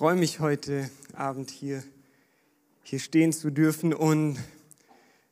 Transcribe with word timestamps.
freue 0.00 0.16
mich 0.16 0.40
heute 0.40 0.88
Abend 1.12 1.50
hier, 1.50 1.84
hier 2.82 2.98
stehen 2.98 3.34
zu 3.34 3.50
dürfen 3.50 3.92
und 3.92 4.38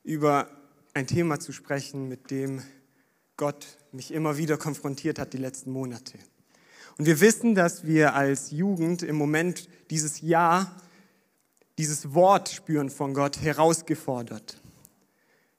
über 0.04 0.46
ein 0.92 1.06
Thema 1.06 1.40
zu 1.40 1.52
sprechen, 1.52 2.06
mit 2.06 2.30
dem 2.30 2.60
Gott 3.38 3.66
mich 3.92 4.12
immer 4.12 4.36
wieder 4.36 4.58
konfrontiert 4.58 5.18
hat 5.18 5.32
die 5.32 5.38
letzten 5.38 5.70
Monate. 5.70 6.18
Und 6.98 7.06
wir 7.06 7.18
wissen, 7.22 7.54
dass 7.54 7.86
wir 7.86 8.14
als 8.14 8.50
Jugend 8.50 9.02
im 9.02 9.16
Moment 9.16 9.70
dieses 9.88 10.20
Jahr, 10.20 10.78
dieses 11.78 12.12
Wort 12.12 12.50
spüren 12.50 12.90
von 12.90 13.14
Gott, 13.14 13.40
herausgefordert. 13.40 14.60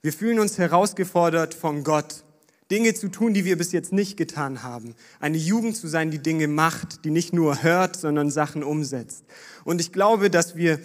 Wir 0.04 0.14
fühlen 0.14 0.38
uns 0.38 0.60
herausgefordert 0.60 1.56
von 1.56 1.84
Gott, 1.84 2.24
Dinge 2.72 2.94
zu 2.94 3.10
tun, 3.10 3.34
die 3.34 3.46
wir 3.46 3.58
bis 3.58 3.72
jetzt 3.72 3.92
nicht 3.92 4.16
getan 4.16 4.62
haben. 4.62 4.96
Eine 5.20 5.38
Jugend 5.38 5.76
zu 5.76 5.88
sein, 5.88 6.12
die 6.12 6.20
Dinge 6.20 6.48
macht, 6.48 7.04
die 7.04 7.10
nicht 7.10 7.34
nur 7.34 7.64
hört, 7.64 7.96
sondern 7.96 8.30
Sachen 8.30 8.64
umsetzt. 8.64 9.24
Und 9.64 9.82
ich 9.82 9.92
glaube, 9.92 10.30
dass 10.30 10.56
wir 10.56 10.80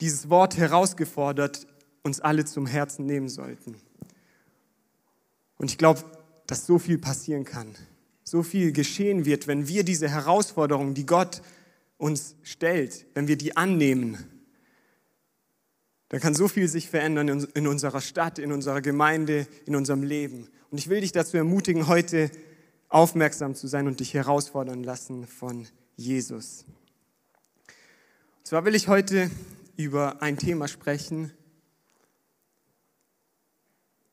dieses 0.00 0.28
Wort 0.28 0.56
herausgefordert 0.56 1.66
uns 2.02 2.20
alle 2.20 2.44
zum 2.44 2.66
Herzen 2.66 3.06
nehmen 3.06 3.28
sollten. 3.28 3.76
Und 5.58 5.70
ich 5.70 5.78
glaube, 5.78 6.02
dass 6.46 6.66
so 6.66 6.78
viel 6.78 6.98
passieren 6.98 7.44
kann, 7.44 7.74
so 8.24 8.42
viel 8.42 8.72
geschehen 8.72 9.24
wird, 9.24 9.46
wenn 9.46 9.68
wir 9.68 9.84
diese 9.84 10.08
Herausforderungen, 10.08 10.94
die 10.94 11.06
Gott 11.06 11.42
uns 11.98 12.34
stellt, 12.42 13.06
wenn 13.14 13.28
wir 13.28 13.36
die 13.36 13.56
annehmen, 13.56 14.18
dann 16.10 16.20
kann 16.20 16.34
so 16.34 16.48
viel 16.48 16.68
sich 16.68 16.90
verändern 16.90 17.46
in 17.54 17.66
unserer 17.68 18.00
Stadt, 18.00 18.40
in 18.40 18.50
unserer 18.50 18.82
Gemeinde, 18.82 19.46
in 19.64 19.76
unserem 19.76 20.02
Leben. 20.02 20.48
Und 20.70 20.78
ich 20.78 20.88
will 20.88 21.00
dich 21.00 21.12
dazu 21.12 21.36
ermutigen, 21.36 21.86
heute 21.86 22.32
aufmerksam 22.88 23.54
zu 23.54 23.68
sein 23.68 23.86
und 23.86 24.00
dich 24.00 24.12
herausfordern 24.12 24.82
lassen 24.82 25.28
von 25.28 25.68
Jesus. 25.96 26.64
Und 28.38 28.46
zwar 28.46 28.64
will 28.64 28.74
ich 28.74 28.88
heute 28.88 29.30
über 29.76 30.20
ein 30.20 30.36
Thema 30.36 30.66
sprechen, 30.66 31.32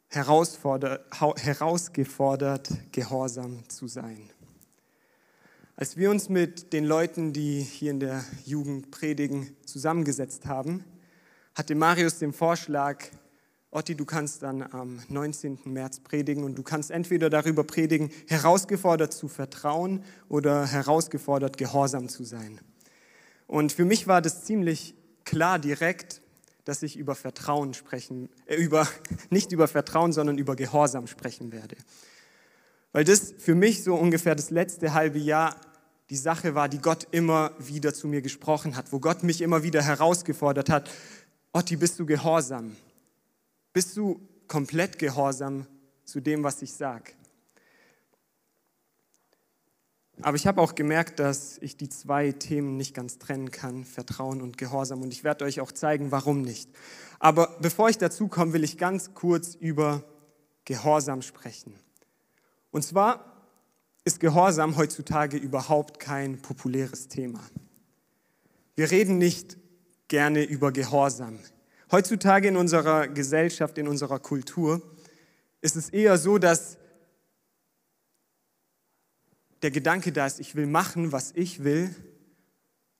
herausgefordert, 0.10 2.70
gehorsam 2.92 3.68
zu 3.70 3.88
sein. 3.88 4.30
Als 5.76 5.98
wir 5.98 6.12
uns 6.12 6.30
mit 6.30 6.74
den 6.74 6.86
Leuten, 6.86 7.34
die 7.34 7.62
hier 7.62 7.90
in 7.90 8.00
der 8.00 8.24
Jugend 8.46 8.92
predigen, 8.92 9.58
zusammengesetzt 9.66 10.46
haben, 10.46 10.84
hatte 11.58 11.74
Marius 11.74 12.20
den 12.20 12.34
Vorschlag, 12.34 13.04
Otti, 13.72 13.96
du 13.96 14.06
kannst 14.06 14.44
dann 14.44 14.62
am 14.62 15.00
19. 15.10 15.58
März 15.66 16.02
predigen 16.02 16.44
und 16.44 16.56
du 16.56 16.62
kannst 16.62 16.92
entweder 16.92 17.32
darüber 17.32 17.64
predigen, 17.64 18.12
herausgefordert 18.28 19.12
zu 19.12 19.28
vertrauen 19.28 20.04
oder 20.30 20.68
herausgefordert, 20.68 21.58
gehorsam 21.58 22.10
zu 22.10 22.24
sein. 22.24 22.62
Und 23.48 23.72
für 23.72 23.86
mich 23.86 24.08
war 24.08 24.22
das 24.22 24.46
ziemlich 24.46 24.94
klar 25.26 25.58
direkt, 25.58 26.22
dass 26.64 26.84
ich 26.84 26.96
über 26.96 27.16
Vertrauen 27.16 27.74
sprechen, 27.74 28.30
äh, 28.46 28.56
über, 28.56 28.88
nicht 29.32 29.52
über 29.52 29.68
Vertrauen, 29.68 30.14
sondern 30.14 30.38
über 30.38 30.56
Gehorsam 30.56 31.08
sprechen 31.08 31.52
werde. 31.52 31.76
Weil 32.92 33.04
das 33.04 33.34
für 33.40 33.56
mich 33.56 33.84
so 33.84 33.96
ungefähr 33.96 34.36
das 34.36 34.52
letzte 34.52 34.94
halbe 34.94 35.18
Jahr 35.18 35.56
die 36.10 36.18
Sache 36.18 36.56
war, 36.56 36.70
die 36.70 36.80
Gott 36.80 37.08
immer 37.12 37.52
wieder 37.58 37.94
zu 37.94 38.08
mir 38.08 38.22
gesprochen 38.22 38.76
hat, 38.76 38.92
wo 38.92 39.00
Gott 39.00 39.24
mich 39.24 39.42
immer 39.42 39.64
wieder 39.64 39.82
herausgefordert 39.82 40.70
hat. 40.70 40.90
Otti, 41.54 41.76
bist 41.76 42.00
du 42.00 42.06
gehorsam? 42.06 42.76
Bist 43.74 43.96
du 43.98 44.20
komplett 44.48 45.00
gehorsam 45.00 45.66
zu 46.04 46.20
dem, 46.20 46.44
was 46.44 46.62
ich 46.62 46.74
sage? 46.74 47.14
Aber 50.22 50.36
ich 50.36 50.48
habe 50.48 50.62
auch 50.62 50.74
gemerkt, 50.74 51.20
dass 51.20 51.60
ich 51.60 51.78
die 51.78 51.90
zwei 51.90 52.32
Themen 52.32 52.76
nicht 52.76 52.96
ganz 52.96 53.20
trennen 53.20 53.52
kann, 53.52 53.86
Vertrauen 53.86 54.42
und 54.42 54.58
Gehorsam. 54.58 55.04
Und 55.04 55.14
ich 55.14 55.24
werde 55.24 55.46
euch 55.46 55.62
auch 55.62 55.72
zeigen, 55.72 56.12
warum 56.12 56.42
nicht. 56.42 56.70
Aber 57.20 57.56
bevor 57.62 57.90
ich 57.90 58.00
dazu 58.00 58.28
komme, 58.28 58.54
will 58.54 58.64
ich 58.64 58.78
ganz 58.78 59.14
kurz 59.14 59.54
über 59.54 60.04
Gehorsam 60.66 61.22
sprechen. 61.22 61.76
Und 62.72 62.84
zwar 62.84 63.46
ist 64.06 64.20
Gehorsam 64.20 64.76
heutzutage 64.76 65.38
überhaupt 65.38 66.00
kein 66.00 66.42
populäres 66.42 67.08
Thema. 67.08 67.42
Wir 68.76 68.90
reden 68.90 69.18
nicht 69.18 69.58
gerne 70.08 70.44
über 70.44 70.72
Gehorsam. 70.72 71.40
Heutzutage 71.92 72.48
in 72.48 72.58
unserer 72.58 73.08
Gesellschaft, 73.08 73.78
in 73.78 73.88
unserer 73.88 74.20
Kultur 74.20 74.82
ist 75.62 75.76
es 75.76 75.90
eher 75.90 76.18
so, 76.18 76.38
dass 76.38 76.78
der 79.62 79.72
Gedanke 79.72 80.12
da 80.12 80.26
ist, 80.26 80.40
ich 80.40 80.56
will 80.56 80.68
machen, 80.68 81.12
was 81.12 81.32
ich 81.34 81.64
will 81.64 81.96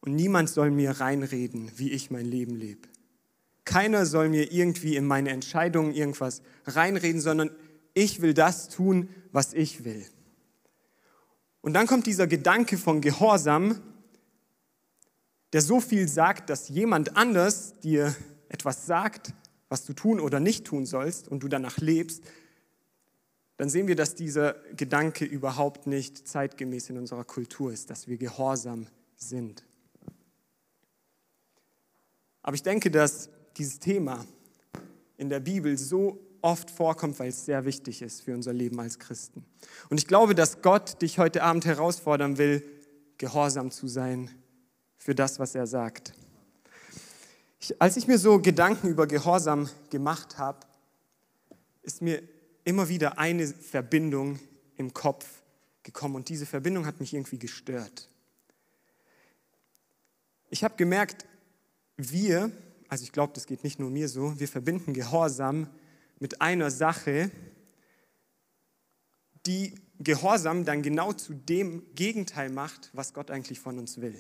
und 0.02 0.16
niemand 0.16 0.50
soll 0.50 0.72
mir 0.72 0.92
reinreden, 0.92 1.72
wie 1.76 1.92
ich 1.92 2.12
mein 2.12 2.26
Leben 2.26 2.56
lebe. 2.56 2.88
Keiner 3.66 4.06
soll 4.06 4.30
mir 4.30 4.52
irgendwie 4.52 4.96
in 4.96 5.06
meine 5.06 5.30
Entscheidungen 5.30 5.94
irgendwas 5.94 6.42
reinreden, 6.66 7.22
sondern 7.22 7.52
ich 7.94 8.22
will 8.22 8.34
das 8.34 8.70
tun, 8.70 9.10
was 9.32 9.54
ich 9.54 9.84
will. 9.84 10.06
Und 11.62 11.74
dann 11.74 11.88
kommt 11.88 12.06
dieser 12.06 12.28
Gedanke 12.28 12.78
von 12.78 13.02
Gehorsam, 13.02 13.82
der 15.54 15.62
so 15.62 15.80
viel 15.80 16.08
sagt, 16.08 16.50
dass 16.50 16.70
jemand 16.70 17.16
anders 17.16 17.80
dir 17.80 18.16
etwas 18.50 18.86
sagt, 18.86 19.34
was 19.70 19.86
du 19.86 19.94
tun 19.94 20.20
oder 20.20 20.40
nicht 20.40 20.66
tun 20.66 20.86
sollst 20.86 21.28
und 21.28 21.44
du 21.44 21.48
danach 21.48 21.78
lebst, 21.78 22.24
dann 23.58 23.70
sehen 23.70 23.88
wir, 23.88 23.96
dass 23.96 24.16
dieser 24.16 24.54
Gedanke 24.76 25.26
überhaupt 25.26 25.88
nicht 25.88 26.28
zeitgemäß 26.28 26.90
in 26.90 26.98
unserer 26.98 27.24
Kultur 27.24 27.72
ist, 27.72 27.90
dass 27.90 28.08
wir 28.08 28.18
gehorsam 28.18 28.88
sind. 29.16 29.66
Aber 32.44 32.56
ich 32.56 32.64
denke, 32.64 32.92
dass 32.92 33.30
dieses 33.58 33.80
Thema 33.80 34.26
in 35.18 35.30
der 35.30 35.40
Bibel 35.40 35.76
so 35.78 36.20
oft 36.42 36.70
vorkommt, 36.70 37.20
weil 37.20 37.30
es 37.30 37.46
sehr 37.46 37.66
wichtig 37.66 38.04
ist 38.04 38.22
für 38.22 38.36
unser 38.36 38.54
Leben 38.54 38.80
als 38.80 39.00
Christen. 39.00 39.44
Und 39.90 39.98
ich 39.98 40.08
glaube, 40.08 40.36
dass 40.36 40.62
Gott 40.62 41.02
dich 41.02 41.18
heute 41.18 41.42
Abend 41.42 41.66
herausfordern 41.66 42.38
will, 42.38 42.64
gehorsam 43.18 43.72
zu 43.72 43.88
sein 43.88 44.30
für 44.98 45.16
das, 45.16 45.40
was 45.40 45.56
er 45.56 45.68
sagt. 45.68 46.14
Ich, 47.60 47.82
als 47.82 47.98
ich 47.98 48.08
mir 48.08 48.18
so 48.18 48.40
Gedanken 48.40 48.90
über 48.90 49.08
Gehorsam 49.08 49.70
gemacht 49.90 50.38
habe, 50.38 50.60
ist 51.82 52.02
mir 52.02 52.22
immer 52.64 52.90
wieder 52.90 53.18
eine 53.18 53.48
Verbindung 53.48 54.40
im 54.76 54.94
Kopf 54.94 55.26
gekommen 55.84 56.16
und 56.16 56.30
diese 56.30 56.46
Verbindung 56.46 56.86
hat 56.86 57.00
mich 57.00 57.14
irgendwie 57.14 57.40
gestört. 57.40 58.10
Ich 60.50 60.64
habe 60.64 60.76
gemerkt, 60.76 61.26
wir, 61.96 62.52
also 62.90 63.04
ich 63.04 63.12
glaube, 63.12 63.34
das 63.34 63.48
geht 63.48 63.64
nicht 63.64 63.80
nur 63.80 63.90
mir 63.90 64.10
so, 64.10 64.40
wir 64.40 64.48
verbinden 64.48 64.94
Gehorsam 64.94 65.70
mit 66.20 66.42
einer 66.42 66.72
Sache, 66.72 67.32
die 69.46 69.76
Gehorsam 70.00 70.66
dann 70.66 70.82
genau 70.84 71.14
zu 71.14 71.34
dem 71.34 71.84
Gegenteil 71.96 72.50
macht, 72.50 72.90
was 72.94 73.14
Gott 73.14 73.32
eigentlich 73.32 73.60
von 73.60 73.80
uns 73.80 74.00
will. 74.00 74.16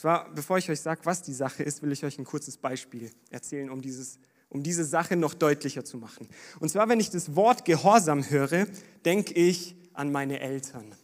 Zwar, 0.00 0.30
bevor 0.34 0.56
ich 0.56 0.70
euch 0.70 0.80
sage, 0.80 1.02
was 1.04 1.20
die 1.20 1.34
Sache 1.34 1.62
ist, 1.62 1.82
will 1.82 1.92
ich 1.92 2.02
euch 2.06 2.18
ein 2.18 2.24
kurzes 2.24 2.56
Beispiel 2.56 3.10
erzählen, 3.28 3.68
um, 3.68 3.82
dieses, 3.82 4.18
um 4.48 4.62
diese 4.62 4.82
Sache 4.82 5.14
noch 5.14 5.34
deutlicher 5.34 5.84
zu 5.84 5.98
machen. 5.98 6.26
Und 6.58 6.70
zwar, 6.70 6.88
wenn 6.88 7.00
ich 7.00 7.10
das 7.10 7.36
Wort 7.36 7.66
Gehorsam 7.66 8.30
höre, 8.30 8.66
denke 9.04 9.34
ich 9.34 9.76
an 9.92 10.10
meine 10.10 10.40
Eltern. 10.40 10.94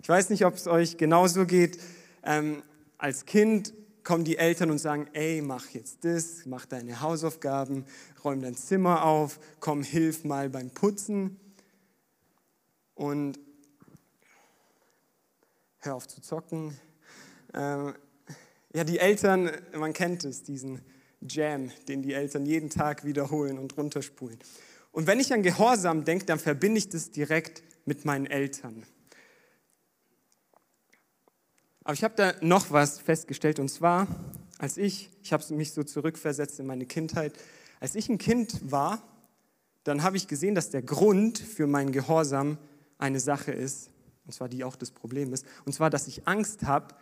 Ich 0.00 0.08
weiß 0.08 0.30
nicht, 0.30 0.46
ob 0.46 0.54
es 0.54 0.66
euch 0.66 0.96
genauso 0.96 1.44
geht. 1.44 1.78
Ähm, 2.22 2.62
als 2.96 3.26
Kind 3.26 3.74
kommen 4.02 4.24
die 4.24 4.38
Eltern 4.38 4.70
und 4.70 4.78
sagen, 4.78 5.08
ey, 5.12 5.42
mach 5.42 5.68
jetzt 5.68 6.02
das, 6.06 6.46
mach 6.46 6.64
deine 6.64 7.02
Hausaufgaben, 7.02 7.84
räum 8.24 8.40
dein 8.40 8.56
Zimmer 8.56 9.04
auf, 9.04 9.38
komm, 9.60 9.82
hilf 9.82 10.24
mal 10.24 10.48
beim 10.48 10.70
Putzen 10.70 11.38
und 12.94 13.38
hör 15.80 15.96
auf 15.96 16.08
zu 16.08 16.22
zocken. 16.22 16.80
Ähm, 17.52 17.92
ja, 18.76 18.84
die 18.84 18.98
Eltern, 18.98 19.50
man 19.74 19.94
kennt 19.94 20.22
es, 20.24 20.42
diesen 20.42 20.82
Jam, 21.26 21.70
den 21.88 22.02
die 22.02 22.12
Eltern 22.12 22.44
jeden 22.44 22.68
Tag 22.68 23.06
wiederholen 23.06 23.58
und 23.58 23.74
runterspulen. 23.78 24.38
Und 24.92 25.06
wenn 25.06 25.18
ich 25.18 25.32
an 25.32 25.42
Gehorsam 25.42 26.04
denke, 26.04 26.26
dann 26.26 26.38
verbinde 26.38 26.76
ich 26.76 26.90
das 26.90 27.10
direkt 27.10 27.62
mit 27.86 28.04
meinen 28.04 28.26
Eltern. 28.26 28.84
Aber 31.84 31.94
ich 31.94 32.04
habe 32.04 32.16
da 32.16 32.34
noch 32.42 32.70
was 32.70 32.98
festgestellt 33.00 33.60
und 33.60 33.70
zwar, 33.70 34.08
als 34.58 34.76
ich, 34.76 35.08
ich 35.22 35.32
habe 35.32 35.54
mich 35.54 35.72
so 35.72 35.82
zurückversetzt 35.82 36.60
in 36.60 36.66
meine 36.66 36.84
Kindheit, 36.84 37.32
als 37.80 37.94
ich 37.94 38.10
ein 38.10 38.18
Kind 38.18 38.70
war, 38.70 39.02
dann 39.84 40.02
habe 40.02 40.18
ich 40.18 40.28
gesehen, 40.28 40.54
dass 40.54 40.68
der 40.68 40.82
Grund 40.82 41.38
für 41.38 41.66
meinen 41.66 41.92
Gehorsam 41.92 42.58
eine 42.98 43.20
Sache 43.20 43.52
ist, 43.52 43.88
und 44.26 44.34
zwar 44.34 44.50
die 44.50 44.64
auch 44.64 44.76
das 44.76 44.90
Problem 44.90 45.32
ist, 45.32 45.46
und 45.64 45.72
zwar, 45.72 45.88
dass 45.88 46.08
ich 46.08 46.28
Angst 46.28 46.64
habe, 46.64 46.94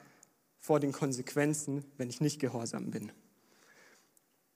vor 0.65 0.81
den 0.81 0.93
Konsequenzen, 0.93 1.85
wenn 1.99 2.09
ich 2.09 2.23
nicht 2.23 2.41
gehorsam 2.41 2.91
bin. 2.91 3.13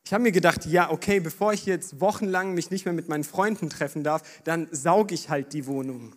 Ich 0.06 0.14
habe 0.14 0.22
mir 0.22 0.32
gedacht, 0.32 0.64
ja, 0.64 0.90
okay, 0.90 1.20
bevor 1.20 1.52
ich 1.52 1.66
jetzt 1.66 2.00
wochenlang 2.00 2.54
mich 2.54 2.70
nicht 2.70 2.86
mehr 2.86 2.94
mit 2.94 3.10
meinen 3.10 3.24
Freunden 3.24 3.68
treffen 3.68 4.04
darf, 4.04 4.22
dann 4.44 4.68
sauge 4.70 5.14
ich 5.14 5.28
halt 5.28 5.52
die 5.52 5.66
Wohnung, 5.66 6.16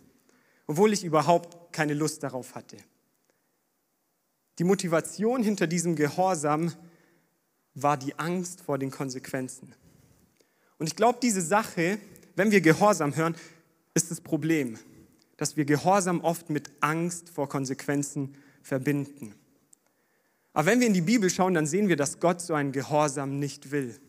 obwohl 0.65 0.93
ich 0.93 1.03
überhaupt 1.03 1.73
keine 1.73 1.93
Lust 1.93 2.23
darauf 2.23 2.55
hatte. 2.55 2.77
Die 4.59 4.63
Motivation 4.63 5.43
hinter 5.43 5.67
diesem 5.67 5.97
Gehorsam 5.97 6.71
war 7.73 7.97
die 7.97 8.17
Angst 8.17 8.61
vor 8.61 8.77
den 8.77 8.91
Konsequenzen. 8.91 9.75
Und 10.77 10.87
ich 10.87 10.95
glaube, 10.95 11.19
diese 11.21 11.41
Sache, 11.41 11.99
wenn 12.37 12.51
wir 12.51 12.61
Gehorsam 12.61 13.17
hören, 13.17 13.35
ist 13.94 14.09
das 14.09 14.21
Problem, 14.21 14.79
dass 15.35 15.57
wir 15.57 15.65
Gehorsam 15.65 16.21
oft 16.21 16.49
mit 16.49 16.71
Angst 16.79 17.27
vor 17.27 17.49
Konsequenzen 17.49 18.37
verbinden. 18.61 19.35
Aber 20.53 20.65
wenn 20.65 20.80
wir 20.80 20.88
in 20.88 20.94
die 20.94 21.01
Bibel 21.01 21.30
schauen, 21.30 21.53
dann 21.53 21.65
sehen 21.65 21.88
wir, 21.88 21.95
dass 21.95 22.19
Gott 22.19 22.42
so 22.42 22.53
einen 22.53 22.71
Gehorsam 22.71 23.39
nicht 23.39 23.71
will. 23.71 24.00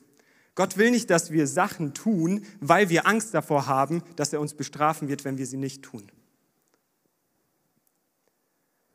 Gott 0.55 0.77
will 0.77 0.91
nicht, 0.91 1.09
dass 1.09 1.31
wir 1.31 1.47
Sachen 1.47 1.95
tun, 1.95 2.45
weil 2.61 2.91
wir 2.91 3.07
Angst 3.07 3.33
davor 3.33 3.67
haben, 3.67 4.03
dass 4.17 4.33
er 4.33 4.41
uns 4.41 4.55
bestrafen 4.55 5.09
wird, 5.09 5.25
wenn 5.25 5.39
wir 5.39 5.47
sie 5.47 5.57
nicht 5.57 5.83
tun. 5.83 6.11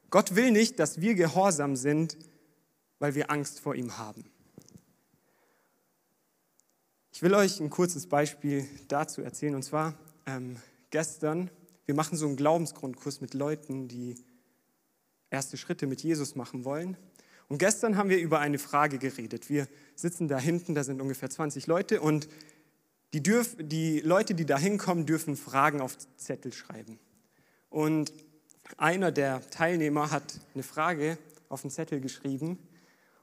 Gott 0.10 0.36
will 0.36 0.52
nicht, 0.52 0.80
dass 0.80 1.02
wir 1.02 1.16
gehorsam 1.16 1.76
sind, 1.76 2.18
weil 3.00 3.16
wir 3.16 3.32
Angst 3.32 3.60
vor 3.60 3.76
ihm 3.76 3.98
haben. 3.98 4.26
Ich 7.12 7.22
will 7.24 7.34
euch 7.34 7.60
ein 7.60 7.70
kurzes 7.70 8.08
Beispiel 8.08 8.68
dazu 8.88 9.22
erzählen. 9.22 9.56
Und 9.56 9.64
zwar 9.64 9.96
ähm, 10.28 10.58
gestern, 10.92 11.50
wir 11.86 11.96
machen 11.96 12.16
so 12.18 12.28
einen 12.28 12.36
Glaubensgrundkurs 12.36 13.22
mit 13.22 13.34
Leuten, 13.34 13.88
die 13.88 14.16
erste 15.30 15.58
Schritte 15.58 15.88
mit 15.88 16.04
Jesus 16.04 16.36
machen 16.36 16.64
wollen. 16.64 16.96
Und 17.50 17.60
gestern 17.60 17.98
haben 17.98 18.10
wir 18.10 18.20
über 18.20 18.40
eine 18.40 18.60
Frage 18.60 18.98
geredet. 18.98 19.50
Wir 19.50 19.68
sitzen 19.96 20.28
da 20.28 20.38
hinten, 20.38 20.76
da 20.76 20.84
sind 20.84 21.02
ungefähr 21.02 21.30
20 21.30 21.68
Leute 21.68 22.02
und 22.02 22.28
die, 23.14 23.24
dürf, 23.24 23.56
die 23.60 24.02
Leute, 24.02 24.36
die 24.36 24.46
da 24.46 24.58
hinkommen, 24.58 25.06
dürfen 25.06 25.38
Fragen 25.38 25.80
auf 25.80 25.98
Zettel 26.18 26.52
schreiben. 26.52 27.00
Und 27.70 28.12
einer 28.76 29.12
der 29.12 29.42
Teilnehmer 29.50 30.12
hat 30.12 30.40
eine 30.54 30.64
Frage 30.64 31.18
auf 31.48 31.62
den 31.62 31.72
Zettel 31.72 32.02
geschrieben, 32.02 32.60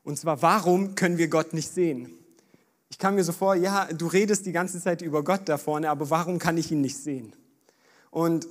und 0.05 0.19
zwar, 0.19 0.43
warum 0.43 0.97
können 0.97 1.17
wir 1.17 1.29
Gott 1.29 1.55
nicht 1.55 1.71
sehen? 1.71 2.11
Ich 2.91 2.99
kam 2.99 3.15
mir 3.15 3.25
so 3.25 3.33
vor, 3.33 3.55
ja, 3.55 3.87
du 3.87 4.07
redest 4.07 4.45
die 4.45 4.53
ganze 4.53 4.81
Zeit 4.81 5.01
über 5.01 5.25
Gott 5.25 5.49
da 5.49 5.57
vorne, 5.57 5.89
aber 5.89 6.11
warum 6.11 6.39
kann 6.39 6.59
ich 6.59 6.71
ihn 6.71 6.83
nicht 6.83 6.99
sehen? 6.99 7.35
Und 8.11 8.47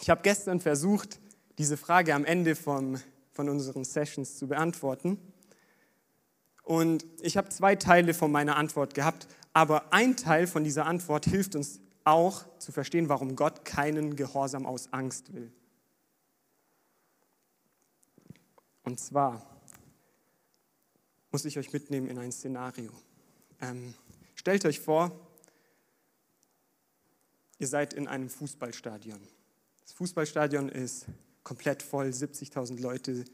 ich 0.00 0.10
habe 0.10 0.22
gestern 0.22 0.58
versucht, 0.58 1.20
diese 1.58 1.76
Frage 1.76 2.14
am 2.14 2.24
Ende 2.24 2.56
vom, 2.56 2.96
von 3.32 3.48
unseren 3.48 3.84
Sessions 3.84 4.36
zu 4.36 4.48
beantworten. 4.48 5.18
Und 6.62 7.04
ich 7.20 7.36
habe 7.36 7.48
zwei 7.48 7.74
Teile 7.76 8.14
von 8.14 8.30
meiner 8.30 8.56
Antwort 8.56 8.94
gehabt, 8.94 9.26
aber 9.52 9.92
ein 9.92 10.16
Teil 10.16 10.46
von 10.46 10.64
dieser 10.64 10.86
Antwort 10.86 11.26
hilft 11.26 11.56
uns 11.56 11.80
auch 12.04 12.44
zu 12.58 12.72
verstehen, 12.72 13.08
warum 13.08 13.36
Gott 13.36 13.64
keinen 13.64 14.16
Gehorsam 14.16 14.66
aus 14.66 14.92
Angst 14.92 15.32
will. 15.32 15.52
Und 18.84 18.98
zwar 18.98 19.46
muss 21.30 21.44
ich 21.44 21.58
euch 21.58 21.72
mitnehmen 21.72 22.08
in 22.08 22.18
ein 22.18 22.32
Szenario. 22.32 22.90
Ähm, 23.60 23.94
stellt 24.34 24.64
euch 24.64 24.80
vor, 24.80 25.12
ihr 27.58 27.68
seid 27.68 27.94
in 27.94 28.08
einem 28.08 28.28
Fußballstadion. 28.28 29.20
Das 29.82 29.92
Fußballstadion 29.92 30.68
ist 30.68 31.06
komplett 31.42 31.82
voll, 31.82 32.08
70.000 32.08 32.80
Leute, 32.80 33.24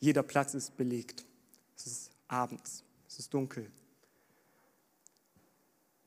jeder 0.00 0.22
Platz 0.22 0.54
ist 0.54 0.76
belegt. 0.76 1.24
Es 1.76 1.86
ist 1.86 2.10
abends, 2.28 2.84
es 3.08 3.18
ist 3.18 3.34
dunkel. 3.34 3.70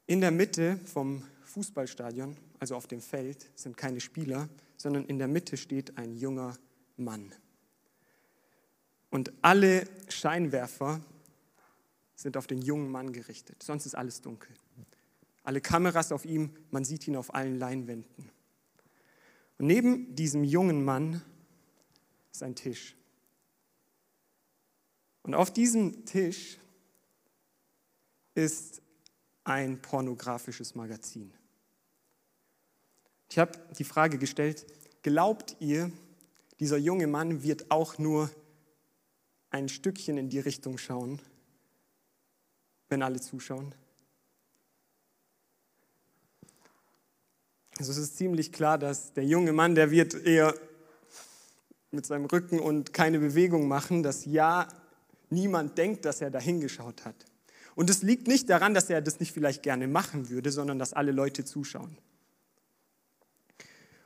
In 0.08 0.22
der 0.22 0.32
Mitte 0.32 0.78
vom 0.86 1.24
Fußballstadion, 1.44 2.36
also 2.60 2.76
auf 2.76 2.88
dem 2.88 3.02
Feld, 3.02 3.50
sind 3.56 3.78
keine 3.78 4.00
Spieler, 4.00 4.50
sondern 4.78 5.06
in 5.06 5.20
der 5.20 5.28
Mitte 5.28 5.58
steht 5.58 5.98
ein 5.98 6.16
junger 6.16 6.58
Mann. 6.98 7.34
Und 9.10 9.32
alle 9.42 9.88
Scheinwerfer 10.10 11.02
sind 12.16 12.38
auf 12.38 12.48
den 12.48 12.62
jungen 12.62 12.90
Mann 12.90 13.12
gerichtet. 13.14 13.62
Sonst 13.62 13.86
ist 13.86 13.96
alles 13.96 14.22
dunkel. 14.22 14.54
Alle 15.44 15.60
Kameras 15.60 16.12
auf 16.12 16.26
ihm, 16.26 16.52
man 16.70 16.86
sieht 16.86 17.08
ihn 17.08 17.16
auf 17.16 17.34
allen 17.34 17.58
Leinwänden. 17.58 18.30
Und 19.58 19.68
neben 19.68 20.16
diesem 20.16 20.44
jungen 20.44 20.84
Mann 20.84 21.22
ist 22.32 22.44
ein 22.44 22.56
Tisch. 22.56 22.96
Und 25.24 25.36
auf 25.36 25.52
diesem 25.52 26.06
Tisch 26.06 26.58
ist 28.34 28.82
ein 29.44 29.82
pornografisches 29.82 30.76
Magazin. 30.76 31.34
Ich 33.30 33.38
habe 33.38 33.60
die 33.78 33.84
Frage 33.84 34.18
gestellt, 34.18 34.66
glaubt 35.04 35.56
ihr, 35.60 35.92
dieser 36.60 36.78
junge 36.78 37.08
Mann 37.08 37.44
wird 37.44 37.72
auch 37.72 37.98
nur 37.98 38.30
ein 39.50 39.70
Stückchen 39.70 40.18
in 40.18 40.30
die 40.30 40.40
Richtung 40.40 40.78
schauen 40.78 41.22
wenn 42.92 43.02
alle 43.02 43.22
zuschauen? 43.22 43.74
Also 47.80 47.94
es 47.94 47.98
ist 47.98 48.18
ziemlich 48.18 48.52
klar, 48.52 48.78
dass 48.78 49.14
der 49.14 49.26
junge 49.26 49.54
Mann, 49.54 49.74
der 49.74 49.90
wird 49.90 50.14
eher 50.14 50.54
mit 51.92 52.06
seinem 52.06 52.26
Rücken 52.26 52.60
und 52.60 52.94
keine 52.94 53.20
Bewegung 53.20 53.68
machen, 53.68 54.04
dass 54.04 54.26
ja 54.26 54.68
niemand 55.30 55.78
denkt, 55.78 56.06
dass 56.06 56.22
er 56.22 56.32
da 56.32 56.40
hingeschaut 56.40 57.06
hat. 57.06 57.16
Und 57.76 57.90
es 57.90 58.02
liegt 58.02 58.28
nicht 58.28 58.50
daran, 58.50 58.74
dass 58.74 58.90
er 58.90 59.02
das 59.02 59.20
nicht 59.20 59.32
vielleicht 59.32 59.64
gerne 59.64 59.88
machen 59.88 60.30
würde, 60.30 60.52
sondern 60.52 60.80
dass 60.80 60.94
alle 60.94 61.12
Leute 61.12 61.46
zuschauen. 61.46 61.98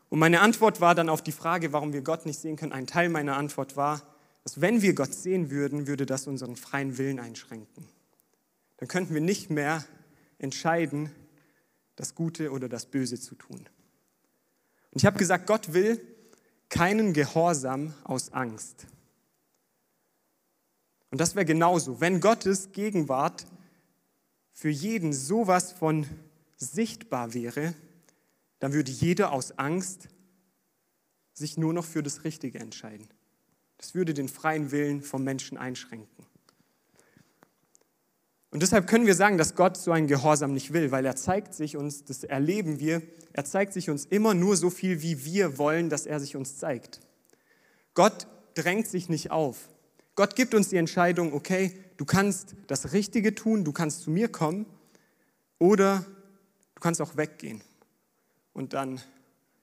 Und 0.10 0.20
meine 0.20 0.42
Antwort 0.42 0.82
war 0.82 0.96
dann 0.96 1.10
auf 1.10 1.22
die 1.22 1.32
Frage, 1.32 1.74
warum 1.74 1.94
wir 1.94 2.02
Gott 2.02 2.26
nicht 2.26 2.40
sehen 2.40 2.56
können, 2.56 2.72
ein 2.72 2.88
Teil 2.88 3.10
meiner 3.10 3.38
Antwort 3.38 3.76
war, 3.76 4.02
dass 4.44 4.62
wenn 4.62 4.82
wir 4.82 4.94
Gott 4.94 5.14
sehen 5.14 5.50
würden, 5.50 5.88
würde 5.88 6.06
das 6.06 6.28
unseren 6.28 6.56
freien 6.56 6.98
Willen 6.98 7.20
einschränken 7.20 7.88
dann 8.78 8.88
könnten 8.88 9.14
wir 9.14 9.22
nicht 9.22 9.50
mehr 9.50 9.86
entscheiden, 10.38 11.12
das 11.96 12.16
Gute 12.16 12.52
oder 12.52 12.68
das 12.68 12.86
Böse 12.88 13.20
zu 13.20 13.36
tun. 13.36 13.60
Und 14.92 14.98
ich 15.02 15.06
habe 15.06 15.18
gesagt, 15.18 15.48
Gott 15.48 15.74
will 15.74 16.02
keinen 16.70 17.14
Gehorsam 17.14 17.94
aus 18.04 18.34
Angst. 18.34 18.88
Und 21.12 21.22
das 21.22 21.36
wäre 21.36 21.46
genauso. 21.46 22.02
Wenn 22.02 22.20
Gottes 22.20 22.72
Gegenwart 22.72 23.46
für 24.52 24.70
jeden 24.70 25.14
sowas 25.14 25.72
von 25.72 26.06
sichtbar 26.58 27.34
wäre, 27.34 27.74
dann 28.60 28.74
würde 28.74 28.92
jeder 28.92 29.32
aus 29.32 29.58
Angst 29.58 30.08
sich 31.34 31.58
nur 31.58 31.74
noch 31.74 31.86
für 31.86 32.02
das 32.02 32.24
Richtige 32.24 32.60
entscheiden. 32.60 33.08
Das 33.78 33.94
würde 33.94 34.14
den 34.14 34.30
freien 34.30 34.72
Willen 34.72 35.02
vom 35.02 35.24
Menschen 35.24 35.58
einschränken. 35.58 36.26
Und 38.56 38.62
deshalb 38.62 38.88
können 38.88 39.06
wir 39.06 39.16
sagen, 39.16 39.38
dass 39.38 39.56
Gott 39.56 39.76
so 39.76 39.92
einen 39.92 40.08
Gehorsam 40.08 40.54
nicht 40.54 40.72
will, 40.72 40.90
weil 40.90 41.06
er 41.06 41.18
zeigt 41.18 41.54
sich 41.54 41.76
uns, 41.76 42.06
das 42.06 42.24
erleben 42.24 42.80
wir, 42.80 43.02
er 43.34 43.44
zeigt 43.44 43.74
sich 43.74 43.90
uns 43.90 44.06
immer 44.06 44.34
nur 44.34 44.56
so 44.56 44.70
viel, 44.70 45.02
wie 45.02 45.26
wir 45.26 45.58
wollen, 45.58 45.90
dass 45.90 46.06
er 46.06 46.22
sich 46.22 46.38
uns 46.38 46.56
zeigt. 46.56 47.02
Gott 47.96 48.28
drängt 48.54 48.88
sich 48.88 49.10
nicht 49.10 49.30
auf. 49.30 49.68
Gott 50.16 50.38
gibt 50.38 50.54
uns 50.54 50.70
die 50.70 50.78
Entscheidung, 50.78 51.34
okay, 51.34 51.78
du 51.98 52.06
kannst 52.06 52.56
das 52.68 52.94
Richtige 52.94 53.36
tun, 53.36 53.66
du 53.66 53.74
kannst 53.74 54.04
zu 54.04 54.10
mir 54.10 54.30
kommen 54.30 54.66
oder 55.60 56.06
du 56.76 56.80
kannst 56.80 57.02
auch 57.02 57.18
weggehen. 57.18 57.62
Und 58.54 58.72
dann 58.72 59.02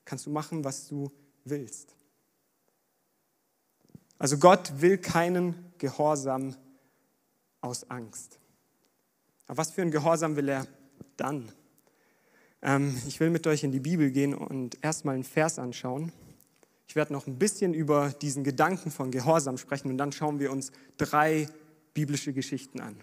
kannst 0.04 0.26
du 0.26 0.30
machen, 0.30 0.64
was 0.64 0.88
du 0.88 1.10
willst. 1.46 1.96
Also 4.18 4.36
Gott 4.36 4.82
will 4.82 4.98
keinen 4.98 5.72
Gehorsam 5.78 6.54
aus 7.62 7.88
Angst. 7.88 8.41
Aber 9.46 9.58
was 9.58 9.70
für 9.70 9.82
ein 9.82 9.90
Gehorsam 9.90 10.36
will 10.36 10.48
er 10.48 10.66
dann? 11.16 11.52
Ähm, 12.62 12.96
ich 13.06 13.20
will 13.20 13.30
mit 13.30 13.46
euch 13.46 13.64
in 13.64 13.72
die 13.72 13.80
Bibel 13.80 14.10
gehen 14.10 14.34
und 14.34 14.82
erstmal 14.82 15.14
einen 15.14 15.24
Vers 15.24 15.58
anschauen. 15.58 16.12
Ich 16.86 16.96
werde 16.96 17.12
noch 17.12 17.26
ein 17.26 17.38
bisschen 17.38 17.74
über 17.74 18.10
diesen 18.10 18.44
Gedanken 18.44 18.90
von 18.90 19.10
Gehorsam 19.10 19.58
sprechen 19.58 19.90
und 19.90 19.98
dann 19.98 20.12
schauen 20.12 20.38
wir 20.38 20.52
uns 20.52 20.72
drei 20.96 21.48
biblische 21.94 22.32
Geschichten 22.32 22.80
an. 22.80 22.96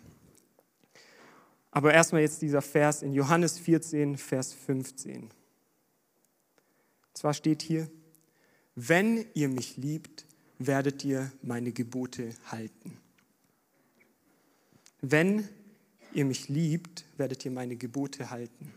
Aber 1.72 1.94
erstmal 1.94 2.22
jetzt 2.22 2.42
dieser 2.42 2.62
Vers 2.62 3.04
in 3.04 3.14
Johannes 3.14 3.60
14, 3.60 4.18
Vers 4.18 4.54
15. 4.54 5.24
Und 5.24 5.32
zwar 7.14 7.34
steht 7.34 7.62
hier, 7.62 7.90
wenn 8.76 9.26
ihr 9.34 9.50
mich 9.50 9.78
liebt, 9.78 10.26
werdet 10.58 11.04
ihr 11.04 11.32
meine 11.42 11.72
Gebote 11.72 12.30
halten. 12.46 12.98
Wenn 15.02 15.48
ihr 16.14 16.26
mich 16.26 16.50
liebt, 16.50 17.06
werdet 17.18 17.44
ihr 17.46 17.52
meine 17.52 17.76
Gebote 17.76 18.30
halten. 18.30 18.74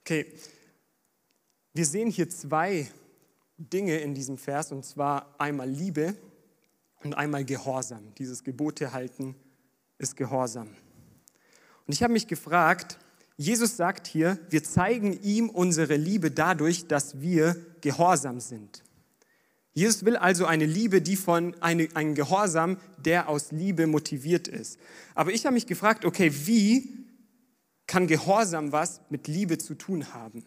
Okay, 0.00 0.26
wir 1.72 1.86
sehen 1.86 2.10
hier 2.10 2.28
zwei 2.28 2.90
Dinge 3.56 3.98
in 3.98 4.14
diesem 4.14 4.38
Vers, 4.38 4.72
und 4.72 4.84
zwar 4.84 5.34
einmal 5.38 5.68
Liebe 5.68 6.16
und 7.02 7.14
einmal 7.14 7.44
Gehorsam. 7.44 8.14
Dieses 8.16 8.42
Gebote 8.42 8.92
halten 8.92 9.34
ist 9.98 10.16
Gehorsam. 10.16 10.68
Und 11.86 11.94
ich 11.94 12.02
habe 12.02 12.12
mich 12.12 12.26
gefragt, 12.26 12.98
Jesus 13.36 13.76
sagt 13.76 14.06
hier, 14.06 14.38
wir 14.50 14.62
zeigen 14.64 15.18
ihm 15.22 15.48
unsere 15.48 15.96
Liebe 15.96 16.30
dadurch, 16.30 16.86
dass 16.88 17.20
wir 17.20 17.56
gehorsam 17.80 18.40
sind. 18.40 18.82
Jesus 19.72 20.04
will 20.04 20.16
also 20.16 20.46
eine 20.46 20.66
Liebe, 20.66 21.00
die 21.00 21.16
von 21.16 21.54
eine, 21.60 21.88
ein 21.94 22.14
Gehorsam, 22.14 22.78
der 22.98 23.28
aus 23.28 23.52
Liebe 23.52 23.86
motiviert 23.86 24.48
ist. 24.48 24.78
Aber 25.14 25.32
ich 25.32 25.46
habe 25.46 25.54
mich 25.54 25.66
gefragt, 25.66 26.04
okay, 26.04 26.32
wie 26.46 27.06
kann 27.86 28.06
Gehorsam 28.06 28.72
was 28.72 29.00
mit 29.10 29.28
Liebe 29.28 29.58
zu 29.58 29.74
tun 29.74 30.12
haben? 30.12 30.44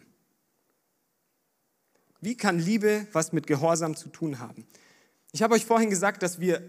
Wie 2.20 2.36
kann 2.36 2.58
Liebe 2.58 3.06
was 3.12 3.32
mit 3.32 3.46
Gehorsam 3.46 3.96
zu 3.96 4.08
tun 4.08 4.38
haben? 4.38 4.66
Ich 5.32 5.42
habe 5.42 5.54
euch 5.54 5.66
vorhin 5.66 5.90
gesagt, 5.90 6.22
dass 6.22 6.40
wir, 6.40 6.62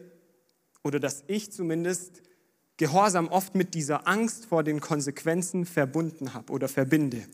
oder 0.84 1.00
dass 1.00 1.24
ich 1.28 1.52
zumindest, 1.52 2.22
Gehorsam 2.78 3.30
oft 3.30 3.56
mit 3.56 3.74
dieser 3.74 4.06
Angst 4.06 4.48
vor 4.48 4.62
den 4.64 4.82
Konsequenzen 4.82 5.66
verbunden 5.66 6.34
habe 6.34 6.52
oder 6.52 6.68
verbinde. 6.68 7.26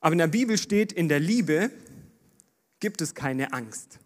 Aber 0.00 0.12
in 0.12 0.18
der 0.18 0.28
Bibel 0.28 0.56
steht, 0.56 0.90
in 0.90 1.08
der 1.10 1.20
Liebe 1.20 1.70
gibt 2.80 3.00
es 3.00 3.14
keine 3.14 3.52
Angst. 3.52 3.98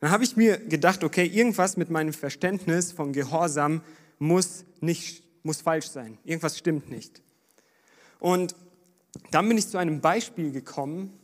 Dann 0.00 0.10
habe 0.10 0.24
ich 0.24 0.36
mir 0.36 0.58
gedacht, 0.58 1.04
okay, 1.04 1.24
irgendwas 1.24 1.76
mit 1.76 1.90
meinem 1.90 2.12
Verständnis 2.12 2.90
von 2.90 3.12
Gehorsam 3.12 3.82
muss, 4.18 4.64
nicht, 4.80 5.22
muss 5.44 5.60
falsch 5.60 5.88
sein. 5.90 6.18
Irgendwas 6.24 6.58
stimmt 6.58 6.90
nicht. 6.90 7.22
Und 8.18 8.56
dann 9.30 9.48
bin 9.48 9.58
ich 9.58 9.68
zu 9.68 9.78
einem 9.78 10.00
Beispiel 10.00 10.52
gekommen, 10.52 11.18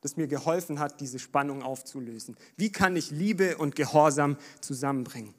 das 0.00 0.16
mir 0.16 0.26
geholfen 0.26 0.78
hat, 0.78 1.00
diese 1.00 1.18
Spannung 1.18 1.62
aufzulösen. 1.62 2.36
Wie 2.56 2.72
kann 2.72 2.96
ich 2.96 3.10
Liebe 3.10 3.56
und 3.58 3.76
Gehorsam 3.76 4.36
zusammenbringen? 4.60 5.34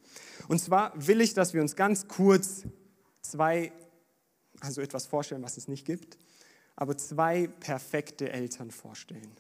Und 0.48 0.60
zwar 0.60 0.94
will 0.96 1.22
ich, 1.22 1.34
dass 1.34 1.54
wir 1.54 1.62
uns 1.62 1.76
ganz 1.76 2.08
kurz 2.08 2.64
zwei, 3.22 3.72
also 4.60 4.82
etwas 4.82 5.08
vorstellen, 5.08 5.44
was 5.44 5.58
es 5.58 5.68
nicht 5.68 5.86
gibt, 5.86 6.18
aber 6.76 6.98
zwei 6.98 7.48
perfekte 7.48 8.32
Eltern 8.32 8.72
vorstellen. 8.72 9.32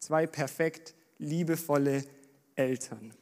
Zwei 0.00 0.26
perfekt 0.26 0.94
liebevolle 1.18 2.04
Eltern. 2.56 3.12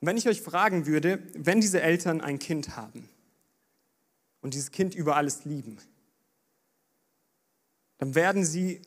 Und 0.00 0.08
wenn 0.08 0.16
ich 0.16 0.28
euch 0.28 0.40
fragen 0.40 0.86
würde, 0.86 1.22
wenn 1.34 1.60
diese 1.60 1.80
Eltern 1.80 2.20
ein 2.20 2.38
Kind 2.38 2.76
haben 2.76 3.08
und 4.40 4.54
dieses 4.54 4.70
Kind 4.70 4.94
über 4.94 5.16
alles 5.16 5.44
lieben, 5.44 5.78
dann 7.98 8.14
werden 8.14 8.44
sie 8.44 8.82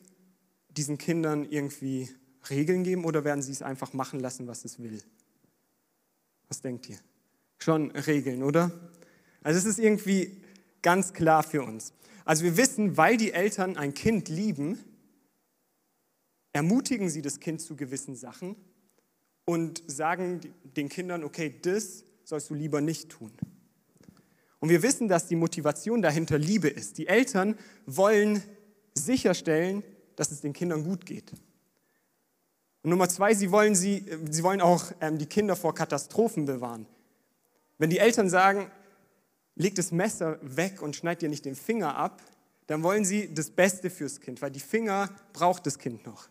diesen 0.70 0.98
Kindern 0.98 1.44
irgendwie 1.44 2.08
Regeln 2.50 2.84
geben 2.84 3.04
oder 3.04 3.24
werden 3.24 3.42
sie 3.42 3.52
es 3.52 3.62
einfach 3.62 3.92
machen 3.92 4.20
lassen, 4.20 4.46
was 4.46 4.64
es 4.64 4.82
will? 4.82 5.02
Was 6.46 6.62
denkt 6.62 6.88
ihr? 6.88 6.98
Schon 7.58 7.90
Regeln, 7.90 8.42
oder? 8.42 8.70
Also 9.42 9.58
es 9.58 9.64
ist 9.64 9.78
irgendwie 9.78 10.40
ganz 10.82 11.12
klar 11.12 11.42
für 11.42 11.62
uns. 11.62 11.92
Also 12.24 12.44
wir 12.44 12.56
wissen, 12.56 12.96
weil 12.96 13.16
die 13.16 13.32
Eltern 13.32 13.76
ein 13.76 13.94
Kind 13.94 14.28
lieben, 14.28 14.78
ermutigen 16.58 17.08
sie 17.08 17.22
das 17.22 17.38
Kind 17.38 17.60
zu 17.60 17.76
gewissen 17.76 18.16
Sachen 18.16 18.56
und 19.44 19.80
sagen 19.86 20.40
den 20.64 20.88
Kindern, 20.88 21.22
okay, 21.22 21.54
das 21.62 22.04
sollst 22.24 22.50
du 22.50 22.54
lieber 22.54 22.80
nicht 22.80 23.10
tun. 23.10 23.30
Und 24.58 24.68
wir 24.68 24.82
wissen, 24.82 25.06
dass 25.06 25.28
die 25.28 25.36
Motivation 25.36 26.02
dahinter 26.02 26.36
Liebe 26.36 26.66
ist. 26.66 26.98
Die 26.98 27.06
Eltern 27.06 27.56
wollen 27.86 28.42
sicherstellen, 28.92 29.84
dass 30.16 30.32
es 30.32 30.40
den 30.40 30.52
Kindern 30.52 30.82
gut 30.82 31.06
geht. 31.06 31.30
Und 32.82 32.90
Nummer 32.90 33.08
zwei, 33.08 33.34
sie 33.34 33.52
wollen, 33.52 33.76
sie, 33.76 34.04
sie 34.28 34.42
wollen 34.42 34.60
auch 34.60 34.90
ähm, 35.00 35.16
die 35.16 35.26
Kinder 35.26 35.54
vor 35.54 35.76
Katastrophen 35.76 36.44
bewahren. 36.44 36.86
Wenn 37.78 37.90
die 37.90 37.98
Eltern 37.98 38.28
sagen, 38.28 38.68
leg 39.54 39.76
das 39.76 39.92
Messer 39.92 40.40
weg 40.42 40.82
und 40.82 40.96
schneid 40.96 41.22
dir 41.22 41.28
nicht 41.28 41.44
den 41.44 41.54
Finger 41.54 41.96
ab, 41.96 42.20
dann 42.66 42.82
wollen 42.82 43.04
sie 43.04 43.32
das 43.32 43.48
Beste 43.48 43.90
fürs 43.90 44.20
Kind, 44.20 44.42
weil 44.42 44.50
die 44.50 44.58
Finger 44.58 45.08
braucht 45.32 45.64
das 45.66 45.78
Kind 45.78 46.04
noch. 46.04 46.28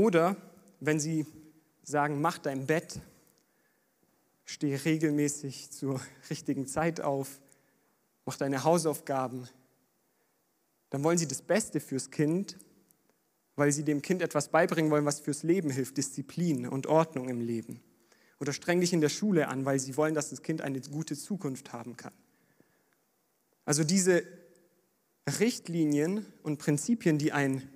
Oder 0.00 0.34
wenn 0.80 0.98
sie 0.98 1.26
sagen, 1.82 2.22
mach 2.22 2.38
dein 2.38 2.66
Bett, 2.66 3.02
steh 4.46 4.74
regelmäßig 4.74 5.72
zur 5.72 6.00
richtigen 6.30 6.66
Zeit 6.66 7.02
auf, 7.02 7.38
mach 8.24 8.38
deine 8.38 8.64
Hausaufgaben, 8.64 9.46
dann 10.88 11.04
wollen 11.04 11.18
sie 11.18 11.28
das 11.28 11.42
Beste 11.42 11.80
fürs 11.80 12.10
Kind, 12.10 12.56
weil 13.56 13.72
sie 13.72 13.84
dem 13.84 14.00
Kind 14.00 14.22
etwas 14.22 14.48
beibringen 14.48 14.90
wollen, 14.90 15.04
was 15.04 15.20
fürs 15.20 15.42
Leben 15.42 15.68
hilft, 15.68 15.98
Disziplin 15.98 16.66
und 16.66 16.86
Ordnung 16.86 17.28
im 17.28 17.42
Leben. 17.42 17.82
Oder 18.40 18.54
streng 18.54 18.80
dich 18.80 18.94
in 18.94 19.02
der 19.02 19.10
Schule 19.10 19.48
an, 19.48 19.66
weil 19.66 19.78
sie 19.78 19.98
wollen, 19.98 20.14
dass 20.14 20.30
das 20.30 20.40
Kind 20.40 20.62
eine 20.62 20.80
gute 20.80 21.14
Zukunft 21.14 21.74
haben 21.74 21.98
kann. 21.98 22.14
Also 23.66 23.84
diese 23.84 24.22
Richtlinien 25.38 26.24
und 26.42 26.56
Prinzipien, 26.56 27.18
die, 27.18 27.32
ein, 27.32 27.68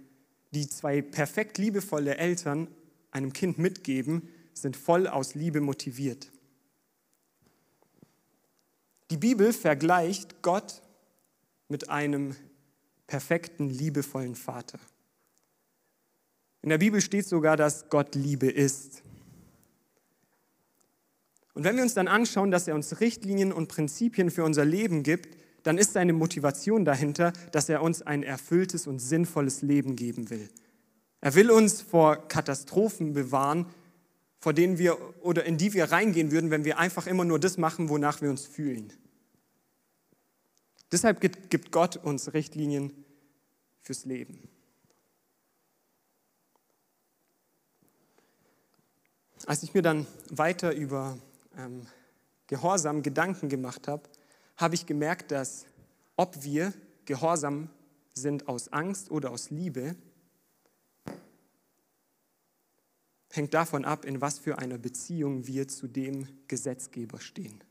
die 0.55 0.69
zwei 0.69 1.03
perfekt 1.03 1.59
liebevolle 1.59 2.17
Eltern 2.17 2.69
einem 3.11 3.33
Kind 3.33 3.59
mitgeben, 3.59 4.29
sind 4.55 4.77
voll 4.77 5.07
aus 5.07 5.35
Liebe 5.35 5.61
motiviert. 5.61 6.31
Die 9.11 9.17
Bibel 9.17 9.53
vergleicht 9.53 10.43
Gott 10.43 10.83
mit 11.69 11.91
einem 11.91 12.35
perfekten, 13.07 13.69
liebevollen 13.69 14.35
Vater. 14.35 14.79
In 16.63 16.71
der 16.71 16.79
Bibel 16.79 17.01
steht 17.01 17.27
sogar, 17.27 17.57
dass 17.57 17.91
Gott 17.91 18.15
Liebe 18.15 18.51
ist. 18.51 19.03
Und 21.53 21.65
wenn 21.65 21.77
wir 21.77 21.83
uns 21.83 21.95
dann 21.95 22.09
anschauen, 22.09 22.51
dass 22.51 22.67
er 22.67 22.75
uns 22.75 23.01
Richtlinien 23.01 23.53
und 23.53 23.69
Prinzipien 23.69 24.31
für 24.31 24.45
unser 24.45 24.65
Leben 24.65 25.03
gibt, 25.03 25.37
dann 25.65 25.79
ist 25.79 25.95
seine 25.95 26.13
Motivation 26.13 26.85
dahinter, 26.85 27.33
dass 27.51 27.69
er 27.69 27.83
uns 27.83 28.03
ein 28.03 28.23
erfülltes 28.23 28.87
und 28.87 29.01
sinnvolles 29.01 29.63
Leben 29.63 29.97
geben 29.97 30.31
will. 30.31 30.49
Er 31.21 31.35
will 31.35 31.51
uns 31.51 31.81
vor 31.81 32.29
Katastrophen 32.29 33.15
bewahren, 33.15 33.67
vor 34.39 34.53
denen 34.53 34.77
wir 34.77 34.99
oder 35.23 35.45
in 35.45 35.57
die 35.57 35.73
wir 35.73 35.91
reingehen 35.91 36.31
würden, 36.31 36.51
wenn 36.51 36.67
wir 36.67 36.79
einfach 36.79 37.07
immer 37.07 37.25
nur 37.25 37.41
das 37.41 37.57
machen, 37.57 37.89
wonach 37.89 38.21
wir 38.21 38.29
uns 38.29 38.47
fühlen. 38.47 38.93
Deshalb 40.93 41.21
gibt 41.23 41.73
Gott 41.73 41.97
uns 41.97 42.35
Richtlinien 42.35 42.93
fürs 43.81 44.05
Leben. 44.05 44.47
Als 49.47 49.63
ich 49.63 49.73
mir 49.73 49.83
dann 49.83 50.07
weiter 50.31 50.75
über 50.75 51.19
ähm, 51.57 51.87
Gehorsam 52.49 53.03
Gedanken 53.03 53.49
gemacht 53.49 53.89
habe, 53.89 54.03
habe 54.57 54.75
ich 54.75 54.87
gemerkt, 54.87 55.31
dass 55.31 55.67
ob 56.17 56.45
wir 56.45 56.73
gehorsam 57.05 57.71
sind 58.15 58.49
aus 58.49 58.73
Angst 58.73 59.11
oder 59.11 59.31
aus 59.31 59.51
Liebe, 59.51 59.97
hängt 63.31 63.53
davon 63.53 63.85
ab, 63.85 64.05
in 64.05 64.21
was 64.21 64.39
für 64.39 64.59
einer 64.59 64.79
Beziehung 64.79 65.47
wir 65.47 65.67
zu 65.67 65.89
dem 65.89 66.29
Gesetzgeber 66.47 67.21
stehen. 67.21 67.63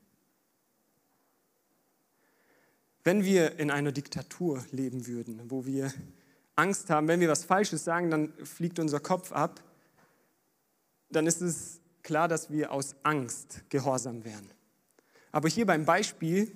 Wenn 3.05 3.23
wir 3.23 3.59
in 3.59 3.71
einer 3.71 3.91
Diktatur 3.91 4.65
leben 4.71 5.07
würden, 5.07 5.49
wo 5.49 5.65
wir 5.65 5.93
Angst 6.55 6.89
haben, 6.89 7.07
wenn 7.07 7.19
wir 7.19 7.29
was 7.29 7.43
Falsches 7.43 7.83
sagen, 7.83 8.11
dann 8.11 8.33
fliegt 8.45 8.79
unser 8.79 8.99
Kopf 8.99 9.31
ab, 9.31 9.63
dann 11.09 11.27
ist 11.27 11.41
es 11.41 11.79
klar, 12.01 12.27
dass 12.27 12.49
wir 12.49 12.71
aus 12.71 12.95
Angst 13.03 13.63
gehorsam 13.69 14.23
wären. 14.23 14.51
Aber 15.31 15.49
hier 15.49 15.65
beim 15.65 15.85
Beispiel 15.85 16.55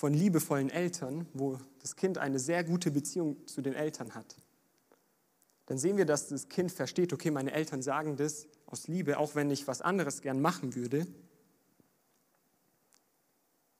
von 0.00 0.14
liebevollen 0.14 0.70
Eltern, 0.70 1.26
wo 1.34 1.58
das 1.80 1.94
Kind 1.94 2.16
eine 2.16 2.38
sehr 2.38 2.64
gute 2.64 2.90
Beziehung 2.90 3.46
zu 3.46 3.60
den 3.60 3.74
Eltern 3.74 4.14
hat, 4.14 4.34
dann 5.66 5.76
sehen 5.76 5.98
wir, 5.98 6.06
dass 6.06 6.28
das 6.28 6.48
Kind 6.48 6.72
versteht, 6.72 7.12
okay, 7.12 7.30
meine 7.30 7.52
Eltern 7.52 7.82
sagen 7.82 8.16
das 8.16 8.46
aus 8.64 8.88
Liebe, 8.88 9.18
auch 9.18 9.34
wenn 9.34 9.50
ich 9.50 9.68
was 9.68 9.82
anderes 9.82 10.22
gern 10.22 10.40
machen 10.40 10.74
würde. 10.74 11.06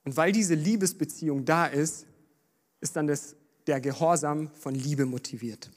Und 0.05 0.15
weil 0.15 0.31
diese 0.33 0.53
Liebesbeziehung 0.53 1.47
da 1.47 1.65
ist, 1.65 2.05
ist 2.83 2.97
dann 2.97 3.07
das, 3.07 3.35
der 3.67 3.81
Gehorsam 3.81 4.51
von 4.51 4.75
Liebe 4.75 5.07
motiviert. 5.07 5.71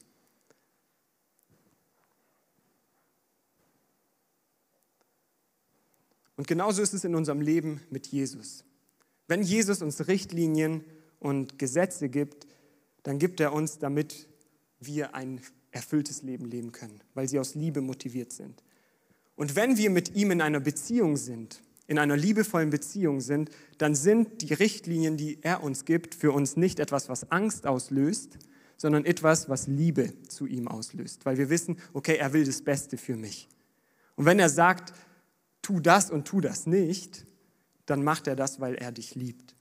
Und 6.35 6.49
genauso 6.49 6.81
ist 6.81 6.93
es 6.93 7.05
in 7.05 7.15
unserem 7.15 7.39
Leben 7.39 7.79
mit 7.89 8.07
Jesus. 8.07 8.65
Wenn 9.33 9.41
Jesus 9.41 9.81
uns 9.81 10.07
Richtlinien 10.07 10.83
und 11.17 11.57
Gesetze 11.57 12.07
gibt, 12.07 12.45
dann 13.01 13.17
gibt 13.17 13.39
er 13.39 13.51
uns, 13.51 13.79
damit 13.79 14.27
wir 14.79 15.15
ein 15.15 15.41
erfülltes 15.71 16.21
Leben 16.21 16.45
leben 16.45 16.71
können, 16.71 17.01
weil 17.15 17.27
sie 17.27 17.39
aus 17.39 17.55
Liebe 17.55 17.81
motiviert 17.81 18.31
sind. 18.31 18.61
Und 19.35 19.55
wenn 19.55 19.75
wir 19.75 19.89
mit 19.89 20.15
ihm 20.15 20.29
in 20.29 20.39
einer 20.39 20.59
Beziehung 20.59 21.17
sind, 21.17 21.63
in 21.87 21.97
einer 21.97 22.15
liebevollen 22.15 22.69
Beziehung 22.69 23.21
sind, 23.21 23.49
dann 23.79 23.95
sind 23.95 24.43
die 24.43 24.53
Richtlinien, 24.53 25.17
die 25.17 25.39
er 25.41 25.63
uns 25.63 25.85
gibt, 25.85 26.13
für 26.13 26.31
uns 26.31 26.55
nicht 26.55 26.79
etwas, 26.79 27.09
was 27.09 27.31
Angst 27.31 27.65
auslöst, 27.65 28.37
sondern 28.77 29.03
etwas, 29.03 29.49
was 29.49 29.65
Liebe 29.65 30.13
zu 30.27 30.45
ihm 30.45 30.67
auslöst, 30.67 31.25
weil 31.25 31.39
wir 31.39 31.49
wissen, 31.49 31.79
okay, 31.93 32.17
er 32.17 32.33
will 32.33 32.45
das 32.45 32.61
Beste 32.61 32.97
für 32.97 33.15
mich. 33.15 33.49
Und 34.15 34.25
wenn 34.25 34.37
er 34.37 34.49
sagt, 34.49 34.93
tu 35.63 35.79
das 35.79 36.11
und 36.11 36.25
tu 36.25 36.39
das 36.39 36.67
nicht, 36.67 37.25
dann 37.85 38.03
macht 38.03 38.27
er 38.27 38.35
das, 38.35 38.59
weil 38.59 38.75
er 38.75 38.91
dich 38.91 39.15
liebt. 39.15 39.55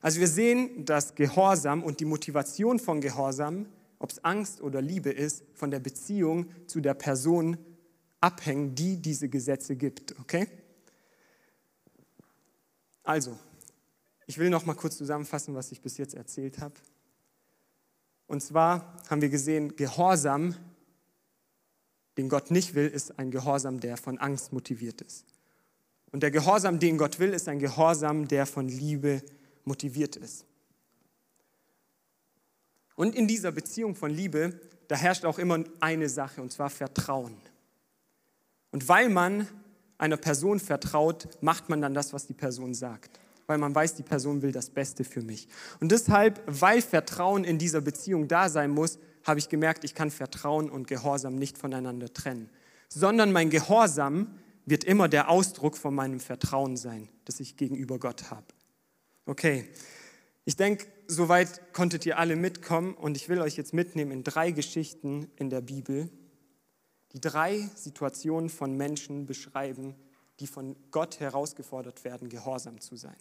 Also 0.00 0.20
wir 0.20 0.28
sehen, 0.28 0.84
dass 0.84 1.14
Gehorsam 1.14 1.82
und 1.82 2.00
die 2.00 2.04
Motivation 2.04 2.78
von 2.78 3.00
Gehorsam, 3.00 3.66
ob 3.98 4.10
es 4.10 4.24
Angst 4.24 4.62
oder 4.62 4.80
Liebe 4.80 5.10
ist, 5.10 5.44
von 5.52 5.70
der 5.70 5.80
Beziehung 5.80 6.46
zu 6.66 6.80
der 6.80 6.94
Person 6.94 7.58
abhängen, 8.20 8.74
die 8.74 8.96
diese 8.96 9.28
Gesetze 9.28 9.76
gibt. 9.76 10.18
Okay? 10.20 10.48
Also, 13.02 13.38
ich 14.26 14.38
will 14.38 14.50
noch 14.50 14.64
mal 14.64 14.74
kurz 14.74 14.96
zusammenfassen, 14.96 15.54
was 15.54 15.72
ich 15.72 15.80
bis 15.80 15.98
jetzt 15.98 16.14
erzählt 16.14 16.60
habe. 16.60 16.74
Und 18.26 18.42
zwar 18.42 18.96
haben 19.10 19.20
wir 19.20 19.28
gesehen, 19.28 19.74
Gehorsam, 19.76 20.54
den 22.16 22.28
Gott 22.28 22.50
nicht 22.50 22.74
will, 22.74 22.86
ist 22.86 23.18
ein 23.18 23.30
Gehorsam, 23.30 23.80
der 23.80 23.96
von 23.96 24.18
Angst 24.18 24.52
motiviert 24.52 25.00
ist. 25.00 25.26
Und 26.12 26.22
der 26.22 26.30
Gehorsam, 26.30 26.78
den 26.78 26.98
Gott 26.98 27.18
will, 27.18 27.32
ist 27.32 27.48
ein 27.48 27.58
Gehorsam, 27.58 28.26
der 28.28 28.46
von 28.46 28.68
Liebe 28.68 29.22
motiviert 29.64 30.16
ist. 30.16 30.44
Und 32.96 33.14
in 33.14 33.28
dieser 33.28 33.52
Beziehung 33.52 33.94
von 33.94 34.10
Liebe, 34.10 34.60
da 34.88 34.96
herrscht 34.96 35.24
auch 35.24 35.38
immer 35.38 35.64
eine 35.80 36.08
Sache, 36.08 36.42
und 36.42 36.52
zwar 36.52 36.68
Vertrauen. 36.68 37.36
Und 38.72 38.88
weil 38.88 39.08
man 39.08 39.46
einer 39.98 40.16
Person 40.16 40.60
vertraut, 40.60 41.28
macht 41.40 41.68
man 41.68 41.80
dann 41.80 41.94
das, 41.94 42.12
was 42.12 42.26
die 42.26 42.34
Person 42.34 42.74
sagt 42.74 43.20
weil 43.50 43.58
man 43.58 43.74
weiß, 43.74 43.96
die 43.96 44.04
Person 44.04 44.42
will 44.42 44.52
das 44.52 44.70
Beste 44.70 45.02
für 45.02 45.22
mich. 45.22 45.48
Und 45.80 45.90
deshalb, 45.90 46.40
weil 46.46 46.80
Vertrauen 46.80 47.42
in 47.42 47.58
dieser 47.58 47.80
Beziehung 47.80 48.28
da 48.28 48.48
sein 48.48 48.70
muss, 48.70 49.00
habe 49.24 49.40
ich 49.40 49.48
gemerkt, 49.48 49.82
ich 49.82 49.96
kann 49.96 50.12
Vertrauen 50.12 50.70
und 50.70 50.86
Gehorsam 50.86 51.34
nicht 51.34 51.58
voneinander 51.58 52.12
trennen, 52.12 52.48
sondern 52.88 53.32
mein 53.32 53.50
Gehorsam 53.50 54.38
wird 54.66 54.84
immer 54.84 55.08
der 55.08 55.28
Ausdruck 55.28 55.76
von 55.76 55.94
meinem 55.94 56.20
Vertrauen 56.20 56.76
sein, 56.76 57.08
das 57.24 57.40
ich 57.40 57.56
gegenüber 57.56 57.98
Gott 57.98 58.30
habe. 58.30 58.46
Okay, 59.26 59.68
ich 60.44 60.56
denke, 60.56 60.86
soweit 61.06 61.72
konntet 61.72 62.06
ihr 62.06 62.18
alle 62.18 62.36
mitkommen 62.36 62.94
und 62.94 63.16
ich 63.16 63.28
will 63.28 63.40
euch 63.40 63.56
jetzt 63.56 63.74
mitnehmen 63.74 64.10
in 64.10 64.24
drei 64.24 64.50
Geschichten 64.50 65.30
in 65.36 65.50
der 65.50 65.60
Bibel, 65.60 66.08
die 67.12 67.20
drei 67.20 67.68
Situationen 67.74 68.50
von 68.50 68.76
Menschen 68.76 69.26
beschreiben, 69.26 69.94
die 70.40 70.46
von 70.46 70.76
Gott 70.90 71.20
herausgefordert 71.20 72.04
werden, 72.04 72.28
gehorsam 72.28 72.80
zu 72.80 72.96
sein. 72.96 73.16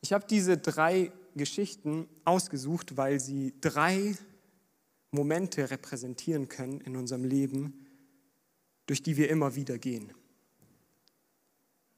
Ich 0.00 0.12
habe 0.12 0.26
diese 0.28 0.58
drei 0.58 1.10
Geschichten 1.34 2.08
ausgesucht, 2.24 2.96
weil 2.96 3.20
sie 3.20 3.54
drei 3.60 4.14
Momente 5.10 5.70
repräsentieren 5.70 6.48
können 6.48 6.80
in 6.82 6.96
unserem 6.96 7.24
Leben, 7.24 7.86
durch 8.86 9.02
die 9.02 9.16
wir 9.16 9.30
immer 9.30 9.54
wieder 9.54 9.78
gehen. 9.78 10.12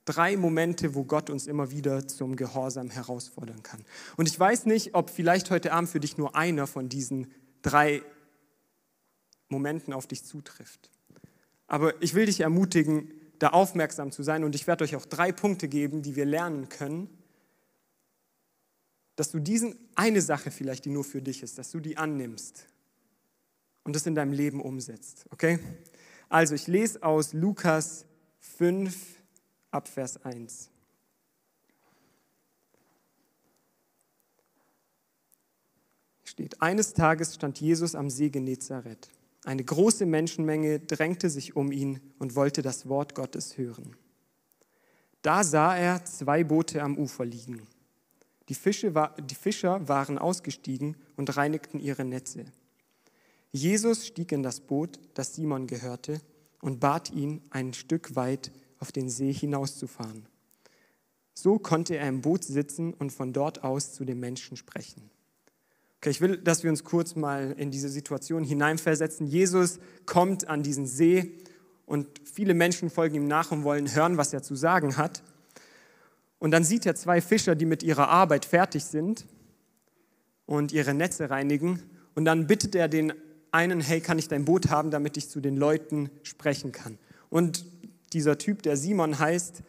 Drei 0.04 0.36
Momente, 0.36 0.94
wo 0.94 1.04
Gott 1.04 1.30
uns 1.30 1.48
immer 1.48 1.70
wieder 1.72 2.06
zum 2.06 2.36
Gehorsam 2.36 2.90
herausfordern 2.90 3.62
kann. 3.62 3.84
Und 4.16 4.28
ich 4.28 4.38
weiß 4.38 4.66
nicht, 4.66 4.94
ob 4.94 5.10
vielleicht 5.10 5.50
heute 5.50 5.72
Abend 5.72 5.90
für 5.90 5.98
dich 5.98 6.16
nur 6.16 6.36
einer 6.36 6.68
von 6.68 6.88
diesen 6.88 7.32
drei 7.62 8.02
Momenten 9.48 9.92
auf 9.92 10.06
dich 10.06 10.24
zutrifft. 10.24 10.90
Aber 11.66 12.00
ich 12.00 12.14
will 12.14 12.26
dich 12.26 12.40
ermutigen, 12.40 13.10
da 13.38 13.48
aufmerksam 13.48 14.12
zu 14.12 14.22
sein 14.22 14.44
und 14.44 14.54
ich 14.54 14.66
werde 14.66 14.84
euch 14.84 14.96
auch 14.96 15.04
drei 15.04 15.32
Punkte 15.32 15.68
geben, 15.68 16.02
die 16.02 16.16
wir 16.16 16.24
lernen 16.24 16.68
können, 16.68 17.08
dass 19.16 19.30
du 19.30 19.40
diesen 19.40 19.76
eine 19.94 20.20
Sache 20.20 20.50
vielleicht, 20.50 20.84
die 20.84 20.90
nur 20.90 21.04
für 21.04 21.22
dich 21.22 21.42
ist, 21.42 21.58
dass 21.58 21.70
du 21.70 21.80
die 21.80 21.96
annimmst 21.96 22.66
und 23.84 23.96
das 23.96 24.06
in 24.06 24.14
deinem 24.14 24.32
Leben 24.32 24.60
umsetzt. 24.60 25.24
Okay? 25.30 25.58
Also 26.28 26.54
ich 26.54 26.66
lese 26.66 27.02
aus 27.02 27.32
Lukas 27.32 28.04
5 28.40 28.96
ab 29.70 29.88
Vers 29.88 30.24
1. 30.24 30.70
Steht, 36.24 36.60
eines 36.60 36.92
Tages 36.92 37.34
stand 37.34 37.60
Jesus 37.60 37.94
am 37.94 38.10
See 38.10 38.30
Genezareth. 38.30 39.08
Eine 39.44 39.64
große 39.64 40.06
Menschenmenge 40.06 40.80
drängte 40.80 41.30
sich 41.30 41.56
um 41.56 41.72
ihn 41.72 42.00
und 42.18 42.34
wollte 42.34 42.62
das 42.62 42.88
Wort 42.88 43.14
Gottes 43.14 43.56
hören. 43.56 43.96
Da 45.22 45.44
sah 45.44 45.76
er 45.76 46.04
zwei 46.04 46.44
Boote 46.44 46.82
am 46.82 46.98
Ufer 46.98 47.24
liegen 47.24 47.66
die, 48.48 48.54
Fische, 48.54 48.92
die 49.18 49.34
Fischer 49.34 49.88
waren 49.88 50.18
ausgestiegen 50.18 50.96
und 51.16 51.36
reinigten 51.36 51.80
ihre 51.80 52.04
Netze. 52.04 52.44
Jesus 53.56 54.06
stieg 54.06 54.32
in 54.32 54.42
das 54.42 54.60
Boot, 54.60 54.98
das 55.14 55.34
Simon 55.34 55.66
gehörte, 55.66 56.20
und 56.60 56.80
bat 56.80 57.10
ihn, 57.12 57.42
ein 57.50 57.74
Stück 57.74 58.16
weit 58.16 58.50
auf 58.78 58.92
den 58.92 59.08
See 59.08 59.32
hinauszufahren. 59.32 60.26
So 61.34 61.58
konnte 61.58 61.96
er 61.96 62.08
im 62.08 62.22
Boot 62.22 62.44
sitzen 62.44 62.94
und 62.94 63.12
von 63.12 63.32
dort 63.32 63.62
aus 63.62 63.92
zu 63.92 64.04
den 64.04 64.18
Menschen 64.20 64.56
sprechen. 64.56 65.10
Okay, 65.98 66.10
ich 66.10 66.20
will, 66.20 66.38
dass 66.38 66.62
wir 66.62 66.70
uns 66.70 66.84
kurz 66.84 67.14
mal 67.14 67.54
in 67.58 67.70
diese 67.70 67.88
Situation 67.88 68.44
hineinversetzen. 68.44 69.26
Jesus 69.26 69.78
kommt 70.06 70.48
an 70.48 70.62
diesen 70.62 70.86
See 70.86 71.32
und 71.84 72.06
viele 72.24 72.54
Menschen 72.54 72.90
folgen 72.90 73.14
ihm 73.14 73.28
nach 73.28 73.52
und 73.52 73.64
wollen 73.64 73.94
hören, 73.94 74.16
was 74.16 74.32
er 74.32 74.42
zu 74.42 74.54
sagen 74.54 74.96
hat. 74.96 75.22
Und 76.38 76.50
dann 76.50 76.64
sieht 76.64 76.84
er 76.84 76.94
zwei 76.94 77.20
Fischer, 77.20 77.54
die 77.54 77.64
mit 77.64 77.82
ihrer 77.82 78.08
Arbeit 78.08 78.44
fertig 78.44 78.84
sind 78.84 79.26
und 80.46 80.72
ihre 80.72 80.94
Netze 80.94 81.30
reinigen. 81.30 81.82
Und 82.14 82.24
dann 82.24 82.46
bittet 82.46 82.74
er 82.74 82.88
den 82.88 83.12
einen, 83.52 83.80
hey, 83.80 84.00
kann 84.00 84.18
ich 84.18 84.28
dein 84.28 84.44
Boot 84.44 84.70
haben, 84.70 84.90
damit 84.90 85.16
ich 85.16 85.28
zu 85.28 85.40
den 85.40 85.56
Leuten 85.56 86.10
sprechen 86.22 86.72
kann. 86.72 86.98
Und 87.30 87.64
dieser 88.12 88.38
Typ, 88.38 88.62
der 88.62 88.76
Simon 88.76 89.18
heißt, 89.18 89.62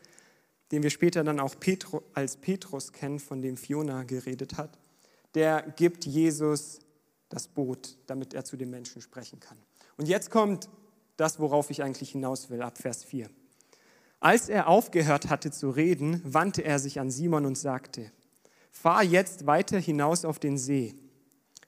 den 0.71 0.83
wir 0.83 0.89
später 0.89 1.23
dann 1.23 1.39
auch 1.39 1.59
Petru, 1.59 2.01
als 2.13 2.37
Petrus 2.37 2.91
kennen, 2.91 3.19
von 3.19 3.41
dem 3.41 3.57
Fiona 3.57 4.03
geredet 4.03 4.57
hat, 4.57 4.77
der 5.33 5.61
gibt 5.75 6.05
Jesus 6.05 6.79
das 7.29 7.47
Boot, 7.47 7.97
damit 8.07 8.33
er 8.33 8.43
zu 8.43 8.57
den 8.57 8.69
Menschen 8.69 9.01
sprechen 9.01 9.39
kann. 9.39 9.57
Und 9.97 10.07
jetzt 10.07 10.29
kommt 10.29 10.69
das, 11.17 11.39
worauf 11.39 11.69
ich 11.69 11.83
eigentlich 11.83 12.11
hinaus 12.11 12.49
will, 12.49 12.61
ab 12.61 12.77
Vers 12.77 13.03
4. 13.03 13.29
Als 14.19 14.49
er 14.49 14.67
aufgehört 14.67 15.29
hatte 15.29 15.51
zu 15.51 15.69
reden, 15.69 16.21
wandte 16.23 16.63
er 16.63 16.79
sich 16.79 16.99
an 16.99 17.11
Simon 17.11 17.45
und 17.45 17.57
sagte, 17.57 18.11
Fahr 18.71 19.03
jetzt 19.03 19.47
weiter 19.47 19.79
hinaus 19.79 20.23
auf 20.25 20.37
den 20.37 20.57
See, 20.57 20.93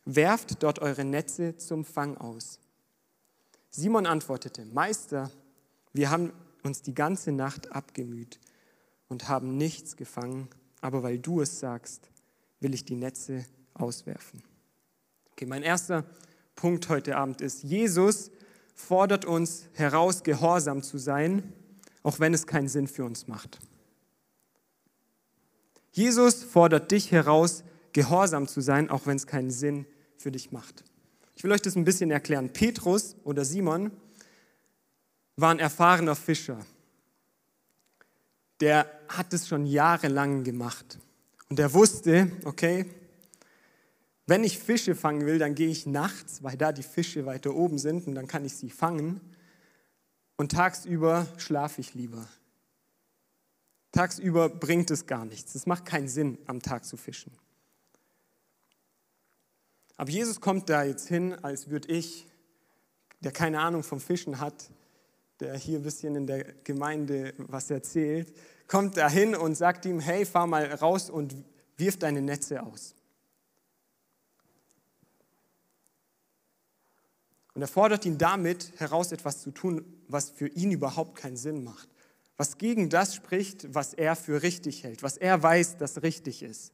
werft 0.05 0.63
dort 0.63 0.79
eure 0.79 1.05
Netze 1.05 1.57
zum 1.57 1.85
Fang 1.85 2.17
aus. 2.17 2.59
Simon 3.69 4.05
antwortete, 4.05 4.65
Meister, 4.65 5.31
wir 5.93 6.09
haben 6.09 6.33
uns 6.63 6.81
die 6.81 6.95
ganze 6.95 7.31
Nacht 7.31 7.71
abgemüht 7.71 8.39
und 9.07 9.27
haben 9.27 9.57
nichts 9.57 9.95
gefangen, 9.95 10.47
aber 10.81 11.03
weil 11.03 11.19
du 11.19 11.41
es 11.41 11.59
sagst, 11.59 12.09
will 12.59 12.73
ich 12.73 12.85
die 12.85 12.95
Netze 12.95 13.45
auswerfen. 13.73 14.43
Okay, 15.31 15.45
mein 15.45 15.63
erster 15.63 16.03
Punkt 16.55 16.89
heute 16.89 17.15
Abend 17.15 17.41
ist, 17.41 17.63
Jesus 17.63 18.31
fordert 18.73 19.25
uns 19.25 19.67
heraus, 19.73 20.23
gehorsam 20.23 20.83
zu 20.83 20.97
sein 20.97 21.53
auch 22.03 22.19
wenn 22.19 22.33
es 22.33 22.47
keinen 22.47 22.67
Sinn 22.67 22.87
für 22.87 23.05
uns 23.05 23.27
macht. 23.27 23.59
Jesus 25.91 26.43
fordert 26.43 26.91
dich 26.91 27.11
heraus, 27.11 27.63
gehorsam 27.93 28.47
zu 28.47 28.61
sein, 28.61 28.89
auch 28.89 29.05
wenn 29.05 29.17
es 29.17 29.27
keinen 29.27 29.51
Sinn 29.51 29.85
für 30.17 30.31
dich 30.31 30.51
macht. 30.51 30.83
Ich 31.35 31.43
will 31.43 31.51
euch 31.51 31.61
das 31.61 31.75
ein 31.75 31.85
bisschen 31.85 32.11
erklären. 32.11 32.51
Petrus 32.51 33.15
oder 33.23 33.45
Simon 33.45 33.91
war 35.37 35.51
ein 35.51 35.59
erfahrener 35.59 36.15
Fischer. 36.15 36.65
Der 38.59 38.85
hat 39.07 39.33
es 39.33 39.47
schon 39.47 39.65
jahrelang 39.65 40.43
gemacht. 40.43 40.99
Und 41.49 41.59
er 41.59 41.73
wusste, 41.73 42.31
okay, 42.43 42.85
wenn 44.27 44.43
ich 44.43 44.59
Fische 44.59 44.95
fangen 44.95 45.25
will, 45.25 45.39
dann 45.39 45.55
gehe 45.55 45.69
ich 45.69 45.85
nachts, 45.87 46.43
weil 46.43 46.57
da 46.57 46.71
die 46.71 46.83
Fische 46.83 47.25
weiter 47.25 47.55
oben 47.55 47.79
sind 47.79 48.05
und 48.05 48.15
dann 48.15 48.27
kann 48.27 48.45
ich 48.45 48.53
sie 48.53 48.69
fangen 48.69 49.21
und 50.37 50.51
tagsüber 50.51 51.25
schlafe 51.37 51.81
ich 51.81 51.95
lieber. 51.95 52.27
Tagsüber 53.91 54.47
bringt 54.47 54.91
es 54.91 55.07
gar 55.07 55.25
nichts. 55.25 55.55
Es 55.55 55.65
macht 55.65 55.85
keinen 55.85 56.07
Sinn, 56.07 56.37
am 56.45 56.61
Tag 56.61 56.85
zu 56.85 56.95
fischen. 56.95 57.31
Aber 59.99 60.11
Jesus 60.11 60.39
kommt 60.39 60.69
da 60.69 60.83
jetzt 60.83 61.09
hin, 61.09 61.35
als 61.43 61.69
würde 61.69 61.89
ich, 61.89 62.25
der 63.19 63.33
keine 63.33 63.59
Ahnung 63.59 63.83
vom 63.83 63.99
Fischen 63.99 64.39
hat, 64.39 64.71
der 65.41 65.57
hier 65.57 65.77
ein 65.77 65.83
bisschen 65.83 66.15
in 66.15 66.25
der 66.25 66.45
Gemeinde 66.63 67.33
was 67.37 67.69
erzählt, 67.69 68.33
kommt 68.65 68.95
da 68.95 69.09
hin 69.09 69.35
und 69.35 69.55
sagt 69.55 69.83
ihm, 69.83 69.99
hey, 69.99 70.25
fahr 70.25 70.47
mal 70.47 70.71
raus 70.71 71.09
und 71.09 71.35
wirf 71.75 71.99
deine 71.99 72.21
Netze 72.21 72.63
aus. 72.63 72.95
Und 77.53 77.61
er 77.61 77.67
fordert 77.67 78.05
ihn 78.05 78.17
damit 78.17 78.71
heraus, 78.79 79.11
etwas 79.11 79.41
zu 79.41 79.51
tun, 79.51 79.83
was 80.07 80.29
für 80.29 80.47
ihn 80.47 80.71
überhaupt 80.71 81.15
keinen 81.15 81.35
Sinn 81.35 81.61
macht. 81.65 81.89
Was 82.37 82.57
gegen 82.57 82.89
das 82.89 83.15
spricht, 83.15 83.75
was 83.75 83.93
er 83.93 84.15
für 84.15 84.43
richtig 84.43 84.85
hält, 84.85 85.03
was 85.03 85.17
er 85.17 85.43
weiß, 85.43 85.75
das 85.75 86.01
richtig 86.03 86.41
ist. 86.41 86.71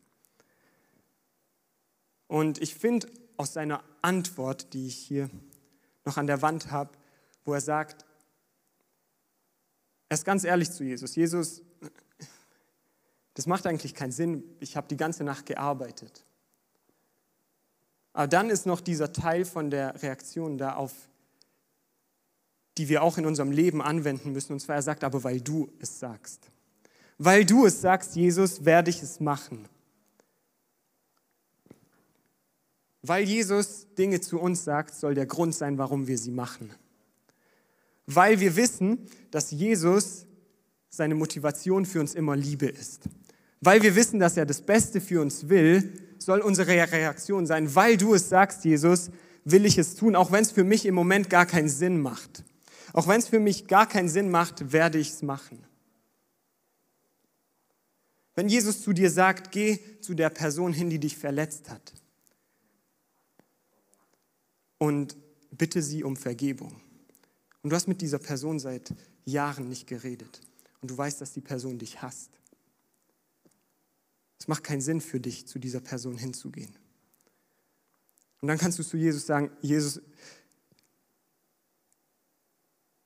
Und 2.28 2.62
ich 2.62 2.76
finde 2.76 3.08
aus 3.38 3.54
seiner 3.54 3.84
Antwort, 4.02 4.74
die 4.74 4.88
ich 4.88 4.96
hier 4.96 5.30
noch 6.06 6.18
an 6.18 6.28
der 6.28 6.42
Wand 6.42 6.72
habe, 6.72 6.92
wo 7.44 7.54
er 7.54 7.62
sagt, 7.62 8.06
er 10.10 10.16
ist 10.16 10.26
ganz 10.26 10.44
ehrlich 10.44 10.72
zu 10.72 10.84
Jesus. 10.84 11.16
Jesus, 11.16 11.62
Das 13.36 13.48
macht 13.48 13.68
eigentlich 13.68 13.94
keinen 13.94 14.14
Sinn. 14.14 14.44
Ich 14.60 14.76
habe 14.76 14.88
die 14.88 14.98
ganze 14.98 15.24
Nacht 15.24 15.46
gearbeitet. 15.46 16.26
Aber 18.14 18.28
dann 18.28 18.50
ist 18.50 18.66
noch 18.66 18.80
dieser 18.80 19.12
Teil 19.12 19.44
von 19.44 19.70
der 19.70 20.02
Reaktion 20.02 20.58
da 20.58 20.76
auf, 20.76 20.94
die 22.78 22.88
wir 22.88 23.04
auch 23.04 23.18
in 23.18 23.26
unserem 23.26 23.52
Leben 23.52 23.82
anwenden 23.82 24.32
müssen. 24.32 24.54
Und 24.54 24.62
zwar, 24.62 24.76
er 24.76 24.82
sagt, 24.82 25.04
aber 25.04 25.24
weil 25.26 25.42
du 25.42 25.70
es 25.80 26.00
sagst. 26.00 26.50
Weil 27.18 27.46
du 27.46 27.66
es 27.66 27.82
sagst, 27.82 28.16
Jesus, 28.16 28.64
werde 28.64 28.90
ich 28.90 29.04
es 29.04 29.20
machen. 29.20 29.68
Weil 33.08 33.26
Jesus 33.26 33.86
Dinge 33.96 34.20
zu 34.20 34.39
uns 34.39 34.63
sagt, 34.63 34.96
soll 34.96 35.13
der 35.13 35.28
Grund 35.28 35.54
sein, 35.54 35.78
warum 35.78 36.08
wir 36.08 36.18
sie 36.18 36.32
machen. 36.32 36.72
Weil 38.08 38.39
wir 38.39 38.56
wissen, 38.56 38.98
dass 39.30 39.52
Jesus 39.52 40.26
seine 40.89 41.13
Motivation 41.13 41.86
für 41.86 42.00
uns 42.00 42.15
immer 42.15 42.36
Liebe 42.36 42.65
ist. 42.65 43.04
Weil 43.62 43.84
wir 43.84 43.96
wissen, 43.96 44.20
dass 44.20 44.38
er 44.38 44.48
das 44.48 44.62
Beste 44.62 45.02
für 45.02 45.22
uns 45.22 45.50
will, 45.50 45.94
soll 46.18 46.39
unsere 46.39 46.70
Reaktion 46.91 47.46
sein, 47.46 47.76
weil 47.76 47.96
du 47.98 48.15
es 48.15 48.30
sagst, 48.30 48.65
Jesus, 48.65 49.12
will 49.44 49.65
ich 49.65 49.78
es 49.78 49.94
tun, 49.94 50.15
auch 50.15 50.32
wenn 50.32 50.41
es 50.41 50.52
für 50.52 50.63
mich 50.63 50.88
im 50.88 50.96
Moment 50.96 51.30
gar 51.30 51.46
keinen 51.46 51.70
Sinn 51.70 52.02
macht. 52.02 52.44
Auch 52.91 53.08
wenn 53.08 53.20
es 53.20 53.28
für 53.28 53.39
mich 53.39 53.68
gar 53.68 53.88
keinen 53.88 54.10
Sinn 54.10 54.32
macht, 54.32 54.74
werde 54.74 54.98
ich 54.98 55.10
es 55.10 55.22
machen. 55.22 55.63
Wenn 58.34 58.50
Jesus 58.50 58.82
zu 58.82 58.94
dir 58.94 59.12
sagt, 59.12 59.52
geh 59.52 59.78
zu 60.02 60.15
der 60.15 60.32
Person 60.32 60.74
hin, 60.74 60.89
die 60.89 61.00
dich 61.00 61.18
verletzt 61.18 61.70
hat 61.70 61.94
und 64.78 65.16
bitte 65.52 65.82
sie 65.82 66.04
um 66.04 66.16
Vergebung. 66.16 66.82
Und 67.62 67.70
du 67.70 67.76
hast 67.76 67.88
mit 67.88 68.02
dieser 68.02 68.20
Person 68.20 68.60
seit 68.60 68.94
Jahren 69.26 69.70
nicht 69.70 69.88
geredet 69.88 70.42
und 70.82 70.92
du 70.92 70.98
weißt, 70.98 71.20
dass 71.22 71.34
die 71.34 71.42
Person 71.42 71.80
dich 71.80 72.02
hasst. 72.02 72.32
Es 74.40 74.48
macht 74.48 74.64
keinen 74.64 74.82
Sinn 74.82 75.02
für 75.02 75.20
dich, 75.20 75.48
zu 75.48 75.58
dieser 75.58 75.80
Person 75.80 76.18
hinzugehen. 76.18 76.76
Und 78.42 78.50
dann 78.50 78.58
kannst 78.58 78.78
du 78.78 78.84
zu 78.84 78.98
Jesus 78.98 79.26
sagen, 79.26 79.50
Jesus, 79.62 80.02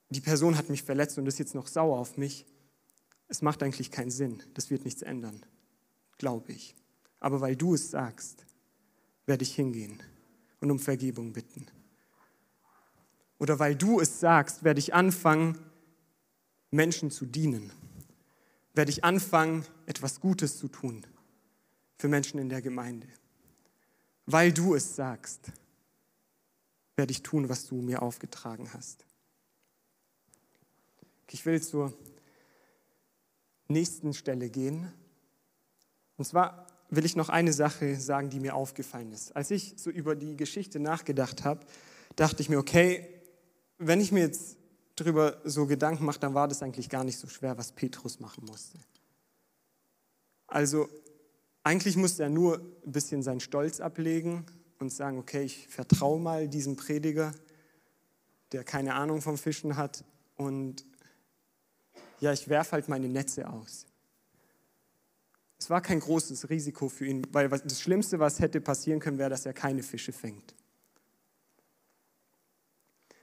die 0.10 0.22
Person 0.22 0.58
hat 0.58 0.70
mich 0.70 0.84
verletzt 0.84 1.18
und 1.18 1.28
ist 1.28 1.40
jetzt 1.40 1.56
noch 1.56 1.68
sauer 1.68 1.98
auf 1.98 2.18
mich. 2.18 2.46
Es 3.28 3.42
macht 3.42 3.64
eigentlich 3.64 3.92
keinen 3.92 4.12
Sinn. 4.12 4.44
Das 4.56 4.70
wird 4.70 4.84
nichts 4.84 5.04
ändern, 5.04 5.46
glaube 6.18 6.52
ich. 6.52 6.76
Aber 7.20 7.40
weil 7.42 7.56
du 7.56 7.76
es 7.76 7.92
sagst, 7.92 8.46
werde 9.26 9.44
ich 9.44 9.56
hingehen 9.56 10.02
und 10.60 10.72
um 10.72 10.80
Vergebung 10.80 11.34
bitten. 11.34 11.68
Oder 13.38 13.60
weil 13.60 13.76
du 13.76 14.00
es 14.00 14.20
sagst, 14.20 14.64
werde 14.64 14.80
ich 14.80 14.94
anfangen, 14.94 15.58
Menschen 16.72 17.10
zu 17.10 17.26
dienen. 17.26 17.72
Werde 18.74 18.92
ich 18.92 19.04
anfangen, 19.04 19.66
etwas 19.86 20.20
Gutes 20.20 20.58
zu 20.58 20.68
tun 20.68 21.06
für 21.98 22.08
Menschen 22.08 22.40
in 22.40 22.50
der 22.50 22.62
Gemeinde. 22.62 23.08
Weil 24.26 24.54
du 24.54 24.76
es 24.76 24.96
sagst, 24.96 25.52
werde 26.96 27.12
ich 27.12 27.24
tun, 27.24 27.50
was 27.50 27.66
du 27.66 27.76
mir 27.76 28.02
aufgetragen 28.02 28.72
hast. 28.74 29.06
Ich 31.32 31.46
will 31.46 31.62
zur 31.62 31.98
nächsten 33.68 34.14
Stelle 34.14 34.50
gehen. 34.50 34.92
Und 36.18 36.26
zwar 36.26 36.68
will 36.90 37.06
ich 37.06 37.16
noch 37.16 37.30
eine 37.30 37.54
Sache 37.54 37.96
sagen, 38.00 38.30
die 38.30 38.40
mir 38.40 38.56
aufgefallen 38.56 39.12
ist. 39.12 39.36
Als 39.36 39.52
ich 39.52 39.76
so 39.78 39.90
über 39.90 40.16
die 40.16 40.36
Geschichte 40.36 40.80
nachgedacht 40.80 41.44
habe, 41.44 41.66
dachte 42.16 42.42
ich 42.42 42.50
mir, 42.50 42.58
okay, 42.58 43.08
wenn 43.78 44.02
ich 44.02 44.12
mir 44.12 44.22
jetzt 44.22 44.58
darüber 44.96 45.40
so 45.44 45.66
Gedanken 45.66 46.06
mache, 46.06 46.20
dann 46.20 46.34
war 46.34 46.48
das 46.48 46.62
eigentlich 46.62 46.90
gar 46.90 47.04
nicht 47.04 47.18
so 47.18 47.28
schwer, 47.28 47.58
was 47.58 47.72
Petrus 47.72 48.20
machen 48.20 48.46
musste. 48.46 48.78
Also 50.48 50.90
eigentlich 51.64 51.96
musste 51.96 52.24
er 52.24 52.30
nur 52.30 52.60
ein 52.86 52.92
bisschen 52.92 53.22
seinen 53.22 53.40
Stolz 53.40 53.80
ablegen 53.80 54.46
und 54.80 54.92
sagen, 54.92 55.18
okay, 55.20 55.44
ich 55.44 55.68
vertraue 55.68 56.20
mal 56.20 56.48
diesem 56.48 56.76
Prediger, 56.76 57.34
der 58.52 58.64
keine 58.64 58.96
Ahnung 58.96 59.22
vom 59.22 59.38
Fischen 59.38 59.78
hat 59.78 60.04
und 60.36 60.86
ja, 62.20 62.34
ich 62.34 62.50
werfe 62.50 62.74
halt 62.74 62.90
meine 62.90 63.08
Netze 63.08 63.50
aus. 63.50 63.86
Es 65.60 65.70
war 65.70 65.82
kein 65.82 66.00
großes 66.00 66.50
Risiko 66.50 66.88
für 66.88 67.06
ihn, 67.06 67.28
weil 67.32 67.50
das 67.50 67.82
Schlimmste, 67.82 68.18
was 68.20 68.40
hätte 68.40 68.62
passieren 68.62 69.02
können, 69.02 69.18
wäre, 69.18 69.30
dass 69.30 69.46
er 69.46 69.54
keine 69.54 69.84
Fische 69.84 70.14
fängt. 70.14 70.56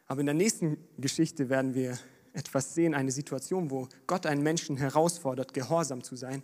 Aber 0.06 0.20
in 0.20 0.26
der 0.26 0.34
nächsten 0.34 0.76
Geschichte 0.98 1.48
werden 1.48 1.74
wir 1.74 1.98
etwas 2.34 2.74
sehen, 2.74 2.94
eine 2.94 3.10
Situation, 3.10 3.70
wo 3.70 3.88
Gott 4.06 4.26
einen 4.26 4.42
Menschen 4.42 4.76
herausfordert, 4.76 5.54
gehorsam 5.54 6.04
zu 6.04 6.14
sein, 6.14 6.42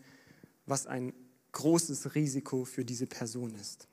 was 0.65 0.87
ein 0.87 1.13
großes 1.53 2.15
Risiko 2.15 2.65
für 2.65 2.85
diese 2.85 3.07
Person 3.07 3.55
ist. 3.55 3.87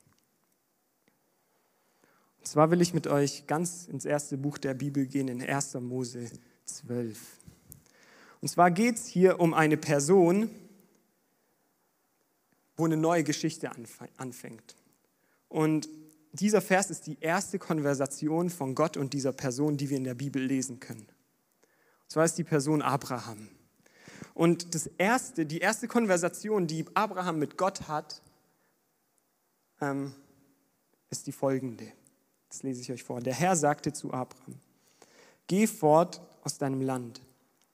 Und 2.38 2.48
zwar 2.48 2.72
will 2.72 2.82
ich 2.82 2.94
mit 2.94 3.08
euch 3.08 3.46
ganz 3.48 3.90
ins 3.90 4.06
erste 4.06 4.38
Buch 4.38 4.58
der 4.58 4.74
Bibel 4.74 5.06
gehen, 5.06 5.28
in 5.28 5.44
1. 5.44 5.74
Mose 5.76 6.32
12. 6.64 7.20
Und 8.40 8.48
zwar 8.48 8.72
geht 8.72 8.96
es 8.96 9.06
hier 9.06 9.42
um 9.42 9.54
eine 9.54 9.76
Person, 9.76 10.50
wo 12.80 12.86
eine 12.86 12.98
neue 12.98 13.24
Geschichte 13.24 13.70
anfängt. 14.18 14.76
Und 15.50 15.90
dieser 16.32 16.62
Vers 16.62 16.90
ist 16.90 17.08
die 17.08 17.18
erste 17.20 17.60
Konversation 17.60 18.50
von 18.50 18.76
Gott 18.76 18.98
und 18.98 19.14
dieser 19.14 19.34
Person, 19.34 19.78
die 19.78 19.90
wir 19.90 19.98
in 19.98 20.04
der 20.04 20.14
Bibel 20.14 20.42
lesen 20.42 20.80
können. 20.80 21.08
Und 21.08 22.12
zwar 22.12 22.26
ist 22.26 22.38
die 22.38 22.44
Person 22.44 22.82
Abraham. 22.82 23.50
Und 24.34 24.74
das 24.76 24.88
erste, 24.88 25.46
die 25.46 25.60
erste 25.60 25.88
Konversation, 25.88 26.68
die 26.68 26.86
Abraham 26.94 27.40
mit 27.40 27.58
Gott 27.58 27.88
hat, 27.88 28.22
ähm, 29.82 30.14
ist 31.10 31.28
die 31.28 31.32
folgende. 31.32 31.92
Das 32.48 32.64
lese 32.64 32.82
ich 32.82 32.92
euch 32.92 33.04
vor. 33.04 33.22
Der 33.22 33.34
Herr 33.34 33.56
sagte 33.56 33.92
zu 33.92 34.14
Abraham, 34.14 34.56
geh 35.48 35.68
fort 35.68 36.22
aus 36.44 36.58
deinem 36.58 36.82
Land, 36.82 37.22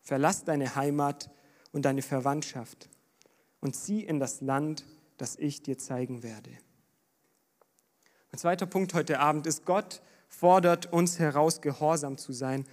verlass 0.01 0.43
deine 0.43 0.75
Heimat 0.75 1.29
und 1.71 1.85
deine 1.85 2.01
Verwandtschaft 2.01 2.89
und 3.59 3.75
zieh 3.75 4.03
in 4.03 4.19
das 4.19 4.41
Land, 4.41 4.85
das 5.17 5.37
ich 5.37 5.61
dir 5.61 5.77
zeigen 5.77 6.23
werde. 6.23 6.51
Ein 8.31 8.39
zweiter 8.39 8.65
Punkt 8.65 8.93
heute 8.93 9.19
Abend 9.19 9.47
ist, 9.47 9.65
Gott 9.65 10.01
fordert 10.27 10.91
uns 10.91 11.19
heraus, 11.19 11.61
gehorsam 11.61 12.17
zu 12.17 12.33
sein, 12.33 12.65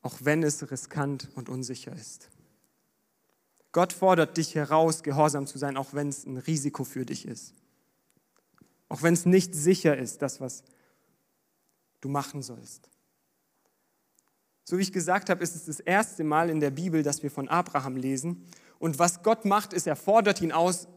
auch 0.00 0.16
wenn 0.20 0.42
es 0.42 0.70
riskant 0.70 1.28
und 1.34 1.48
unsicher 1.48 1.92
ist. 1.92 2.30
Gott 3.72 3.92
fordert 3.92 4.36
dich 4.36 4.54
heraus, 4.54 5.02
gehorsam 5.02 5.46
zu 5.46 5.58
sein, 5.58 5.76
auch 5.76 5.94
wenn 5.94 6.08
es 6.08 6.26
ein 6.26 6.36
Risiko 6.36 6.84
für 6.84 7.06
dich 7.06 7.26
ist. 7.26 7.54
Auch 8.88 9.02
wenn 9.02 9.14
es 9.14 9.24
nicht 9.24 9.54
sicher 9.54 9.96
ist, 9.96 10.20
das, 10.20 10.40
was 10.40 10.62
du 12.02 12.08
machen 12.08 12.42
sollst. 12.42 12.90
So 14.64 14.78
wie 14.78 14.82
ich 14.82 14.92
gesagt 14.92 15.30
habe, 15.30 15.42
ist 15.42 15.56
es 15.56 15.64
das 15.64 15.80
erste 15.80 16.24
Mal 16.24 16.50
in 16.50 16.60
der 16.60 16.70
Bibel, 16.70 17.02
dass 17.02 17.22
wir 17.22 17.30
von 17.30 17.48
Abraham 17.48 17.96
lesen. 17.96 18.46
Und 18.78 18.98
was 18.98 19.22
Gott 19.22 19.44
macht, 19.44 19.72
ist, 19.72 19.86
er 19.86 19.96
fordert 19.96 20.40
ihn 20.40 20.52
aus, 20.52 20.88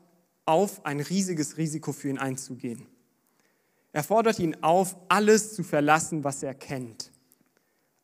auf, 0.45 0.85
ein 0.85 0.99
riesiges 0.99 1.57
Risiko 1.57 1.91
für 1.91 2.09
ihn 2.09 2.17
einzugehen. 2.19 2.87
Er 3.91 4.03
fordert 4.03 4.39
ihn 4.39 4.61
auf, 4.63 4.95
alles 5.09 5.55
zu 5.55 5.63
verlassen, 5.63 6.23
was 6.23 6.43
er 6.43 6.53
kennt. 6.53 7.11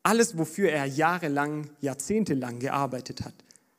Alles, 0.02 0.36
wofür 0.36 0.70
er 0.70 0.86
jahrelang, 0.86 1.70
jahrzehntelang 1.80 2.58
gearbeitet 2.58 3.24
hat. 3.24 3.34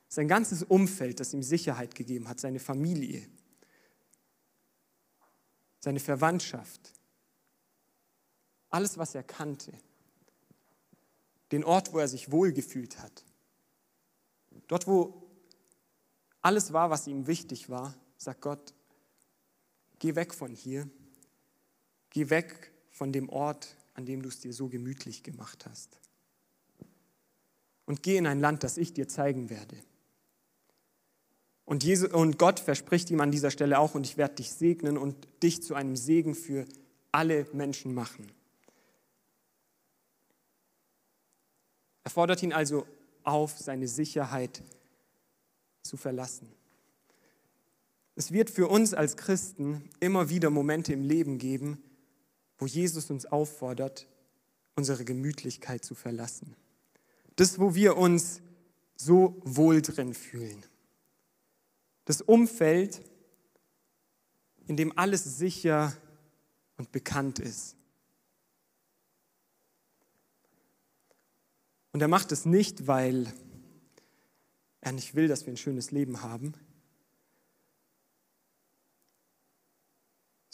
Sein 0.08 0.28
ganzes 0.28 0.62
Umfeld, 0.62 1.20
das 1.20 1.34
ihm 1.34 1.42
Sicherheit 1.42 1.94
gegeben 1.94 2.28
hat, 2.28 2.40
seine 2.40 2.60
Familie, 2.60 3.26
seine 5.80 6.00
Verwandtschaft, 6.00 6.92
alles, 8.70 8.96
was 8.96 9.14
er 9.14 9.22
kannte, 9.22 9.72
den 11.52 11.64
Ort, 11.64 11.92
wo 11.92 11.98
er 11.98 12.08
sich 12.08 12.30
wohlgefühlt 12.30 13.00
hat, 13.00 13.24
dort, 14.68 14.86
wo 14.86 15.28
alles 16.40 16.72
war, 16.72 16.90
was 16.90 17.06
ihm 17.06 17.26
wichtig 17.26 17.68
war, 17.68 17.94
sagt 18.16 18.40
Gott, 18.40 18.74
geh 19.98 20.14
weg 20.14 20.34
von 20.34 20.54
hier, 20.54 20.88
geh 22.10 22.30
weg 22.30 22.72
von 22.90 23.12
dem 23.12 23.28
Ort, 23.28 23.76
an 23.94 24.06
dem 24.06 24.22
du 24.22 24.28
es 24.28 24.40
dir 24.40 24.52
so 24.52 24.68
gemütlich 24.68 25.22
gemacht 25.22 25.66
hast. 25.66 25.98
Und 27.86 28.02
geh 28.02 28.16
in 28.16 28.26
ein 28.26 28.40
Land, 28.40 28.62
das 28.62 28.78
ich 28.78 28.92
dir 28.92 29.08
zeigen 29.08 29.50
werde. 29.50 29.76
Und, 31.66 31.82
Jesus, 31.82 32.12
und 32.12 32.38
Gott 32.38 32.60
verspricht 32.60 33.10
ihm 33.10 33.20
an 33.20 33.30
dieser 33.30 33.50
Stelle 33.50 33.78
auch, 33.78 33.94
und 33.94 34.06
ich 34.06 34.16
werde 34.16 34.36
dich 34.36 34.52
segnen 34.52 34.98
und 34.98 35.16
dich 35.42 35.62
zu 35.62 35.74
einem 35.74 35.96
Segen 35.96 36.34
für 36.34 36.66
alle 37.12 37.46
Menschen 37.52 37.94
machen. 37.94 38.30
Er 42.02 42.10
fordert 42.10 42.42
ihn 42.42 42.52
also 42.52 42.86
auf, 43.22 43.58
seine 43.58 43.88
Sicherheit 43.88 44.62
zu 45.82 45.96
verlassen. 45.96 46.52
Es 48.16 48.32
wird 48.32 48.50
für 48.50 48.68
uns 48.68 48.94
als 48.94 49.16
Christen 49.16 49.88
immer 50.00 50.28
wieder 50.28 50.50
Momente 50.50 50.92
im 50.92 51.02
Leben 51.02 51.38
geben, 51.38 51.82
wo 52.58 52.66
Jesus 52.66 53.10
uns 53.10 53.26
auffordert, 53.26 54.06
unsere 54.76 55.04
Gemütlichkeit 55.04 55.84
zu 55.84 55.94
verlassen. 55.94 56.56
Das, 57.36 57.58
wo 57.58 57.74
wir 57.74 57.96
uns 57.96 58.40
so 58.96 59.40
wohl 59.44 59.82
drin 59.82 60.14
fühlen 60.14 60.64
das 62.04 62.20
Umfeld, 62.20 63.02
in 64.66 64.76
dem 64.76 64.96
alles 64.96 65.38
sicher 65.38 65.96
und 66.76 66.92
bekannt 66.92 67.38
ist. 67.38 67.76
Und 71.92 72.00
er 72.00 72.08
macht 72.08 72.32
es 72.32 72.44
nicht, 72.44 72.86
weil 72.86 73.32
er 74.80 74.92
nicht 74.92 75.14
will, 75.14 75.28
dass 75.28 75.46
wir 75.46 75.52
ein 75.52 75.58
schönes 75.58 75.90
Leben 75.92 76.22
haben, 76.22 76.54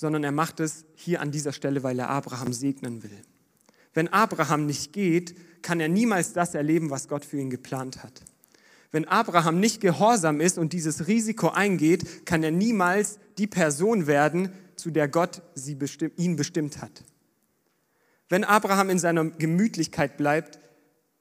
sondern 0.00 0.24
er 0.24 0.32
macht 0.32 0.60
es 0.60 0.86
hier 0.94 1.20
an 1.20 1.30
dieser 1.30 1.52
Stelle, 1.52 1.82
weil 1.82 1.98
er 1.98 2.08
Abraham 2.08 2.54
segnen 2.54 3.02
will. 3.02 3.20
Wenn 3.92 4.08
Abraham 4.08 4.64
nicht 4.64 4.94
geht, 4.94 5.62
kann 5.62 5.78
er 5.78 5.88
niemals 5.88 6.32
das 6.32 6.54
erleben, 6.54 6.88
was 6.88 7.06
Gott 7.06 7.22
für 7.22 7.36
ihn 7.36 7.50
geplant 7.50 8.02
hat. 8.02 8.22
Wenn 8.92 9.06
Abraham 9.06 9.60
nicht 9.60 9.82
gehorsam 9.82 10.40
ist 10.40 10.56
und 10.56 10.72
dieses 10.72 11.06
Risiko 11.06 11.50
eingeht, 11.50 12.24
kann 12.24 12.42
er 12.42 12.50
niemals 12.50 13.18
die 13.36 13.46
Person 13.46 14.06
werden, 14.06 14.50
zu 14.74 14.90
der 14.90 15.06
Gott 15.06 15.42
bestimm 15.76 16.12
ihn 16.16 16.36
bestimmt 16.36 16.80
hat. 16.80 17.04
Wenn 18.30 18.44
Abraham 18.44 18.88
in 18.88 18.98
seiner 18.98 19.26
Gemütlichkeit 19.26 20.16
bleibt, 20.16 20.58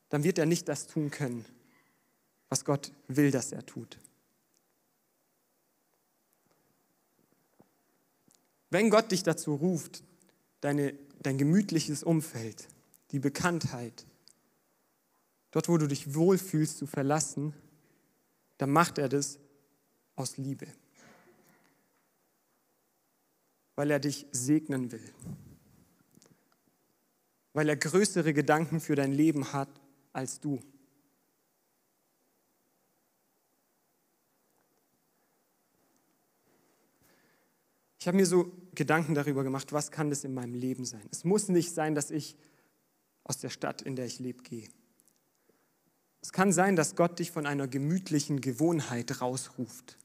dann 0.07 0.23
wird 0.23 0.37
er 0.37 0.45
nicht 0.45 0.69
das 0.69 0.87
tun 0.87 1.11
können, 1.11 1.43
was 2.47 2.63
Gott 2.63 2.93
will, 3.09 3.29
dass 3.29 3.51
er 3.51 3.65
tut. 3.65 3.97
Wenn 8.69 8.89
Gott 8.89 9.11
dich 9.11 9.23
dazu 9.23 9.55
ruft, 9.55 10.03
deine, 10.61 10.93
dein 11.21 11.37
gemütliches 11.37 12.03
Umfeld, 12.03 12.67
die 13.11 13.19
Bekanntheit, 13.19 14.05
dort, 15.51 15.69
wo 15.69 15.77
du 15.77 15.87
dich 15.87 16.13
wohlfühlst, 16.13 16.77
zu 16.77 16.85
verlassen, 16.85 17.53
dann 18.57 18.69
macht 18.69 18.97
er 18.97 19.09
das 19.09 19.39
aus 20.15 20.37
Liebe, 20.37 20.67
weil 23.75 23.89
er 23.89 23.99
dich 23.99 24.27
segnen 24.31 24.91
will, 24.91 25.13
weil 27.53 27.69
er 27.69 27.77
größere 27.77 28.33
Gedanken 28.33 28.79
für 28.79 28.95
dein 28.95 29.13
Leben 29.13 29.53
hat 29.53 29.69
als 30.13 30.39
du. 30.39 30.61
Ich 37.99 38.07
habe 38.07 38.15
mir 38.15 38.25
so 38.25 38.51
Gedanken 38.75 39.13
darüber 39.13 39.43
gemacht, 39.43 39.73
was 39.73 39.91
kann 39.91 40.09
das 40.09 40.23
in 40.23 40.33
meinem 40.33 40.53
Leben 40.53 40.85
sein. 40.85 41.05
Es 41.11 41.25
muss 41.25 41.49
nicht 41.49 41.73
sein, 41.73 41.95
dass 41.95 42.11
ich 42.11 42.37
aus 43.25 43.37
der 43.39 43.49
Stadt, 43.49 43.81
in 43.81 43.97
der 43.97 44.05
ich 44.05 44.19
lebe, 44.19 44.41
gehe. 44.41 44.69
Es 46.21 46.31
kann 46.31 46.53
sein, 46.53 46.77
dass 46.77 46.95
Gott 46.95 47.19
dich 47.19 47.31
von 47.31 47.45
einer 47.45 47.67
gemütlichen 47.67 48.39
Gewohnheit 48.39 49.21
rausruft. 49.21 49.97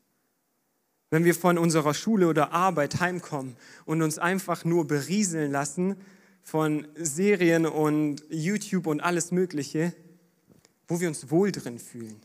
Wenn 1.11 1.25
wir 1.25 1.35
von 1.37 1.57
unserer 1.57 1.95
Schule 1.95 2.27
oder 2.27 2.53
Arbeit 2.53 2.99
heimkommen 3.01 3.57
und 3.85 4.03
uns 4.03 4.19
einfach 4.19 4.65
nur 4.65 4.87
berieseln 4.87 5.53
lassen 5.53 5.97
von 6.43 6.89
Serien 6.97 7.65
und 7.65 8.25
YouTube 8.29 8.89
und 8.89 9.01
alles 9.01 9.31
Mögliche, 9.31 9.95
wo 10.89 10.99
wir 10.99 11.07
uns 11.07 11.31
wohl 11.31 11.53
drin 11.53 11.79
fühlen. 11.79 12.21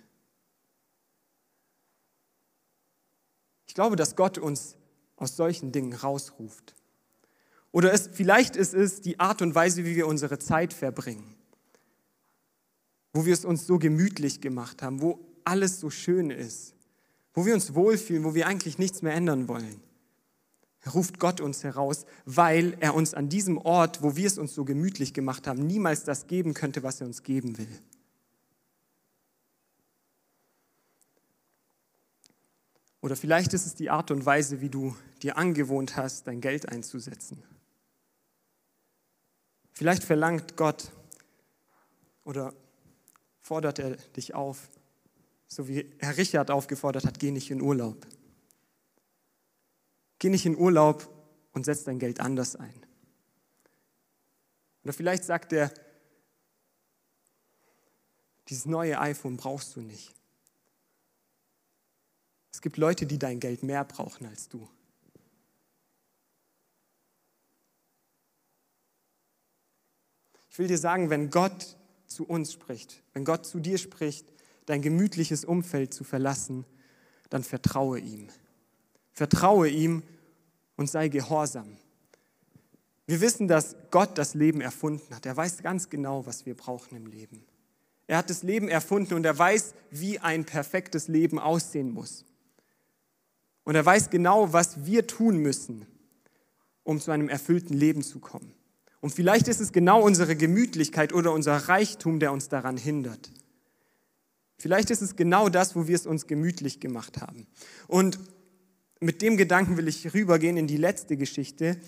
Ich 3.68 3.76
glaube, 3.76 3.96
dass 3.96 4.16
Gott 4.16 4.40
uns 4.40 4.79
aus 5.20 5.36
solchen 5.36 5.72
Dingen 5.72 5.94
rausruft. 5.94 6.76
Oder 7.72 7.94
es, 7.94 8.10
vielleicht 8.12 8.56
ist 8.56 8.74
es 8.74 9.02
die 9.02 9.20
Art 9.20 9.42
und 9.42 9.54
Weise, 9.54 9.86
wie 9.86 9.96
wir 9.96 10.08
unsere 10.08 10.40
Zeit 10.40 10.74
verbringen, 10.74 11.36
wo 13.14 13.26
wir 13.26 13.34
es 13.34 13.46
uns 13.46 13.68
so 13.68 13.78
gemütlich 13.78 14.42
gemacht 14.42 14.82
haben, 14.82 15.02
wo 15.02 15.20
alles 15.44 15.80
so 15.80 15.90
schön 15.90 16.32
ist, 16.32 16.74
wo 17.34 17.46
wir 17.46 17.54
uns 17.54 17.76
wohlfühlen, 17.76 18.24
wo 18.24 18.34
wir 18.34 18.48
eigentlich 18.48 18.80
nichts 18.80 19.02
mehr 19.02 19.14
ändern 19.14 19.48
wollen. 19.48 19.82
ruft 20.94 21.20
Gott 21.20 21.42
uns 21.42 21.64
heraus, 21.64 22.06
weil 22.26 22.76
er 22.80 22.96
uns 22.96 23.14
an 23.14 23.30
diesem 23.30 23.58
Ort, 23.58 24.02
wo 24.02 24.16
wir 24.16 24.26
es 24.26 24.38
uns 24.38 24.56
so 24.56 24.66
gemütlich 24.66 25.14
gemacht 25.14 25.46
haben, 25.46 25.68
niemals 25.68 26.04
das 26.04 26.28
geben 26.28 26.54
könnte, 26.54 26.82
was 26.82 27.02
er 27.02 27.08
uns 27.08 27.22
geben 27.22 27.58
will. 27.58 27.80
Oder 33.02 33.16
vielleicht 33.16 33.54
ist 33.54 33.66
es 33.66 33.76
die 33.76 33.90
Art 33.90 34.12
und 34.12 34.26
Weise, 34.26 34.62
wie 34.62 34.70
du 34.70 34.96
dir 35.22 35.38
angewohnt 35.38 35.96
hast, 35.96 36.28
dein 36.28 36.42
Geld 36.42 36.68
einzusetzen. 36.68 37.42
Vielleicht 39.72 40.04
verlangt 40.04 40.58
Gott 40.58 40.92
oder 42.26 42.54
fordert 43.40 43.80
er 43.80 43.96
dich 43.96 44.36
auf, 44.36 44.70
so 45.48 45.68
wie 45.68 45.90
Herr 46.00 46.18
Richard 46.18 46.52
aufgefordert 46.52 47.06
hat, 47.06 47.20
geh 47.20 47.32
nicht 47.32 47.50
in 47.50 47.62
Urlaub. 47.62 48.06
Geh 50.20 50.30
nicht 50.30 50.46
in 50.46 50.58
Urlaub 50.58 51.08
und 51.54 51.64
setz 51.64 51.86
dein 51.86 51.98
Geld 51.98 52.20
anders 52.20 52.58
ein. 52.58 52.86
Oder 54.84 54.92
vielleicht 54.92 55.24
sagt 55.24 55.54
er, 55.54 55.74
dieses 58.50 58.66
neue 58.66 59.00
iPhone 59.00 59.38
brauchst 59.38 59.76
du 59.76 59.82
nicht. 59.82 60.19
Es 62.60 62.62
gibt 62.62 62.76
Leute, 62.76 63.06
die 63.06 63.18
dein 63.18 63.40
Geld 63.40 63.64
mehr 63.64 63.86
brauchen 63.86 64.26
als 64.26 64.50
du. 64.50 64.68
Ich 70.50 70.60
will 70.60 70.68
dir 70.68 70.78
sagen, 70.78 71.10
wenn 71.10 71.30
Gott 71.30 71.78
zu 72.06 72.26
uns 72.26 72.52
spricht, 72.52 73.02
wenn 73.14 73.24
Gott 73.24 73.46
zu 73.46 73.62
dir 73.62 73.78
spricht, 73.78 74.26
dein 74.66 74.82
gemütliches 74.82 75.46
Umfeld 75.46 75.94
zu 75.94 76.04
verlassen, 76.04 76.66
dann 77.30 77.46
vertraue 77.46 77.98
ihm. 77.98 78.28
Vertraue 79.14 79.70
ihm 79.70 80.04
und 80.76 80.90
sei 80.90 81.08
gehorsam. 81.08 81.78
Wir 83.08 83.22
wissen, 83.22 83.48
dass 83.48 83.78
Gott 83.90 84.18
das 84.18 84.34
Leben 84.34 84.60
erfunden 84.60 85.16
hat. 85.16 85.26
Er 85.26 85.38
weiß 85.38 85.64
ganz 85.64 85.90
genau, 85.90 86.26
was 86.26 86.46
wir 86.46 86.58
brauchen 86.58 86.98
im 86.98 87.06
Leben. 87.06 87.46
Er 88.08 88.18
hat 88.18 88.30
das 88.30 88.44
Leben 88.44 88.68
erfunden 88.68 89.14
und 89.14 89.26
er 89.26 89.40
weiß, 89.40 89.74
wie 89.92 90.20
ein 90.20 90.44
perfektes 90.44 91.08
Leben 91.08 91.40
aussehen 91.40 91.94
muss. 91.94 92.26
Und 93.70 93.76
er 93.76 93.86
weiß 93.86 94.10
genau, 94.10 94.52
was 94.52 94.88
wir 94.88 95.06
tun 95.06 95.38
müssen, 95.38 95.86
um 96.82 97.00
zu 97.00 97.12
einem 97.12 97.30
erfüllten 97.30 97.76
Leben 97.76 98.02
zu 98.02 98.18
kommen. 98.18 98.52
Und 99.00 99.12
vielleicht 99.12 99.48
ist 99.48 99.60
es 99.60 99.72
genau 99.72 100.02
unsere 100.02 100.36
Gemütlichkeit 100.36 101.14
oder 101.14 101.32
unser 101.32 101.56
Reichtum, 101.56 102.20
der 102.20 102.32
uns 102.32 102.50
daran 102.50 102.78
hindert. 102.78 103.30
Vielleicht 104.58 104.90
ist 104.90 105.04
es 105.04 105.16
genau 105.16 105.50
das, 105.50 105.76
wo 105.76 105.88
wir 105.88 105.94
es 105.94 106.08
uns 106.08 106.26
gemütlich 106.26 106.80
gemacht 106.80 107.22
haben. 107.22 107.46
Und 107.88 108.18
mit 109.02 109.22
dem 109.22 109.38
Gedanken 109.38 109.78
will 109.78 109.88
ich 109.88 110.16
rübergehen 110.16 110.58
in 110.58 110.66
die 110.66 110.78
letzte 110.78 111.16
Geschichte. 111.16 111.80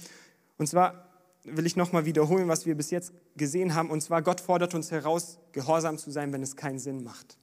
Und 0.60 0.68
zwar 0.68 1.10
will 1.46 1.66
ich 1.66 1.78
nochmal 1.78 2.06
wiederholen, 2.06 2.48
was 2.48 2.68
wir 2.68 2.76
bis 2.76 2.92
jetzt 2.92 3.12
gesehen 3.38 3.74
haben. 3.74 3.90
Und 3.90 4.02
zwar, 4.02 4.22
Gott 4.22 4.40
fordert 4.40 4.76
uns 4.76 4.92
heraus, 4.92 5.40
gehorsam 5.52 5.98
zu 5.98 6.12
sein, 6.12 6.32
wenn 6.32 6.44
es 6.44 6.56
keinen 6.56 6.78
Sinn 6.78 7.04
macht. 7.04 7.40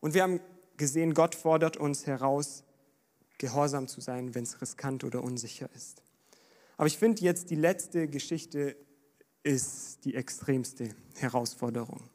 Und 0.00 0.12
wir 0.12 0.22
haben 0.22 0.40
gesehen, 0.76 1.14
Gott 1.14 1.34
fordert 1.34 1.78
uns 1.78 2.06
heraus, 2.06 2.64
gehorsam 3.38 3.88
zu 3.88 4.00
sein, 4.00 4.34
wenn 4.34 4.44
es 4.44 4.60
riskant 4.60 5.04
oder 5.04 5.22
unsicher 5.22 5.68
ist. 5.74 6.02
Aber 6.76 6.86
ich 6.86 6.98
finde 6.98 7.22
jetzt, 7.22 7.50
die 7.50 7.56
letzte 7.56 8.08
Geschichte 8.08 8.76
ist 9.42 10.04
die 10.04 10.14
extremste 10.14 10.94
Herausforderung. 11.16 12.08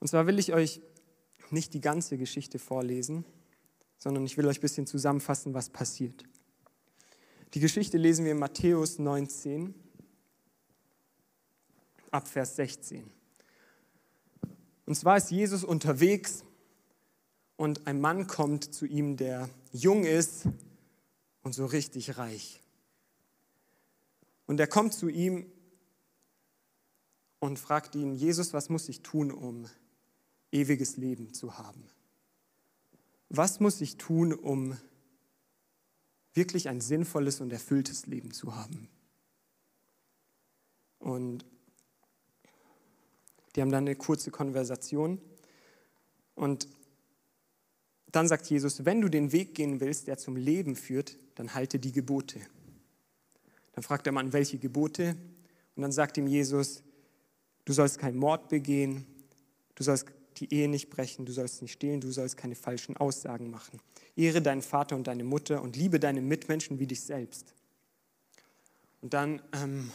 Und 0.00 0.08
zwar 0.08 0.26
will 0.26 0.38
ich 0.38 0.52
euch 0.52 0.80
nicht 1.50 1.74
die 1.74 1.80
ganze 1.80 2.18
Geschichte 2.18 2.58
vorlesen, 2.58 3.24
sondern 3.98 4.24
ich 4.24 4.36
will 4.36 4.46
euch 4.46 4.58
ein 4.58 4.62
bisschen 4.62 4.86
zusammenfassen, 4.86 5.54
was 5.54 5.70
passiert. 5.70 6.24
Die 7.54 7.60
Geschichte 7.60 7.96
lesen 7.96 8.24
wir 8.24 8.32
in 8.32 8.38
Matthäus 8.38 8.98
19 8.98 9.74
ab 12.10 12.28
Vers 12.28 12.56
16. 12.56 13.10
Und 14.86 14.94
zwar 14.94 15.16
ist 15.16 15.30
Jesus 15.30 15.64
unterwegs 15.64 16.44
und 17.58 17.88
ein 17.88 18.00
Mann 18.00 18.28
kommt 18.28 18.72
zu 18.72 18.86
ihm, 18.86 19.16
der 19.16 19.50
jung 19.72 20.04
ist 20.04 20.44
und 21.42 21.54
so 21.54 21.66
richtig 21.66 22.16
reich. 22.16 22.62
Und 24.46 24.60
er 24.60 24.68
kommt 24.68 24.94
zu 24.94 25.08
ihm 25.08 25.44
und 27.40 27.58
fragt 27.58 27.96
ihn, 27.96 28.14
Jesus, 28.14 28.52
was 28.52 28.68
muss 28.68 28.88
ich 28.88 29.02
tun, 29.02 29.32
um 29.32 29.68
ewiges 30.52 30.96
Leben 30.96 31.34
zu 31.34 31.58
haben? 31.58 31.82
Was 33.28 33.58
muss 33.58 33.80
ich 33.80 33.96
tun, 33.96 34.32
um 34.32 34.76
wirklich 36.34 36.68
ein 36.68 36.80
sinnvolles 36.80 37.40
und 37.40 37.52
erfülltes 37.52 38.06
Leben 38.06 38.30
zu 38.30 38.54
haben? 38.54 38.88
Und 41.00 41.44
die 43.56 43.62
haben 43.62 43.72
dann 43.72 43.84
eine 43.84 43.96
kurze 43.96 44.30
Konversation 44.30 45.20
und 46.36 46.68
dann 48.12 48.28
sagt 48.28 48.46
Jesus, 48.46 48.84
wenn 48.84 49.00
du 49.00 49.08
den 49.08 49.32
Weg 49.32 49.54
gehen 49.54 49.80
willst, 49.80 50.06
der 50.06 50.18
zum 50.18 50.36
Leben 50.36 50.76
führt, 50.76 51.16
dann 51.34 51.54
halte 51.54 51.78
die 51.78 51.92
Gebote. 51.92 52.40
Dann 53.72 53.82
fragt 53.82 54.06
der 54.06 54.12
Mann, 54.12 54.32
welche 54.32 54.58
Gebote? 54.58 55.16
Und 55.76 55.82
dann 55.82 55.92
sagt 55.92 56.16
ihm 56.16 56.26
Jesus, 56.26 56.82
du 57.64 57.72
sollst 57.72 57.98
keinen 57.98 58.16
Mord 58.16 58.48
begehen, 58.48 59.06
du 59.74 59.84
sollst 59.84 60.06
die 60.38 60.52
Ehe 60.52 60.68
nicht 60.68 60.90
brechen, 60.90 61.26
du 61.26 61.32
sollst 61.32 61.62
nicht 61.62 61.72
stehlen, 61.72 62.00
du 62.00 62.10
sollst 62.10 62.36
keine 62.36 62.54
falschen 62.54 62.96
Aussagen 62.96 63.50
machen. 63.50 63.80
Ehre 64.16 64.42
deinen 64.42 64.62
Vater 64.62 64.96
und 64.96 65.06
deine 65.06 65.24
Mutter 65.24 65.62
und 65.62 65.76
liebe 65.76 66.00
deine 66.00 66.20
Mitmenschen 66.20 66.78
wie 66.78 66.86
dich 66.86 67.02
selbst. 67.02 67.54
Und 69.00 69.14
dann 69.14 69.42
ähm, 69.52 69.90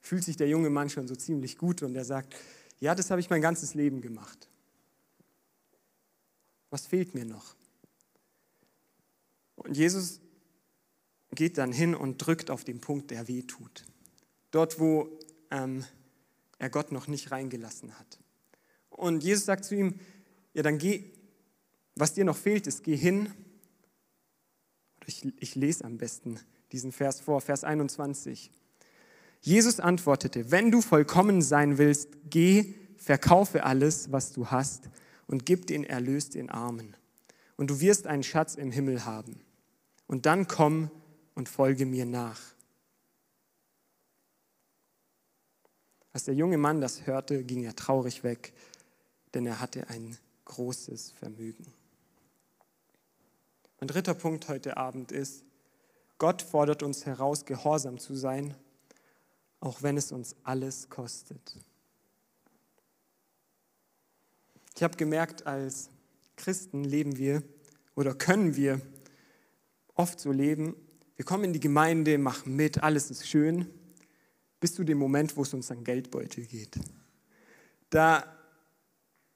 fühlt 0.00 0.24
sich 0.24 0.36
der 0.36 0.48
junge 0.48 0.68
Mann 0.68 0.90
schon 0.90 1.08
so 1.08 1.14
ziemlich 1.14 1.56
gut 1.56 1.82
und 1.82 1.94
er 1.94 2.04
sagt, 2.04 2.34
ja, 2.80 2.94
das 2.94 3.10
habe 3.10 3.20
ich 3.20 3.30
mein 3.30 3.40
ganzes 3.40 3.74
Leben 3.74 4.00
gemacht. 4.00 4.48
Was 6.72 6.86
fehlt 6.86 7.14
mir 7.14 7.26
noch? 7.26 7.54
Und 9.56 9.76
Jesus 9.76 10.20
geht 11.34 11.58
dann 11.58 11.70
hin 11.70 11.94
und 11.94 12.16
drückt 12.16 12.50
auf 12.50 12.64
den 12.64 12.80
Punkt, 12.80 13.10
der 13.10 13.28
weh 13.28 13.42
tut. 13.42 13.84
Dort, 14.52 14.80
wo 14.80 15.18
ähm, 15.50 15.84
er 16.58 16.70
Gott 16.70 16.90
noch 16.90 17.08
nicht 17.08 17.30
reingelassen 17.30 17.98
hat. 17.98 18.18
Und 18.88 19.22
Jesus 19.22 19.44
sagt 19.44 19.66
zu 19.66 19.74
ihm, 19.74 20.00
ja, 20.54 20.62
dann 20.62 20.78
geh, 20.78 21.04
was 21.94 22.14
dir 22.14 22.24
noch 22.24 22.38
fehlt, 22.38 22.66
ist, 22.66 22.84
geh 22.84 22.96
hin. 22.96 23.30
Ich, 25.04 25.26
ich 25.42 25.54
lese 25.54 25.84
am 25.84 25.98
besten 25.98 26.40
diesen 26.72 26.90
Vers 26.90 27.20
vor, 27.20 27.42
Vers 27.42 27.64
21. 27.64 28.50
Jesus 29.42 29.78
antwortete, 29.78 30.50
wenn 30.50 30.70
du 30.70 30.80
vollkommen 30.80 31.42
sein 31.42 31.76
willst, 31.76 32.08
geh, 32.30 32.72
verkaufe 32.96 33.64
alles, 33.64 34.10
was 34.10 34.32
du 34.32 34.46
hast 34.46 34.88
und 35.32 35.46
gib 35.46 35.66
den 35.66 35.82
Erlös 35.82 36.28
den 36.28 36.50
Armen. 36.50 36.94
Und 37.56 37.70
du 37.70 37.80
wirst 37.80 38.06
einen 38.06 38.22
Schatz 38.22 38.54
im 38.54 38.70
Himmel 38.70 39.06
haben. 39.06 39.40
Und 40.06 40.26
dann 40.26 40.46
komm 40.46 40.90
und 41.34 41.48
folge 41.48 41.86
mir 41.86 42.04
nach. 42.04 42.38
Als 46.12 46.24
der 46.24 46.34
junge 46.34 46.58
Mann 46.58 46.82
das 46.82 47.06
hörte, 47.06 47.44
ging 47.44 47.64
er 47.64 47.74
traurig 47.74 48.22
weg, 48.22 48.52
denn 49.32 49.46
er 49.46 49.58
hatte 49.58 49.88
ein 49.88 50.18
großes 50.44 51.12
Vermögen. 51.12 51.72
Mein 53.80 53.88
dritter 53.88 54.12
Punkt 54.12 54.48
heute 54.48 54.76
Abend 54.76 55.12
ist, 55.12 55.44
Gott 56.18 56.42
fordert 56.42 56.82
uns 56.82 57.06
heraus, 57.06 57.46
gehorsam 57.46 57.98
zu 57.98 58.14
sein, 58.14 58.54
auch 59.60 59.82
wenn 59.82 59.96
es 59.96 60.12
uns 60.12 60.36
alles 60.44 60.90
kostet. 60.90 61.56
Ich 64.82 64.84
habe 64.84 64.96
gemerkt, 64.96 65.46
als 65.46 65.90
Christen 66.34 66.82
leben 66.82 67.16
wir 67.16 67.44
oder 67.94 68.16
können 68.16 68.56
wir 68.56 68.80
oft 69.94 70.18
so 70.18 70.32
leben, 70.32 70.74
wir 71.14 71.24
kommen 71.24 71.44
in 71.44 71.52
die 71.52 71.60
Gemeinde, 71.60 72.18
machen 72.18 72.56
mit, 72.56 72.82
alles 72.82 73.08
ist 73.08 73.28
schön, 73.28 73.68
bis 74.58 74.74
zu 74.74 74.82
dem 74.82 74.98
Moment, 74.98 75.36
wo 75.36 75.42
es 75.42 75.54
uns 75.54 75.70
an 75.70 75.84
Geldbeutel 75.84 76.46
geht. 76.46 76.80
Da 77.90 78.24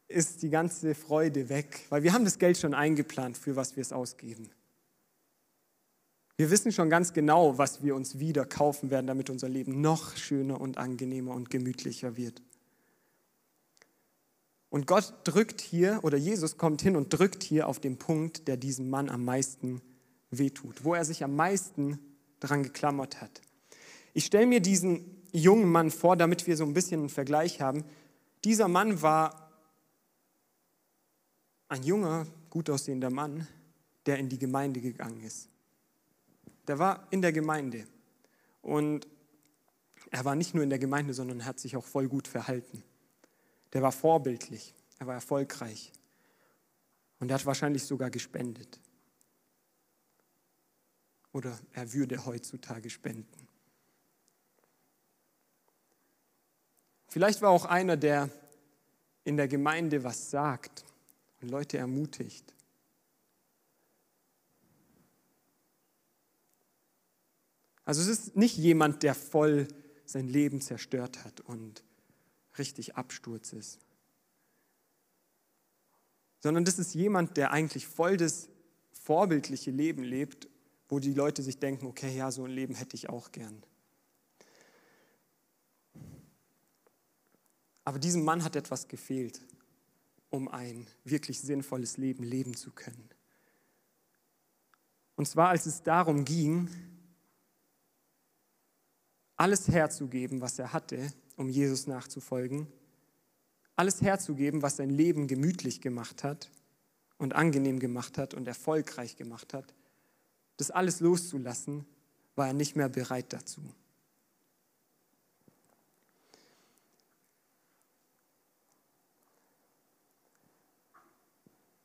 ist 0.09 0.43
die 0.43 0.51
ganze 0.51 0.97
Freude 0.97 1.49
weg, 1.49 1.87
weil 1.91 2.03
wir 2.03 2.13
haben 2.13 2.25
das 2.25 2.41
Geld 2.41 2.59
schon 2.59 2.75
eingeplant, 2.75 3.39
für 3.39 3.55
was 3.55 3.77
wir 3.77 3.83
es 3.83 3.93
ausgeben. 3.93 4.51
Wir 6.37 6.51
wissen 6.51 6.73
schon 6.73 6.91
ganz 6.91 7.13
genau, 7.13 7.57
was 7.57 7.85
wir 7.85 7.95
uns 7.95 8.19
wieder 8.19 8.47
kaufen 8.47 8.91
werden, 8.91 9.07
damit 9.07 9.31
unser 9.31 9.49
Leben 9.49 9.81
noch 9.81 10.17
schöner 10.17 10.61
und 10.61 10.77
angenehmer 10.77 11.35
und 11.35 11.51
gemütlicher 11.51 12.17
wird. 12.17 12.43
Und 14.69 14.87
Gott 14.87 15.15
drückt 15.25 15.61
hier, 15.61 16.01
oder 16.03 16.17
Jesus 16.17 16.57
kommt 16.57 16.83
hin 16.83 16.97
und 16.97 17.11
drückt 17.11 17.43
hier 17.43 17.69
auf 17.69 17.79
den 17.79 17.99
Punkt, 17.99 18.49
der 18.49 18.57
diesem 18.57 18.91
Mann 18.91 19.09
am 19.09 19.25
meisten 19.25 19.81
wehtut, 20.31 20.85
wo 20.85 20.95
er 20.95 21.05
sich 21.05 21.23
am 21.23 21.37
meisten 21.37 21.99
daran 22.41 22.63
geklammert 22.63 23.21
hat. 23.21 23.41
Ich 24.13 24.25
stelle 24.25 24.47
mir 24.47 24.61
diesen 24.61 25.23
jungen 25.33 25.71
Mann 25.71 25.91
vor, 25.91 26.17
damit 26.17 26.47
wir 26.47 26.57
so 26.57 26.65
ein 26.65 26.75
bisschen 26.75 27.01
einen 27.01 27.09
Vergleich 27.09 27.61
haben. 27.61 27.85
Dieser 28.45 28.69
Mann 28.69 29.03
war 29.03 29.51
ein 31.69 31.83
junger, 31.83 32.27
gut 32.51 32.71
aussehender 32.71 33.11
Mann, 33.11 33.47
der 34.07 34.19
in 34.19 34.29
die 34.29 34.39
Gemeinde 34.39 34.81
gegangen 34.81 35.23
ist. 35.23 35.49
Der 36.67 36.79
war 36.79 37.07
in 37.11 37.23
der 37.23 37.33
Gemeinde 37.33 37.87
und 38.63 39.07
er 40.11 40.25
war 40.25 40.35
nicht 40.35 40.55
nur 40.55 40.65
in 40.65 40.71
der 40.71 40.79
Gemeinde, 40.79 41.15
sondern 41.15 41.45
hat 41.45 41.59
sich 41.61 41.77
auch 41.77 41.85
voll 41.85 42.09
gut 42.09 42.29
verhalten. 42.29 42.83
Der 43.77 43.83
war 43.83 43.93
vorbildlich, 43.93 44.75
er 44.99 45.07
war 45.07 45.17
erfolgreich 45.17 45.93
und 47.19 47.31
er 47.31 47.35
hat 47.35 47.45
wahrscheinlich 47.45 47.85
sogar 47.85 48.09
gespendet. 48.09 48.81
Oder 51.35 51.61
er 51.75 51.93
würde 51.93 52.25
heutzutage 52.25 52.89
spenden. 52.89 53.49
Vielleicht 57.09 57.43
war 57.43 57.51
auch 57.51 57.67
einer, 57.67 57.99
der 57.99 58.31
in 59.25 59.37
der 59.37 59.47
Gemeinde 59.47 60.03
was 60.03 60.31
sagt 60.31 60.87
und 61.43 61.51
Leute 61.51 61.77
ermutigt. 61.77 62.55
Also 67.85 68.01
es 68.01 68.09
ist 68.09 68.37
nicht 68.37 68.57
jemand, 68.57 69.03
der 69.03 69.15
voll 69.15 69.69
sein 70.07 70.29
Leben 70.29 70.63
zerstört 70.63 71.27
hat 71.27 71.43
und 71.43 71.85
richtig 72.59 72.97
Absturz 72.97 73.53
ist, 73.53 73.79
sondern 76.41 76.65
das 76.65 76.79
ist 76.79 76.95
jemand, 76.95 77.37
der 77.37 77.51
eigentlich 77.51 77.87
voll 77.87 78.17
das 78.17 78.49
vorbildliche 78.93 79.71
Leben 79.71 80.03
lebt, 80.03 80.49
wo 80.89 80.99
die 80.99 81.13
Leute 81.13 81.43
sich 81.43 81.59
denken, 81.59 81.87
okay, 81.87 82.17
ja, 82.17 82.31
so 82.31 82.45
ein 82.45 82.51
Leben 82.51 82.75
hätte 82.75 82.97
ich 82.97 83.09
auch 83.09 83.33
gern. 83.33 83.63
Aber 87.85 87.99
diesem 87.99 88.25
Mann 88.25 88.43
hat 88.43 88.57
etwas 88.57 88.89
gefehlt, 88.89 89.41
um 90.31 90.49
ein 90.49 90.87
wirklich 91.05 91.41
sinnvolles 91.41 91.97
Leben 91.97 92.25
leben 92.25 92.57
zu 92.57 92.73
können. 92.73 93.09
Und 95.15 95.27
zwar, 95.27 95.51
als 95.51 95.67
es 95.67 95.83
darum 95.83 96.25
ging, 96.25 96.69
alles 99.37 99.69
herzugeben, 99.69 100.41
was 100.41 100.59
er 100.59 100.73
hatte, 100.73 101.13
um 101.37 101.49
Jesus 101.49 101.87
nachzufolgen, 101.87 102.67
alles 103.77 104.01
herzugeben, 104.01 104.63
was 104.63 104.77
sein 104.77 104.91
Leben 104.91 105.29
gemütlich 105.29 105.81
gemacht 105.81 106.25
hat 106.25 106.51
und 107.19 107.35
angenehm 107.35 107.79
gemacht 107.79 108.19
hat 108.19 108.35
und 108.35 108.49
erfolgreich 108.49 109.17
gemacht 109.17 109.53
hat, 109.55 109.75
das 110.57 110.71
alles 110.71 111.01
loszulassen, 111.01 111.85
war 112.35 112.49
er 112.49 112.53
nicht 112.55 112.77
mehr 112.77 112.89
bereit 112.89 113.33
dazu. 113.33 113.61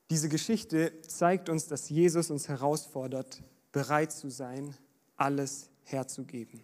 Diese 0.09 0.27
Geschichte 0.27 1.01
zeigt 1.03 1.47
uns, 1.47 1.67
dass 1.67 1.87
Jesus 1.87 2.31
uns 2.31 2.49
herausfordert, 2.49 3.41
bereit 3.71 4.11
zu 4.11 4.29
sein, 4.29 4.75
alles 5.15 5.69
herzugeben. 5.83 6.61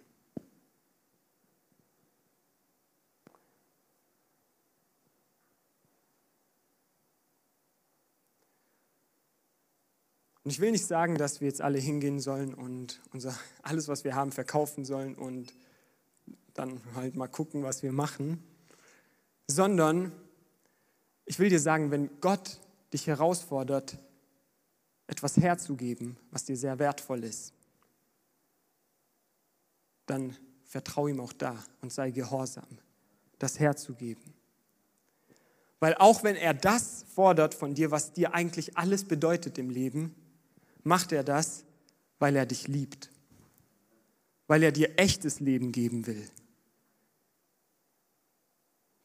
Und 10.48 10.52
ich 10.52 10.62
will 10.62 10.72
nicht 10.72 10.86
sagen, 10.86 11.18
dass 11.18 11.42
wir 11.42 11.50
jetzt 11.50 11.60
alle 11.60 11.78
hingehen 11.78 12.22
sollen 12.22 12.54
und 12.54 13.02
unser, 13.12 13.38
alles, 13.64 13.90
was 13.90 14.06
wir 14.06 14.16
haben, 14.16 14.32
verkaufen 14.32 14.86
sollen 14.86 15.14
und 15.14 15.54
dann 16.54 16.80
halt 16.96 17.18
mal 17.18 17.28
gucken, 17.28 17.64
was 17.64 17.84
wir 17.84 17.92
machen, 17.92 18.42
sondern 19.48 20.14
ich 21.26 21.38
will 21.38 21.50
dir 21.50 21.60
sagen, 21.60 21.92
wenn 21.92 22.22
Gott 22.22 22.62
dich 22.94 23.08
herausfordert, 23.08 23.98
etwas 25.08 25.36
herzugeben, 25.36 26.16
was 26.32 26.46
dir 26.46 26.56
sehr 26.56 26.80
wertvoll 26.80 27.26
ist, 27.26 27.52
dann 30.06 30.34
vertraue 30.64 31.10
ihm 31.10 31.20
auch 31.20 31.34
da 31.34 31.62
und 31.82 31.92
sei 31.92 32.12
gehorsam, 32.12 32.80
das 33.38 33.60
herzugeben. 33.60 34.34
Weil 35.82 35.96
auch 35.96 36.24
wenn 36.24 36.38
er 36.38 36.54
das 36.54 37.04
fordert 37.14 37.54
von 37.54 37.76
dir, 37.76 37.92
was 37.92 38.14
dir 38.14 38.34
eigentlich 38.34 38.78
alles 38.78 39.04
bedeutet 39.04 39.58
im 39.58 39.70
Leben, 39.70 40.16
macht 40.88 41.12
er 41.12 41.24
das, 41.24 41.64
weil 42.20 42.36
er 42.36 42.46
dich 42.46 42.68
liebt, 42.68 43.12
weil 44.48 44.64
er 44.64 44.72
dir 44.72 44.98
echtes 44.98 45.40
Leben 45.40 45.72
geben 45.72 46.08
will. 46.08 46.28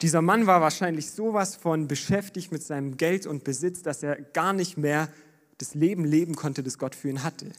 Dieser 0.00 0.22
Mann 0.22 0.46
war 0.46 0.60
wahrscheinlich 0.60 1.10
sowas 1.10 1.54
von 1.54 1.86
beschäftigt 1.86 2.50
mit 2.50 2.62
seinem 2.62 2.96
Geld 2.96 3.26
und 3.26 3.44
Besitz, 3.44 3.82
dass 3.82 4.02
er 4.02 4.20
gar 4.20 4.52
nicht 4.52 4.76
mehr 4.76 5.08
das 5.58 5.74
Leben 5.74 6.04
leben 6.04 6.34
konnte, 6.34 6.62
das 6.62 6.78
Gott 6.78 6.94
für 6.94 7.08
ihn 7.08 7.22
hatte. 7.22 7.52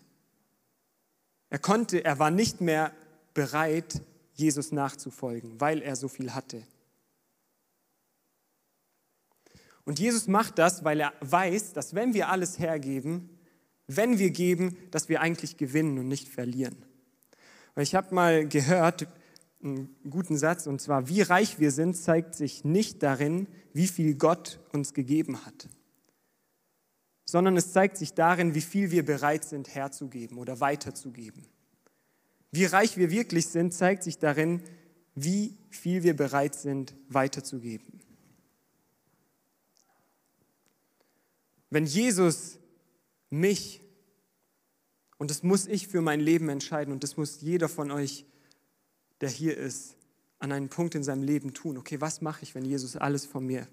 Er 1.50 1.60
konnte, 1.60 2.04
er 2.04 2.20
war 2.20 2.32
nicht 2.32 2.60
mehr 2.60 2.92
bereit, 3.34 4.02
Jesus 4.34 4.72
nachzufolgen, 4.72 5.62
weil 5.62 5.82
er 5.82 5.96
so 5.96 6.08
viel 6.08 6.34
hatte. 6.34 6.64
Und 9.86 10.00
Jesus 10.00 10.28
macht 10.28 10.58
das, 10.58 10.84
weil 10.84 11.00
er 11.00 11.14
weiß, 11.22 11.74
dass 11.74 11.94
wenn 11.94 12.14
wir 12.14 12.30
alles 12.30 12.58
hergeben, 12.58 13.30
wenn 13.88 14.20
wir 14.20 14.32
geben, 14.32 14.78
dass 14.92 15.10
wir 15.10 15.22
eigentlich 15.22 15.58
gewinnen 15.58 15.98
und 16.00 16.08
nicht 16.08 16.30
verlieren. 16.30 16.86
Weil 17.76 17.84
ich 17.84 17.96
habe 17.96 18.14
mal 18.14 18.48
gehört, 18.48 19.08
einen 19.64 19.96
guten 20.10 20.38
Satz, 20.38 20.68
und 20.68 20.82
zwar, 20.82 21.08
wie 21.08 21.22
reich 21.22 21.60
wir 21.60 21.72
sind, 21.72 21.96
zeigt 21.96 22.36
sich 22.36 22.64
nicht 22.64 23.02
darin, 23.02 23.48
wie 23.74 23.88
viel 23.88 24.16
Gott 24.16 24.60
uns 24.72 24.94
gegeben 24.94 25.46
hat, 25.46 25.70
sondern 27.26 27.58
es 27.58 27.72
zeigt 27.72 27.98
sich 27.98 28.14
darin, 28.14 28.56
wie 28.56 28.62
viel 28.62 28.92
wir 28.92 29.06
bereit 29.06 29.46
sind 29.46 29.74
herzugeben 29.74 30.38
oder 30.38 30.60
weiterzugeben. 30.60 31.48
Wie 32.52 32.66
reich 32.66 32.98
wir 32.98 33.10
wirklich 33.10 33.48
sind, 33.48 33.74
zeigt 33.74 34.04
sich 34.04 34.20
darin, 34.20 34.62
wie 35.16 35.58
viel 35.70 36.04
wir 36.04 36.16
bereit 36.16 36.56
sind 36.56 36.94
weiterzugeben. 37.08 38.00
Wenn 41.70 41.86
Jesus 41.88 42.60
mich, 43.34 43.82
und 45.18 45.30
das 45.30 45.44
muss 45.44 45.68
ich 45.68 45.88
für 45.88 46.02
mein 46.02 46.20
Leben 46.20 46.50
entscheiden 46.50 46.94
und 46.94 47.04
das 47.04 47.18
muss 47.18 47.42
jeder 47.42 47.70
von 47.70 47.92
euch, 47.92 48.26
der 49.22 49.30
hier 49.30 49.58
ist, 49.58 49.96
an 50.40 50.52
einen 50.52 50.70
Punkt 50.70 50.96
in 50.96 51.04
seinem 51.04 51.24
Leben 51.24 51.54
tun. 51.54 51.78
Okay, 51.78 52.02
was 52.02 52.22
mache 52.22 52.44
ich, 52.44 52.54
wenn 52.56 52.66
Jesus 52.66 52.96
alles 52.96 53.26
von 53.26 53.46
mir 53.46 53.68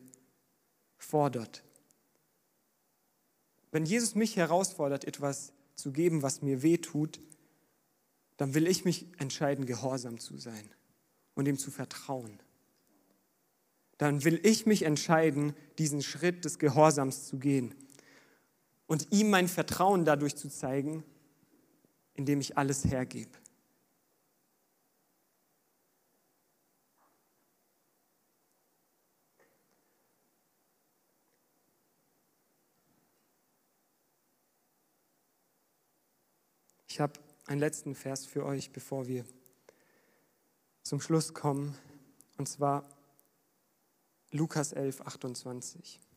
fordert? 0.96 1.64
Wenn 3.72 3.84
Jesus 3.84 4.14
mich 4.14 4.36
herausfordert, 4.36 5.04
etwas 5.04 5.52
zu 5.74 5.92
geben, 5.92 6.22
was 6.22 6.42
mir 6.42 6.62
weh 6.62 6.78
tut, 6.78 7.20
dann 8.36 8.54
will 8.54 8.66
ich 8.66 8.84
mich 8.84 9.06
entscheiden, 9.18 9.66
gehorsam 9.66 10.18
zu 10.18 10.38
sein 10.38 10.70
und 11.34 11.46
ihm 11.46 11.58
zu 11.58 11.70
vertrauen. 11.70 12.40
Dann 13.98 14.24
will 14.24 14.40
ich 14.44 14.64
mich 14.64 14.82
entscheiden, 14.82 15.54
diesen 15.78 16.02
Schritt 16.02 16.44
des 16.44 16.58
Gehorsams 16.58 17.26
zu 17.26 17.38
gehen 17.38 17.74
und 18.90 19.12
ihm 19.12 19.30
mein 19.30 19.46
Vertrauen 19.46 20.04
dadurch 20.04 20.34
zu 20.34 20.48
zeigen, 20.48 21.04
indem 22.14 22.40
ich 22.40 22.58
alles 22.58 22.84
hergebe. 22.84 23.30
Ich 36.88 36.98
habe 36.98 37.12
einen 37.46 37.60
letzten 37.60 37.94
Vers 37.94 38.26
für 38.26 38.44
euch, 38.44 38.72
bevor 38.72 39.06
wir 39.06 39.24
zum 40.82 41.00
Schluss 41.00 41.32
kommen, 41.32 41.78
und 42.38 42.48
zwar 42.48 42.88
Lukas 44.32 44.72
11, 44.72 45.02
28. 45.02 46.09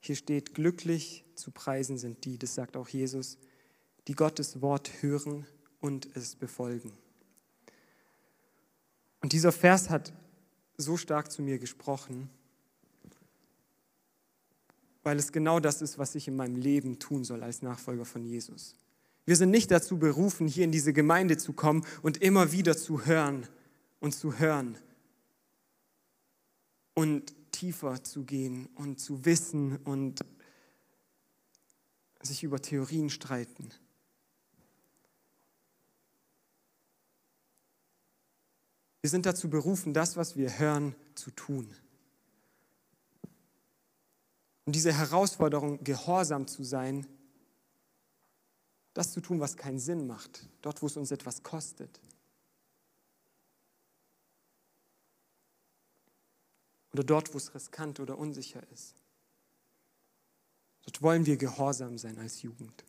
Hier 0.00 0.16
steht, 0.16 0.54
glücklich 0.54 1.24
zu 1.34 1.50
preisen 1.50 1.98
sind 1.98 2.24
die, 2.24 2.38
das 2.38 2.54
sagt 2.54 2.76
auch 2.76 2.88
Jesus, 2.88 3.38
die 4.08 4.14
Gottes 4.14 4.60
Wort 4.62 4.90
hören 5.02 5.46
und 5.80 6.08
es 6.16 6.34
befolgen. 6.34 6.92
Und 9.20 9.32
dieser 9.32 9.52
Vers 9.52 9.90
hat 9.90 10.12
so 10.78 10.96
stark 10.96 11.30
zu 11.30 11.42
mir 11.42 11.58
gesprochen, 11.58 12.30
weil 15.02 15.18
es 15.18 15.32
genau 15.32 15.60
das 15.60 15.82
ist, 15.82 15.98
was 15.98 16.14
ich 16.14 16.28
in 16.28 16.36
meinem 16.36 16.56
Leben 16.56 16.98
tun 16.98 17.24
soll 17.24 17.42
als 17.42 17.62
Nachfolger 17.62 18.04
von 18.04 18.24
Jesus. 18.24 18.74
Wir 19.26 19.36
sind 19.36 19.50
nicht 19.50 19.70
dazu 19.70 19.98
berufen, 19.98 20.48
hier 20.48 20.64
in 20.64 20.72
diese 20.72 20.92
Gemeinde 20.92 21.36
zu 21.36 21.52
kommen 21.52 21.84
und 22.02 22.22
immer 22.22 22.52
wieder 22.52 22.76
zu 22.76 23.04
hören 23.04 23.46
und 24.00 24.14
zu 24.14 24.38
hören 24.38 24.76
und 26.94 27.34
tiefer 27.50 28.02
zu 28.02 28.24
gehen 28.24 28.66
und 28.74 29.00
zu 29.00 29.24
wissen 29.24 29.76
und 29.78 30.20
sich 32.22 32.42
über 32.42 32.60
Theorien 32.60 33.10
streiten. 33.10 33.70
Wir 39.00 39.08
sind 39.08 39.24
dazu 39.24 39.48
berufen, 39.48 39.94
das, 39.94 40.16
was 40.16 40.36
wir 40.36 40.58
hören, 40.58 40.94
zu 41.14 41.30
tun. 41.30 41.74
Und 44.66 44.76
diese 44.76 44.92
Herausforderung, 44.92 45.82
gehorsam 45.82 46.46
zu 46.46 46.62
sein, 46.62 47.06
das 48.92 49.12
zu 49.12 49.20
tun, 49.20 49.40
was 49.40 49.56
keinen 49.56 49.78
Sinn 49.78 50.06
macht, 50.06 50.46
dort, 50.60 50.82
wo 50.82 50.86
es 50.86 50.96
uns 50.96 51.10
etwas 51.10 51.42
kostet. 51.42 52.00
Oder 56.92 57.04
dort, 57.04 57.32
wo 57.32 57.38
es 57.38 57.54
riskant 57.54 58.00
oder 58.00 58.18
unsicher 58.18 58.62
ist. 58.72 58.94
Dort 60.84 61.02
wollen 61.02 61.26
wir 61.26 61.36
gehorsam 61.36 61.98
sein 61.98 62.18
als 62.18 62.42
Jugend. 62.42 62.84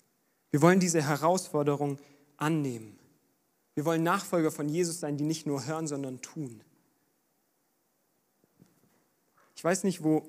Wir 0.49 0.62
wollen 0.62 0.80
diese 0.80 1.02
Herausforderung 1.02 1.99
annehmen. 2.38 2.97
Wir 3.76 3.86
wollen 3.86 4.04
Nachfolger 4.04 4.52
von 4.52 4.68
Jesus 4.68 4.99
sein, 4.99 5.18
die 5.18 5.24
nicht 5.24 5.45
nur 5.45 5.66
hören, 5.66 5.88
sondern 5.88 6.22
tun. 6.22 6.62
Ich 9.56 9.64
weiß 9.64 9.84
nicht, 9.84 10.04
wo 10.04 10.28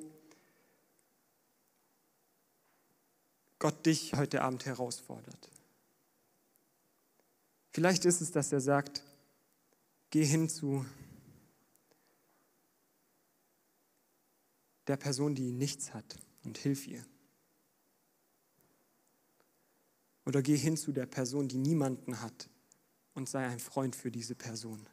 Gott 3.59 3.87
dich 3.87 4.13
heute 4.15 4.43
Abend 4.43 4.67
herausfordert. 4.67 5.49
Vielleicht 7.71 8.05
ist 8.05 8.21
es, 8.21 8.33
dass 8.33 8.53
er 8.53 8.61
sagt, 8.61 9.03
geh 10.11 10.25
hin 10.25 10.49
zu 10.49 10.85
der 14.93 14.99
Person, 14.99 15.35
die 15.35 15.53
nichts 15.53 15.95
hat 15.95 16.19
und 16.45 16.59
hilf 16.59 16.87
ihr. 16.87 17.03
Oder 20.27 20.43
geh 20.43 20.55
hin 20.55 20.77
zu 20.77 20.93
der 20.93 21.07
Person, 21.07 21.49
die 21.49 21.57
niemanden 21.57 22.21
hat 22.21 22.51
und 23.15 23.27
sei 23.27 23.47
ein 23.47 23.59
Freund 23.59 23.97
für 23.97 24.11
diese 24.11 24.35
Person. 24.35 24.87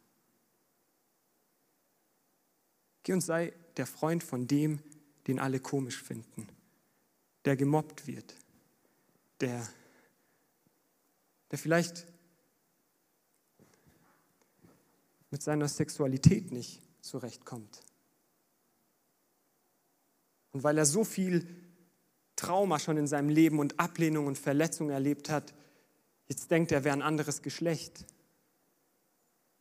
Geh 3.03 3.11
und 3.11 3.19
sei 3.19 3.51
der 3.75 3.85
Freund 3.85 4.23
von 4.23 4.47
dem, 4.47 4.81
den 5.27 5.37
alle 5.37 5.59
komisch 5.59 6.01
finden, 6.01 6.47
der 7.43 7.57
gemobbt 7.57 8.07
wird, 8.07 8.37
der, 9.41 9.67
der 11.51 11.59
vielleicht 11.59 12.07
mit 15.29 15.43
seiner 15.43 15.67
Sexualität 15.67 16.53
nicht 16.53 16.81
zurechtkommt. 17.01 17.81
Und 20.51 20.63
weil 20.63 20.77
er 20.77 20.85
so 20.85 21.03
viel 21.03 21.47
Trauma 22.35 22.79
schon 22.79 22.97
in 22.97 23.07
seinem 23.07 23.29
Leben 23.29 23.59
und 23.59 23.79
Ablehnung 23.79 24.27
und 24.27 24.37
Verletzung 24.37 24.89
erlebt 24.89 25.29
hat, 25.29 25.53
jetzt 26.27 26.49
denkt 26.51 26.71
er, 26.71 26.83
wäre 26.83 26.95
ein 26.95 27.01
anderes 27.01 27.41
Geschlecht. 27.41 28.05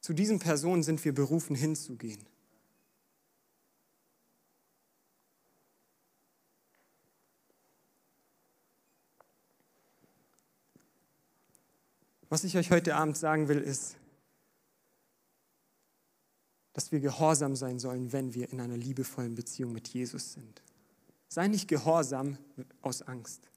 Zu 0.00 0.12
diesen 0.12 0.38
Personen 0.38 0.82
sind 0.82 1.04
wir 1.04 1.14
berufen 1.14 1.56
hinzugehen. 1.56 2.24
Was 12.28 12.44
ich 12.44 12.56
euch 12.56 12.70
heute 12.70 12.94
Abend 12.94 13.16
sagen 13.16 13.48
will, 13.48 13.60
ist, 13.60 13.96
dass 16.74 16.92
wir 16.92 17.00
gehorsam 17.00 17.56
sein 17.56 17.78
sollen, 17.78 18.12
wenn 18.12 18.34
wir 18.34 18.52
in 18.52 18.60
einer 18.60 18.76
liebevollen 18.76 19.34
Beziehung 19.34 19.72
mit 19.72 19.88
Jesus 19.88 20.34
sind. 20.34 20.62
Sei 21.28 21.48
nicht 21.48 21.68
gehorsam 21.68 22.38
aus 22.80 23.02
Angst. 23.02 23.50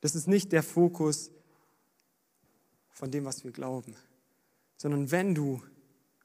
Das 0.00 0.14
ist 0.14 0.28
nicht 0.28 0.52
der 0.52 0.62
Fokus 0.62 1.30
von 2.88 3.10
dem, 3.10 3.24
was 3.24 3.44
wir 3.44 3.50
glauben, 3.50 3.96
sondern 4.76 5.10
wenn 5.10 5.34
du 5.34 5.62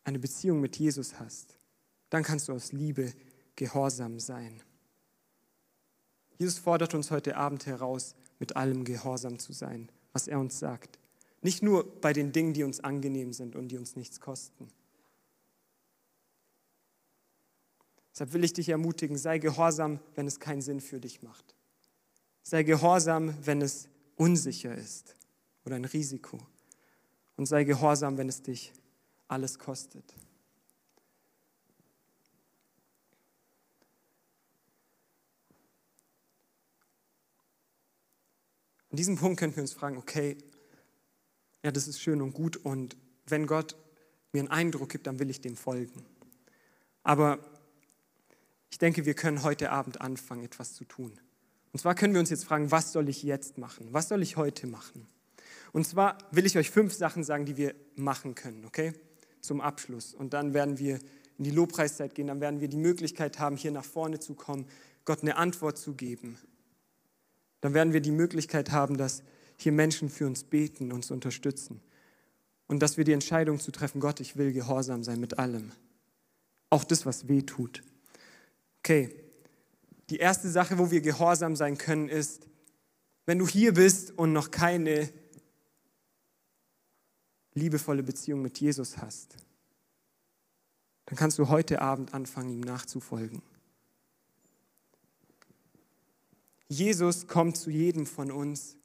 eine 0.03 0.19
Beziehung 0.19 0.61
mit 0.61 0.77
Jesus 0.77 1.19
hast, 1.19 1.57
dann 2.09 2.23
kannst 2.23 2.47
du 2.47 2.53
aus 2.53 2.71
Liebe 2.71 3.13
gehorsam 3.55 4.19
sein. 4.19 4.61
Jesus 6.37 6.59
fordert 6.59 6.93
uns 6.93 7.11
heute 7.11 7.37
Abend 7.37 7.65
heraus, 7.65 8.15
mit 8.39 8.55
allem 8.55 8.83
gehorsam 8.83 9.39
zu 9.39 9.53
sein, 9.53 9.89
was 10.11 10.27
er 10.27 10.39
uns 10.39 10.59
sagt. 10.59 10.99
Nicht 11.41 11.63
nur 11.63 11.99
bei 12.01 12.11
den 12.11 12.31
Dingen, 12.31 12.53
die 12.53 12.63
uns 12.63 12.81
angenehm 12.81 13.31
sind 13.31 13.55
und 13.55 13.69
die 13.69 13.77
uns 13.77 13.95
nichts 13.95 14.19
kosten. 14.19 14.67
Deshalb 18.15 18.31
will 18.31 18.45
ich 18.45 18.53
dich 18.53 18.69
ermutigen, 18.69 19.17
sei 19.17 19.39
gehorsam, 19.39 19.99
wenn 20.15 20.25
es 20.25 20.39
keinen 20.39 20.61
Sinn 20.61 20.79
für 20.79 21.01
dich 21.01 21.21
macht. 21.21 21.53
Sei 22.43 22.63
gehorsam, 22.63 23.35
wenn 23.45 23.61
es 23.61 23.89
unsicher 24.15 24.73
ist 24.73 25.17
oder 25.65 25.75
ein 25.75 25.83
Risiko. 25.83 26.39
Und 27.35 27.45
sei 27.45 27.65
gehorsam, 27.65 28.17
wenn 28.17 28.29
es 28.29 28.41
dich 28.41 28.71
alles 29.27 29.59
kostet. 29.59 30.15
An 38.91 38.95
diesem 38.95 39.17
Punkt 39.17 39.41
könnten 39.41 39.57
wir 39.57 39.63
uns 39.63 39.73
fragen, 39.73 39.97
okay, 39.97 40.37
ja, 41.63 41.71
das 41.71 41.89
ist 41.89 41.99
schön 41.99 42.21
und 42.21 42.31
gut 42.31 42.55
und 42.55 42.95
wenn 43.25 43.45
Gott 43.45 43.75
mir 44.31 44.39
einen 44.39 44.47
Eindruck 44.47 44.87
gibt, 44.87 45.05
dann 45.05 45.19
will 45.19 45.29
ich 45.29 45.41
dem 45.41 45.57
folgen. 45.57 46.05
Aber 47.03 47.54
ich 48.75 48.79
denke, 48.79 49.05
wir 49.05 49.13
können 49.13 49.41
heute 49.41 49.71
Abend 49.71 50.01
anfangen, 50.01 50.43
etwas 50.43 50.73
zu 50.73 50.83
tun. 50.83 51.17
Und 51.71 51.79
zwar 51.79 51.95
können 51.95 52.11
wir 52.11 52.19
uns 52.19 52.29
jetzt 52.29 52.43
fragen, 52.43 52.71
was 52.71 52.91
soll 52.91 53.07
ich 53.07 53.23
jetzt 53.23 53.57
machen? 53.57 53.87
Was 53.91 54.09
soll 54.09 54.21
ich 54.21 54.35
heute 54.35 54.67
machen? 54.67 55.07
Und 55.71 55.87
zwar 55.87 56.17
will 56.31 56.45
ich 56.45 56.57
euch 56.57 56.69
fünf 56.71 56.93
Sachen 56.93 57.23
sagen, 57.23 57.45
die 57.45 57.55
wir 57.55 57.73
machen 57.95 58.35
können, 58.35 58.65
okay? 58.65 58.91
zum 59.39 59.61
Abschluss. 59.61 60.13
Und 60.13 60.33
dann 60.33 60.53
werden 60.53 60.77
wir 60.77 60.99
in 61.37 61.45
die 61.45 61.51
Lobpreiszeit 61.51 62.15
gehen, 62.15 62.27
dann 62.27 62.41
werden 62.41 62.59
wir 62.59 62.67
die 62.67 62.75
Möglichkeit 62.75 63.39
haben, 63.39 63.55
hier 63.55 63.71
nach 63.71 63.85
vorne 63.85 64.19
zu 64.19 64.33
kommen, 64.33 64.67
Gott 65.05 65.21
eine 65.21 65.37
Antwort 65.37 65.77
zu 65.77 65.93
geben. 65.93 66.37
Dann 67.61 67.73
werden 67.73 67.93
wir 67.93 68.01
die 68.01 68.11
Möglichkeit 68.11 68.73
haben, 68.73 68.97
dass 68.97 69.23
hier 69.55 69.71
Menschen 69.71 70.09
für 70.09 70.27
uns 70.27 70.43
beten, 70.43 70.91
uns 70.91 71.11
unterstützen. 71.11 71.79
Und 72.67 72.81
dass 72.81 72.97
wir 72.97 73.05
die 73.05 73.13
Entscheidung 73.13 73.61
zu 73.61 73.71
treffen, 73.71 74.01
Gott, 74.01 74.19
ich 74.19 74.35
will 74.35 74.51
gehorsam 74.51 75.01
sein 75.01 75.21
mit 75.21 75.39
allem. 75.39 75.71
Auch 76.69 76.83
das, 76.83 77.05
was 77.05 77.29
weh 77.29 77.43
tut. 77.43 77.81
Okay, 78.85 79.09
die 80.11 80.17
erste 80.17 80.47
Sache, 80.47 80.77
wo 80.77 80.91
wir 80.91 81.01
gehorsam 81.01 81.55
sein 81.55 81.75
können, 81.75 82.07
ist, 82.07 82.45
wenn 83.25 83.39
du 83.39 83.47
hier 83.47 83.73
bist 83.73 84.15
und 84.15 84.31
noch 84.31 84.51
keine 84.51 85.09
liebevolle 87.55 88.03
Beziehung 88.03 88.43
mit 88.43 88.59
Jesus 88.59 88.99
hast, 88.99 89.37
dann 91.07 91.17
kannst 91.17 91.39
du 91.39 91.49
heute 91.49 91.81
Abend 91.81 92.13
anfangen, 92.13 92.51
ihm 92.51 92.59
nachzufolgen. 92.59 93.41
Jesus 96.67 97.25
kommt 97.25 97.57
zu 97.57 97.71
jedem 97.71 98.05
von 98.05 98.29
uns 98.29 98.77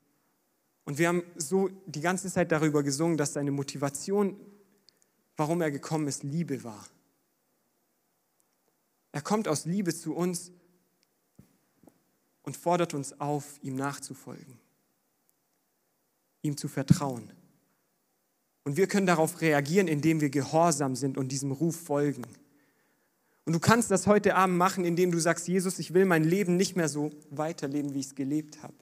und 0.87 0.97
wir 0.97 1.09
haben 1.09 1.25
so 1.37 1.69
die 1.85 2.01
ganze 2.01 2.33
Zeit 2.33 2.53
darüber 2.53 2.83
gesungen, 2.83 3.19
dass 3.19 3.35
seine 3.35 3.51
Motivation, 3.51 4.41
warum 5.37 5.61
er 5.61 5.71
gekommen 5.71 6.09
ist, 6.09 6.23
Liebe 6.23 6.65
war. 6.65 6.89
Er 9.13 9.23
kommt 9.23 9.49
aus 9.49 9.65
Liebe 9.65 9.95
zu 9.95 10.15
uns 10.15 10.53
und 12.43 12.57
fordert 12.57 12.95
uns 12.95 13.21
auf, 13.21 13.59
ihm 13.63 13.77
nachzufolgen, 13.77 14.59
ihm 16.43 16.57
zu 16.57 16.69
vertrauen. 16.69 17.31
Und 18.65 18.77
wir 18.77 18.87
können 18.87 19.07
darauf 19.07 19.41
reagieren, 19.41 19.89
indem 19.89 20.21
wir 20.21 20.31
gehorsam 20.31 20.95
sind 20.95 21.17
und 21.17 21.33
diesem 21.33 21.51
Ruf 21.51 21.77
folgen. 21.77 22.25
Und 23.45 23.55
du 23.55 23.59
kannst 23.59 23.91
das 23.91 24.07
heute 24.07 24.37
Abend 24.37 24.59
machen, 24.59 24.85
indem 24.85 25.11
du 25.11 25.19
sagst, 25.19 25.49
Jesus, 25.49 25.79
ich 25.79 25.95
will 25.95 26.05
mein 26.05 26.25
Leben 26.25 26.57
nicht 26.57 26.77
mehr 26.77 26.89
so 26.89 27.11
weiterleben, 27.31 27.95
wie 27.95 28.01
ich 28.01 28.07
es 28.07 28.15
gelebt 28.15 28.63
habe. 28.63 28.75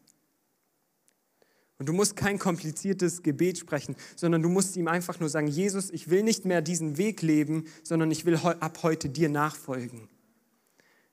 Und 1.79 1.89
du 1.89 1.93
musst 1.93 2.17
kein 2.17 2.41
kompliziertes 2.41 3.23
Gebet 3.23 3.59
sprechen, 3.59 3.95
sondern 4.17 4.43
du 4.43 4.49
musst 4.49 4.77
ihm 4.77 4.89
einfach 4.89 5.21
nur 5.21 5.29
sagen, 5.29 5.47
Jesus, 5.47 5.91
ich 5.91 6.11
will 6.11 6.25
nicht 6.25 6.45
mehr 6.45 6.61
diesen 6.61 6.99
Weg 6.99 7.23
leben, 7.23 7.67
sondern 7.85 8.11
ich 8.11 8.25
will 8.25 8.35
ab 8.37 8.81
heute 8.83 9.09
dir 9.09 9.29
nachfolgen. 9.29 10.09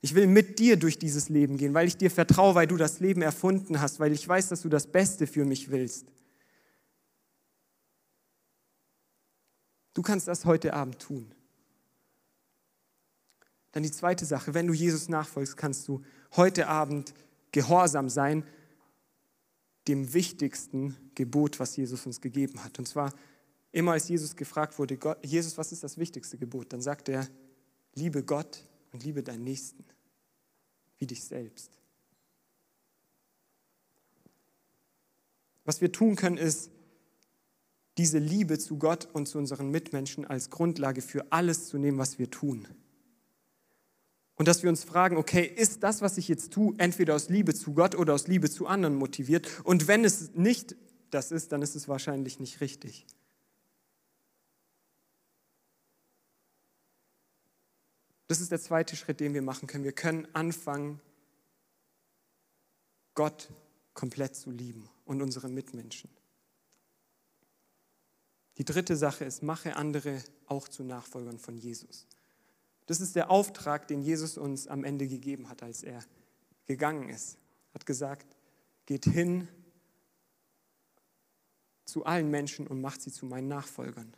Ich 0.01 0.13
will 0.13 0.27
mit 0.27 0.59
dir 0.59 0.77
durch 0.77 0.99
dieses 0.99 1.29
Leben 1.29 1.57
gehen, 1.57 1.73
weil 1.73 1.87
ich 1.87 1.97
dir 1.97 2.11
vertraue, 2.11 2.55
weil 2.55 2.67
du 2.67 2.77
das 2.77 2.99
Leben 2.99 3.21
erfunden 3.21 3.81
hast, 3.81 3.99
weil 3.99 4.11
ich 4.11 4.27
weiß, 4.27 4.49
dass 4.49 4.61
du 4.61 4.69
das 4.69 4.87
Beste 4.87 5.25
für 5.25 5.45
mich 5.45 5.71
willst. 5.71 6.05
Du 9.93 10.01
kannst 10.01 10.27
das 10.27 10.45
heute 10.45 10.73
Abend 10.73 10.99
tun. 10.99 11.33
Dann 13.71 13.83
die 13.83 13.91
zweite 13.91 14.25
Sache, 14.25 14.53
wenn 14.53 14.67
du 14.67 14.73
Jesus 14.73 15.09
nachfolgst, 15.09 15.57
kannst 15.57 15.87
du 15.87 16.03
heute 16.35 16.67
Abend 16.67 17.13
gehorsam 17.51 18.09
sein 18.09 18.45
dem 19.87 20.13
wichtigsten 20.13 20.95
Gebot, 21.15 21.59
was 21.59 21.75
Jesus 21.75 22.05
uns 22.05 22.21
gegeben 22.21 22.63
hat. 22.63 22.79
Und 22.79 22.87
zwar 22.87 23.13
immer 23.71 23.93
als 23.93 24.07
Jesus 24.07 24.35
gefragt 24.35 24.79
wurde, 24.79 24.97
Jesus, 25.23 25.57
was 25.57 25.71
ist 25.71 25.83
das 25.83 25.97
wichtigste 25.97 26.37
Gebot? 26.37 26.73
Dann 26.73 26.81
sagt 26.81 27.09
er, 27.09 27.27
liebe 27.93 28.23
Gott 28.23 28.63
und 28.95 29.03
liebe 29.03 29.23
deinen 29.23 29.43
Nächsten 29.43 29.83
wie 30.99 31.05
dich 31.05 31.25
selbst. 31.25 31.69
Was 35.65 35.81
wir 35.81 35.91
tun 35.91 36.15
können, 36.15 36.37
ist, 36.37 36.71
diese 37.97 38.19
Liebe 38.19 38.57
zu 38.57 38.77
Gott 38.77 39.09
und 39.11 39.27
zu 39.27 39.37
unseren 39.37 39.69
Mitmenschen 39.69 40.23
als 40.23 40.49
Grundlage 40.49 41.01
für 41.01 41.29
alles 41.33 41.67
zu 41.67 41.77
nehmen, 41.77 41.97
was 41.97 42.19
wir 42.19 42.31
tun. 42.31 42.69
Und 44.35 44.47
dass 44.47 44.63
wir 44.63 44.69
uns 44.69 44.85
fragen, 44.85 45.17
okay, 45.17 45.43
ist 45.43 45.83
das, 45.83 46.01
was 46.01 46.17
ich 46.17 46.29
jetzt 46.29 46.53
tue, 46.53 46.73
entweder 46.77 47.15
aus 47.15 47.27
Liebe 47.27 47.53
zu 47.53 47.73
Gott 47.73 47.95
oder 47.95 48.13
aus 48.13 48.27
Liebe 48.27 48.49
zu 48.49 48.65
anderen 48.65 48.95
motiviert? 48.95 49.61
Und 49.65 49.89
wenn 49.89 50.05
es 50.05 50.35
nicht 50.35 50.77
das 51.09 51.33
ist, 51.33 51.51
dann 51.51 51.61
ist 51.61 51.75
es 51.75 51.89
wahrscheinlich 51.89 52.39
nicht 52.39 52.61
richtig. 52.61 53.05
Das 58.35 58.41
ist 58.41 58.51
der 58.51 58.59
zweite 58.59 58.97
Schritt, 58.97 59.21
den 59.21 59.33
wir 59.33 59.41
machen 59.41 59.65
können. 59.65 59.85
Wir 59.85 59.93
können 59.93 60.27
anfangen, 60.35 60.99
Gott 63.13 63.49
komplett 63.93 64.35
zu 64.35 64.51
lieben 64.51 64.89
und 65.05 65.21
unsere 65.21 65.47
Mitmenschen. 65.47 66.09
Die 68.57 68.65
dritte 68.65 68.97
Sache 68.97 69.23
ist, 69.23 69.41
mache 69.41 69.77
andere 69.77 70.21
auch 70.47 70.67
zu 70.67 70.83
Nachfolgern 70.83 71.39
von 71.39 71.57
Jesus. 71.57 72.07
Das 72.87 72.99
ist 72.99 73.15
der 73.15 73.31
Auftrag, 73.31 73.87
den 73.87 74.01
Jesus 74.01 74.37
uns 74.37 74.67
am 74.67 74.83
Ende 74.83 75.07
gegeben 75.07 75.47
hat, 75.47 75.63
als 75.63 75.81
er 75.81 76.03
gegangen 76.65 77.07
ist. 77.07 77.37
Er 77.69 77.75
Hat 77.75 77.85
gesagt, 77.85 78.35
geht 78.85 79.05
hin 79.05 79.47
zu 81.85 82.05
allen 82.05 82.29
Menschen 82.29 82.67
und 82.67 82.81
macht 82.81 83.01
sie 83.01 83.13
zu 83.13 83.25
meinen 83.27 83.47
Nachfolgern. 83.47 84.13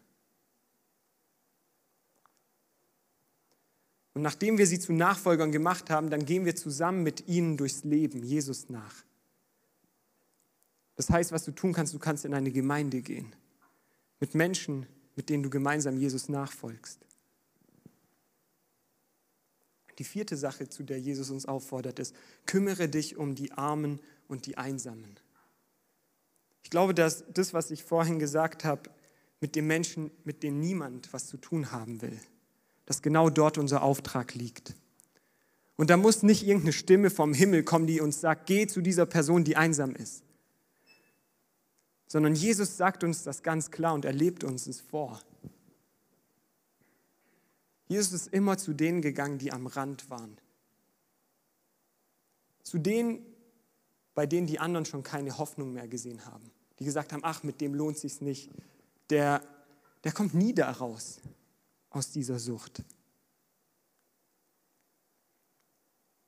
Und 4.18 4.24
nachdem 4.24 4.58
wir 4.58 4.66
sie 4.66 4.80
zu 4.80 4.94
Nachfolgern 4.94 5.52
gemacht 5.52 5.92
haben, 5.92 6.10
dann 6.10 6.26
gehen 6.26 6.44
wir 6.44 6.56
zusammen 6.56 7.04
mit 7.04 7.28
ihnen 7.28 7.56
durchs 7.56 7.84
Leben, 7.84 8.24
Jesus 8.24 8.68
nach. 8.68 9.06
Das 10.96 11.12
heißt, 11.12 11.32
was 11.32 11.44
du 11.44 11.52
tun 11.52 11.72
kannst, 11.72 11.94
du 11.94 12.00
kannst 12.00 12.26
in 12.26 12.34
eine 12.34 12.50
Gemeinde 12.50 13.04
gehen, 13.04 13.36
mit 14.20 14.34
Menschen, 14.34 14.88
mit 15.16 15.30
denen 15.30 15.44
du 15.44 15.52
gemeinsam 15.52 15.98
Jesus 15.98 16.30
nachfolgst. 16.30 16.98
Die 20.00 20.04
vierte 20.04 20.36
Sache, 20.36 20.68
zu 20.68 20.82
der 20.82 21.00
Jesus 21.00 21.30
uns 21.30 21.46
auffordert, 21.46 22.00
ist, 22.00 22.16
kümmere 22.48 22.90
dich 22.90 23.18
um 23.18 23.36
die 23.36 23.52
Armen 23.52 24.00
und 24.28 24.48
die 24.48 24.58
Einsamen. 24.58 25.20
Ich 26.64 26.72
glaube, 26.72 26.96
dass 26.96 27.24
das, 27.32 27.54
was 27.54 27.70
ich 27.70 27.84
vorhin 27.84 28.18
gesagt 28.18 28.66
habe, 28.66 28.90
mit 29.42 29.56
den 29.56 29.68
Menschen, 29.68 30.10
mit 30.24 30.42
denen 30.42 30.60
niemand 30.60 31.14
was 31.14 31.28
zu 31.28 31.38
tun 31.38 31.72
haben 31.72 32.02
will, 32.02 32.20
dass 32.88 33.02
genau 33.02 33.30
dort 33.30 33.58
unser 33.58 33.84
Auftrag 33.84 34.34
liegt. 34.34 34.74
Und 35.76 35.92
da 35.92 35.98
muss 35.98 36.24
nicht 36.24 36.44
irgendeine 36.44 36.74
Stimme 36.74 37.10
vom 37.12 37.34
Himmel 37.34 37.64
kommen, 37.64 37.86
die 37.86 38.02
uns 38.02 38.22
sagt, 38.22 38.48
geh 38.48 38.66
zu 38.66 38.82
dieser 38.82 39.06
Person, 39.06 39.44
die 39.44 39.58
einsam 39.58 39.94
ist. 39.94 40.24
Sondern 42.08 42.34
Jesus 42.34 42.78
sagt 42.78 43.04
uns 43.04 43.24
das 43.24 43.44
ganz 43.44 43.70
klar 43.72 43.94
und 43.94 44.06
er 44.06 44.14
lebt 44.14 44.46
uns 44.46 44.66
es 44.68 44.80
vor. 44.80 45.22
Jesus 47.90 48.14
ist 48.14 48.34
immer 48.34 48.58
zu 48.58 48.74
denen 48.74 49.02
gegangen, 49.02 49.38
die 49.38 49.52
am 49.52 49.68
Rand 49.68 50.10
waren. 50.10 50.38
Zu 52.64 52.78
denen, 52.78 53.20
bei 54.16 54.26
denen 54.26 54.48
die 54.48 54.60
anderen 54.60 54.86
schon 54.86 55.04
keine 55.04 55.38
Hoffnung 55.38 55.74
mehr 55.74 55.90
gesehen 55.90 56.26
haben. 56.26 56.52
Die 56.80 56.86
gesagt 56.86 57.12
haben, 57.12 57.24
ach, 57.24 57.44
mit 57.44 57.60
dem 57.60 57.74
lohnt 57.74 57.98
sich's 57.98 58.22
nicht. 58.22 58.50
Der, 59.10 59.42
der 60.06 60.14
kommt 60.14 60.34
nie 60.34 60.54
da 60.54 60.72
raus 60.72 61.20
aus 61.98 62.12
dieser 62.12 62.40
Sucht. 62.40 62.84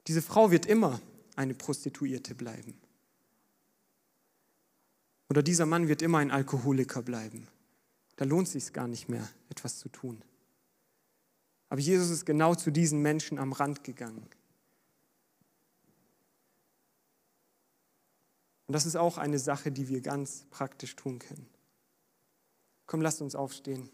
Diese 0.08 0.22
Frau 0.22 0.50
wird 0.50 0.66
immer 0.66 1.00
eine 1.36 1.54
Prostituierte 1.54 2.34
bleiben. 2.34 2.74
Oder 5.30 5.44
dieser 5.44 5.68
Mann 5.68 5.88
wird 5.88 6.02
immer 6.02 6.18
ein 6.18 6.32
Alkoholiker 6.32 7.04
bleiben. 7.04 7.48
Da 8.16 8.26
lohnt 8.26 8.48
es 8.48 8.54
sich 8.54 8.74
gar 8.74 8.88
nicht 8.88 9.08
mehr, 9.08 9.30
etwas 9.50 9.78
zu 9.78 9.88
tun. 9.90 10.22
Aber 11.70 11.80
Jesus 11.80 12.10
ist 12.10 12.26
genau 12.26 12.56
zu 12.56 12.72
diesen 12.72 13.04
Menschen 13.04 13.38
am 13.38 13.54
Rand 13.54 13.84
gegangen. 13.84 14.28
Und 18.66 18.74
das 18.74 18.88
ist 18.88 18.96
auch 18.96 19.20
eine 19.20 19.38
Sache, 19.38 19.72
die 19.72 19.88
wir 19.88 20.02
ganz 20.02 20.46
praktisch 20.50 20.96
tun 20.96 21.20
können. 21.20 21.48
Komm, 22.88 23.02
lasst 23.02 23.22
uns 23.22 23.36
aufstehen. 23.36 23.90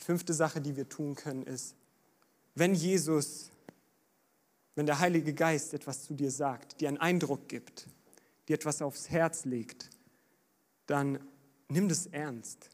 Die 0.00 0.04
fünfte 0.04 0.32
Sache, 0.32 0.60
die 0.60 0.76
wir 0.76 0.88
tun 0.88 1.14
können, 1.14 1.42
ist, 1.42 1.74
wenn 2.54 2.74
Jesus, 2.74 3.50
wenn 4.74 4.86
der 4.86 4.98
Heilige 4.98 5.34
Geist 5.34 5.74
etwas 5.74 6.04
zu 6.04 6.14
dir 6.14 6.30
sagt, 6.30 6.80
dir 6.80 6.88
einen 6.88 6.98
Eindruck 6.98 7.48
gibt, 7.48 7.86
dir 8.48 8.54
etwas 8.54 8.82
aufs 8.82 9.10
Herz 9.10 9.44
legt, 9.44 9.90
dann 10.86 11.20
nimm 11.68 11.88
das 11.88 12.06
ernst. 12.06 12.70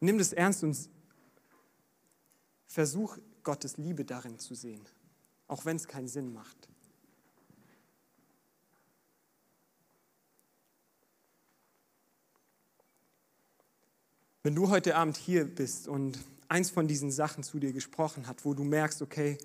Nimm 0.00 0.18
das 0.18 0.32
ernst 0.32 0.64
und 0.64 0.76
versuch 2.66 3.18
Gottes 3.42 3.76
Liebe 3.76 4.04
darin 4.04 4.38
zu 4.38 4.54
sehen, 4.54 4.84
auch 5.46 5.64
wenn 5.64 5.76
es 5.76 5.88
keinen 5.88 6.08
Sinn 6.08 6.32
macht. 6.32 6.69
Wenn 14.42 14.54
du 14.54 14.70
heute 14.70 14.96
Abend 14.96 15.18
hier 15.18 15.44
bist 15.44 15.86
und 15.86 16.18
eins 16.48 16.70
von 16.70 16.88
diesen 16.88 17.10
Sachen 17.10 17.44
zu 17.44 17.58
dir 17.58 17.72
gesprochen 17.72 18.26
hat, 18.26 18.46
wo 18.46 18.54
du 18.54 18.64
merkst, 18.64 19.02
okay, 19.02 19.36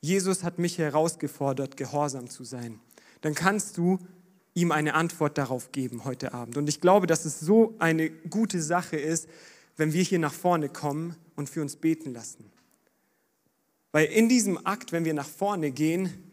Jesus 0.00 0.42
hat 0.42 0.58
mich 0.58 0.78
herausgefordert, 0.78 1.76
gehorsam 1.76 2.30
zu 2.30 2.44
sein, 2.44 2.80
dann 3.20 3.34
kannst 3.34 3.76
du 3.76 3.98
ihm 4.54 4.72
eine 4.72 4.94
Antwort 4.94 5.36
darauf 5.36 5.70
geben 5.70 6.04
heute 6.04 6.32
Abend. 6.32 6.56
Und 6.56 6.66
ich 6.66 6.80
glaube, 6.80 7.06
dass 7.06 7.26
es 7.26 7.40
so 7.40 7.74
eine 7.78 8.08
gute 8.08 8.62
Sache 8.62 8.96
ist, 8.96 9.28
wenn 9.76 9.92
wir 9.92 10.02
hier 10.02 10.18
nach 10.18 10.32
vorne 10.32 10.70
kommen 10.70 11.14
und 11.34 11.50
für 11.50 11.60
uns 11.60 11.76
beten 11.76 12.14
lassen. 12.14 12.50
Weil 13.92 14.06
in 14.06 14.30
diesem 14.30 14.64
Akt, 14.66 14.92
wenn 14.92 15.04
wir 15.04 15.12
nach 15.12 15.28
vorne 15.28 15.70
gehen, 15.72 16.32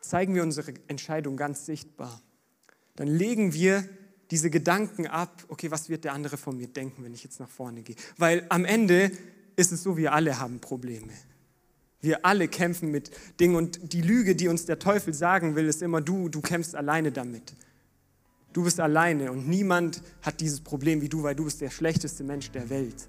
zeigen 0.00 0.36
wir 0.36 0.44
unsere 0.44 0.74
Entscheidung 0.86 1.36
ganz 1.36 1.66
sichtbar. 1.66 2.22
Dann 2.94 3.08
legen 3.08 3.52
wir 3.52 3.88
diese 4.30 4.50
Gedanken 4.50 5.06
ab, 5.06 5.44
okay, 5.48 5.70
was 5.70 5.88
wird 5.88 6.04
der 6.04 6.12
andere 6.12 6.36
von 6.36 6.56
mir 6.56 6.68
denken, 6.68 7.02
wenn 7.02 7.14
ich 7.14 7.24
jetzt 7.24 7.40
nach 7.40 7.48
vorne 7.48 7.82
gehe? 7.82 7.96
Weil 8.16 8.46
am 8.48 8.64
Ende 8.64 9.10
ist 9.56 9.72
es 9.72 9.82
so, 9.82 9.96
wir 9.96 10.12
alle 10.12 10.38
haben 10.38 10.60
Probleme. 10.60 11.12
Wir 12.00 12.24
alle 12.24 12.48
kämpfen 12.48 12.90
mit 12.90 13.10
Dingen 13.40 13.56
und 13.56 13.92
die 13.92 14.00
Lüge, 14.00 14.34
die 14.34 14.48
uns 14.48 14.64
der 14.64 14.78
Teufel 14.78 15.12
sagen 15.12 15.54
will, 15.54 15.66
ist 15.66 15.82
immer 15.82 16.00
du, 16.00 16.28
du 16.28 16.40
kämpfst 16.40 16.74
alleine 16.74 17.12
damit. 17.12 17.54
Du 18.52 18.64
bist 18.64 18.80
alleine 18.80 19.30
und 19.30 19.48
niemand 19.48 20.02
hat 20.22 20.40
dieses 20.40 20.60
Problem 20.60 21.02
wie 21.02 21.08
du, 21.08 21.22
weil 21.22 21.34
du 21.34 21.44
bist 21.44 21.60
der 21.60 21.70
schlechteste 21.70 22.24
Mensch 22.24 22.50
der 22.50 22.70
Welt. 22.70 23.08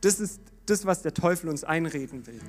Das 0.00 0.18
ist 0.20 0.40
das, 0.66 0.84
was 0.84 1.02
der 1.02 1.14
Teufel 1.14 1.48
uns 1.48 1.62
einreden 1.62 2.26
will. 2.26 2.40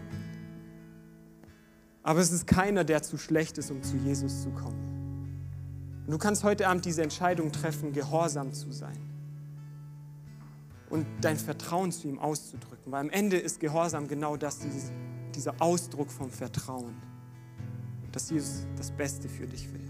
Aber 2.01 2.19
es 2.19 2.31
ist 2.31 2.47
keiner, 2.47 2.83
der 2.83 3.03
zu 3.03 3.17
schlecht 3.17 3.57
ist, 3.57 3.71
um 3.71 3.83
zu 3.83 3.95
Jesus 3.97 4.43
zu 4.43 4.49
kommen. 4.49 4.94
Und 6.05 6.11
du 6.11 6.17
kannst 6.17 6.43
heute 6.43 6.67
Abend 6.67 6.85
diese 6.85 7.01
Entscheidung 7.01 7.51
treffen, 7.51 7.93
gehorsam 7.93 8.53
zu 8.53 8.71
sein 8.71 8.97
und 10.89 11.05
dein 11.21 11.37
Vertrauen 11.37 11.91
zu 11.91 12.07
ihm 12.07 12.19
auszudrücken, 12.19 12.91
weil 12.91 13.01
am 13.01 13.09
Ende 13.09 13.37
ist 13.37 13.59
Gehorsam 13.59 14.07
genau 14.07 14.37
das, 14.37 14.59
dieses 14.59 14.91
dieser 15.35 15.53
Ausdruck 15.59 16.11
vom 16.11 16.29
Vertrauen, 16.29 16.95
dass 18.11 18.29
Jesus 18.29 18.65
das 18.77 18.91
Beste 18.91 19.27
für 19.27 19.45
dich 19.45 19.71
will. 19.73 19.81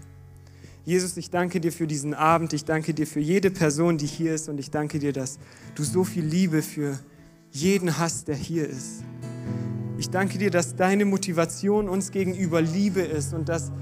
Jesus, 0.84 1.16
ich 1.16 1.30
danke 1.30 1.60
dir 1.60 1.72
für 1.72 1.86
diesen 1.86 2.14
Abend, 2.14 2.52
ich 2.52 2.64
danke 2.64 2.94
dir 2.94 3.06
für 3.06 3.20
jede 3.20 3.50
Person, 3.50 3.98
die 3.98 4.06
hier 4.06 4.34
ist 4.34 4.48
und 4.48 4.58
ich 4.58 4.70
danke 4.70 4.98
dir, 4.98 5.12
dass 5.12 5.38
du 5.74 5.82
so 5.82 6.04
viel 6.04 6.24
Liebe 6.24 6.62
für 6.62 6.98
jeden 7.50 7.98
hast, 7.98 8.28
der 8.28 8.36
hier 8.36 8.68
ist. 8.68 9.02
Ich 9.98 10.10
danke 10.10 10.38
dir, 10.38 10.50
dass 10.50 10.76
deine 10.76 11.04
Motivation 11.04 11.88
uns 11.88 12.10
gegenüber 12.10 12.60
Liebe 12.60 13.00
ist 13.00 13.32
und 13.32 13.48
dass, 13.48 13.72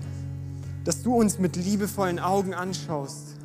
dass 0.84 1.02
du 1.02 1.14
uns 1.14 1.38
mit 1.38 1.56
liebevollen 1.56 2.18
Augen 2.18 2.54
anschaust 2.54 3.36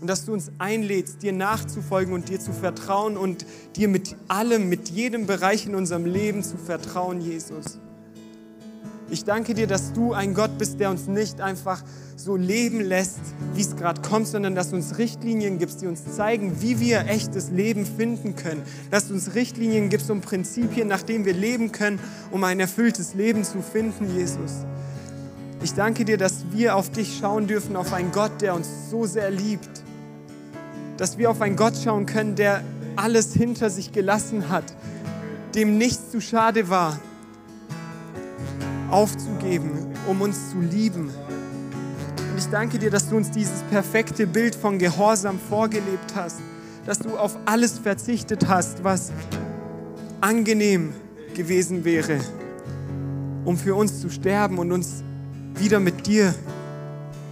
und 0.00 0.06
dass 0.06 0.24
du 0.24 0.32
uns 0.32 0.50
einlädst, 0.58 1.22
dir 1.22 1.32
nachzufolgen 1.32 2.14
und 2.14 2.28
dir 2.28 2.40
zu 2.40 2.52
vertrauen 2.52 3.16
und 3.16 3.44
dir 3.76 3.88
mit 3.88 4.16
allem, 4.28 4.68
mit 4.68 4.88
jedem 4.88 5.26
Bereich 5.26 5.66
in 5.66 5.74
unserem 5.74 6.06
Leben 6.06 6.42
zu 6.42 6.56
vertrauen, 6.56 7.20
Jesus. 7.20 7.78
Ich 9.12 9.24
danke 9.24 9.54
dir, 9.54 9.66
dass 9.66 9.92
du 9.92 10.12
ein 10.12 10.34
Gott 10.34 10.56
bist, 10.56 10.78
der 10.78 10.88
uns 10.88 11.08
nicht 11.08 11.40
einfach 11.40 11.82
so 12.16 12.36
leben 12.36 12.80
lässt, 12.80 13.18
wie 13.54 13.60
es 13.60 13.74
gerade 13.74 14.00
kommt, 14.02 14.28
sondern 14.28 14.54
dass 14.54 14.70
du 14.70 14.76
uns 14.76 14.98
Richtlinien 14.98 15.58
gibst, 15.58 15.82
die 15.82 15.88
uns 15.88 16.14
zeigen, 16.14 16.62
wie 16.62 16.78
wir 16.78 17.06
echtes 17.08 17.50
Leben 17.50 17.84
finden 17.84 18.36
können. 18.36 18.62
Dass 18.90 19.08
du 19.08 19.14
uns 19.14 19.34
Richtlinien 19.34 19.88
gibst 19.88 20.10
und 20.10 20.20
Prinzipien, 20.20 20.86
nach 20.86 21.02
denen 21.02 21.24
wir 21.24 21.34
leben 21.34 21.72
können, 21.72 21.98
um 22.30 22.44
ein 22.44 22.60
erfülltes 22.60 23.14
Leben 23.14 23.42
zu 23.42 23.62
finden, 23.62 24.16
Jesus. 24.16 24.64
Ich 25.62 25.74
danke 25.74 26.04
dir, 26.04 26.16
dass 26.16 26.44
wir 26.52 26.76
auf 26.76 26.90
dich 26.90 27.18
schauen 27.20 27.46
dürfen, 27.46 27.76
auf 27.76 27.92
einen 27.92 28.12
Gott, 28.12 28.40
der 28.40 28.54
uns 28.54 28.68
so 28.90 29.06
sehr 29.06 29.30
liebt 29.30 29.80
dass 31.00 31.16
wir 31.16 31.30
auf 31.30 31.40
einen 31.40 31.56
Gott 31.56 31.72
schauen 31.82 32.04
können, 32.04 32.36
der 32.36 32.62
alles 32.94 33.32
hinter 33.32 33.70
sich 33.70 33.90
gelassen 33.90 34.50
hat, 34.50 34.64
dem 35.54 35.78
nichts 35.78 36.10
zu 36.10 36.20
schade 36.20 36.68
war, 36.68 37.00
aufzugeben, 38.90 39.94
um 40.06 40.20
uns 40.20 40.50
zu 40.50 40.60
lieben. 40.60 41.06
Und 41.08 42.36
ich 42.36 42.48
danke 42.48 42.78
dir, 42.78 42.90
dass 42.90 43.08
du 43.08 43.16
uns 43.16 43.30
dieses 43.30 43.62
perfekte 43.70 44.26
Bild 44.26 44.54
von 44.54 44.78
Gehorsam 44.78 45.38
vorgelebt 45.38 46.14
hast, 46.14 46.40
dass 46.84 46.98
du 46.98 47.16
auf 47.16 47.34
alles 47.46 47.78
verzichtet 47.78 48.46
hast, 48.46 48.84
was 48.84 49.10
angenehm 50.20 50.92
gewesen 51.34 51.86
wäre, 51.86 52.18
um 53.46 53.56
für 53.56 53.74
uns 53.74 54.02
zu 54.02 54.10
sterben 54.10 54.58
und 54.58 54.70
uns 54.70 55.02
wieder 55.56 55.80
mit 55.80 56.06
dir 56.06 56.34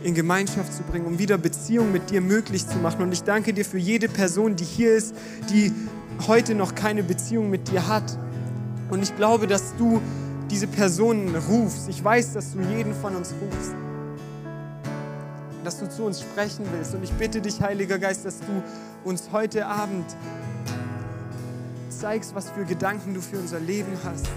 in 0.03 0.15
Gemeinschaft 0.15 0.73
zu 0.73 0.83
bringen, 0.83 1.07
um 1.07 1.19
wieder 1.19 1.39
Beziehung 1.39 1.93
mit 1.93 2.11
dir 2.11 2.21
möglich 2.21 2.67
zu 2.67 2.79
machen. 2.79 3.03
Und 3.03 3.13
ich 3.13 3.23
danke 3.23 3.53
dir 3.53 3.65
für 3.65 3.79
jede 3.79 4.09
Person, 4.09 4.57
die 4.57 4.65
hier 4.65 4.95
ist, 4.95 5.15
die 5.51 5.73
heute 6.27 6.55
noch 6.55 6.75
keine 6.75 7.03
Beziehung 7.03 7.51
mit 7.51 7.71
dir 7.71 7.89
hat. 7.89 8.19
Und 8.91 9.03
ich 9.03 9.15
glaube, 9.17 9.47
dass 9.47 9.75
du 9.77 10.01
diese 10.51 10.67
Personen 10.67 11.35
rufst. 11.35 11.89
Ich 11.89 12.03
weiß, 12.03 12.33
dass 12.35 12.53
du 12.53 12.61
jeden 12.61 12.95
von 12.95 13.15
uns 13.17 13.35
rufst. 13.41 13.75
Dass 15.65 15.79
du 15.79 15.91
zu 15.91 16.05
uns 16.05 16.21
sprechen 16.21 16.65
willst. 16.73 16.95
Und 16.95 17.03
ich 17.03 17.13
bitte 17.13 17.41
dich, 17.41 17.61
Heiliger 17.61 17.99
Geist, 17.99 18.25
dass 18.25 18.39
du 18.41 18.63
uns 19.05 19.31
heute 19.33 19.67
Abend 19.67 20.07
zeigst, 21.91 22.35
was 22.35 22.51
für 22.51 22.65
Gedanken 22.65 23.15
du 23.15 23.21
für 23.21 23.39
unser 23.39 23.59
Leben 23.59 23.93
hast 24.05 24.29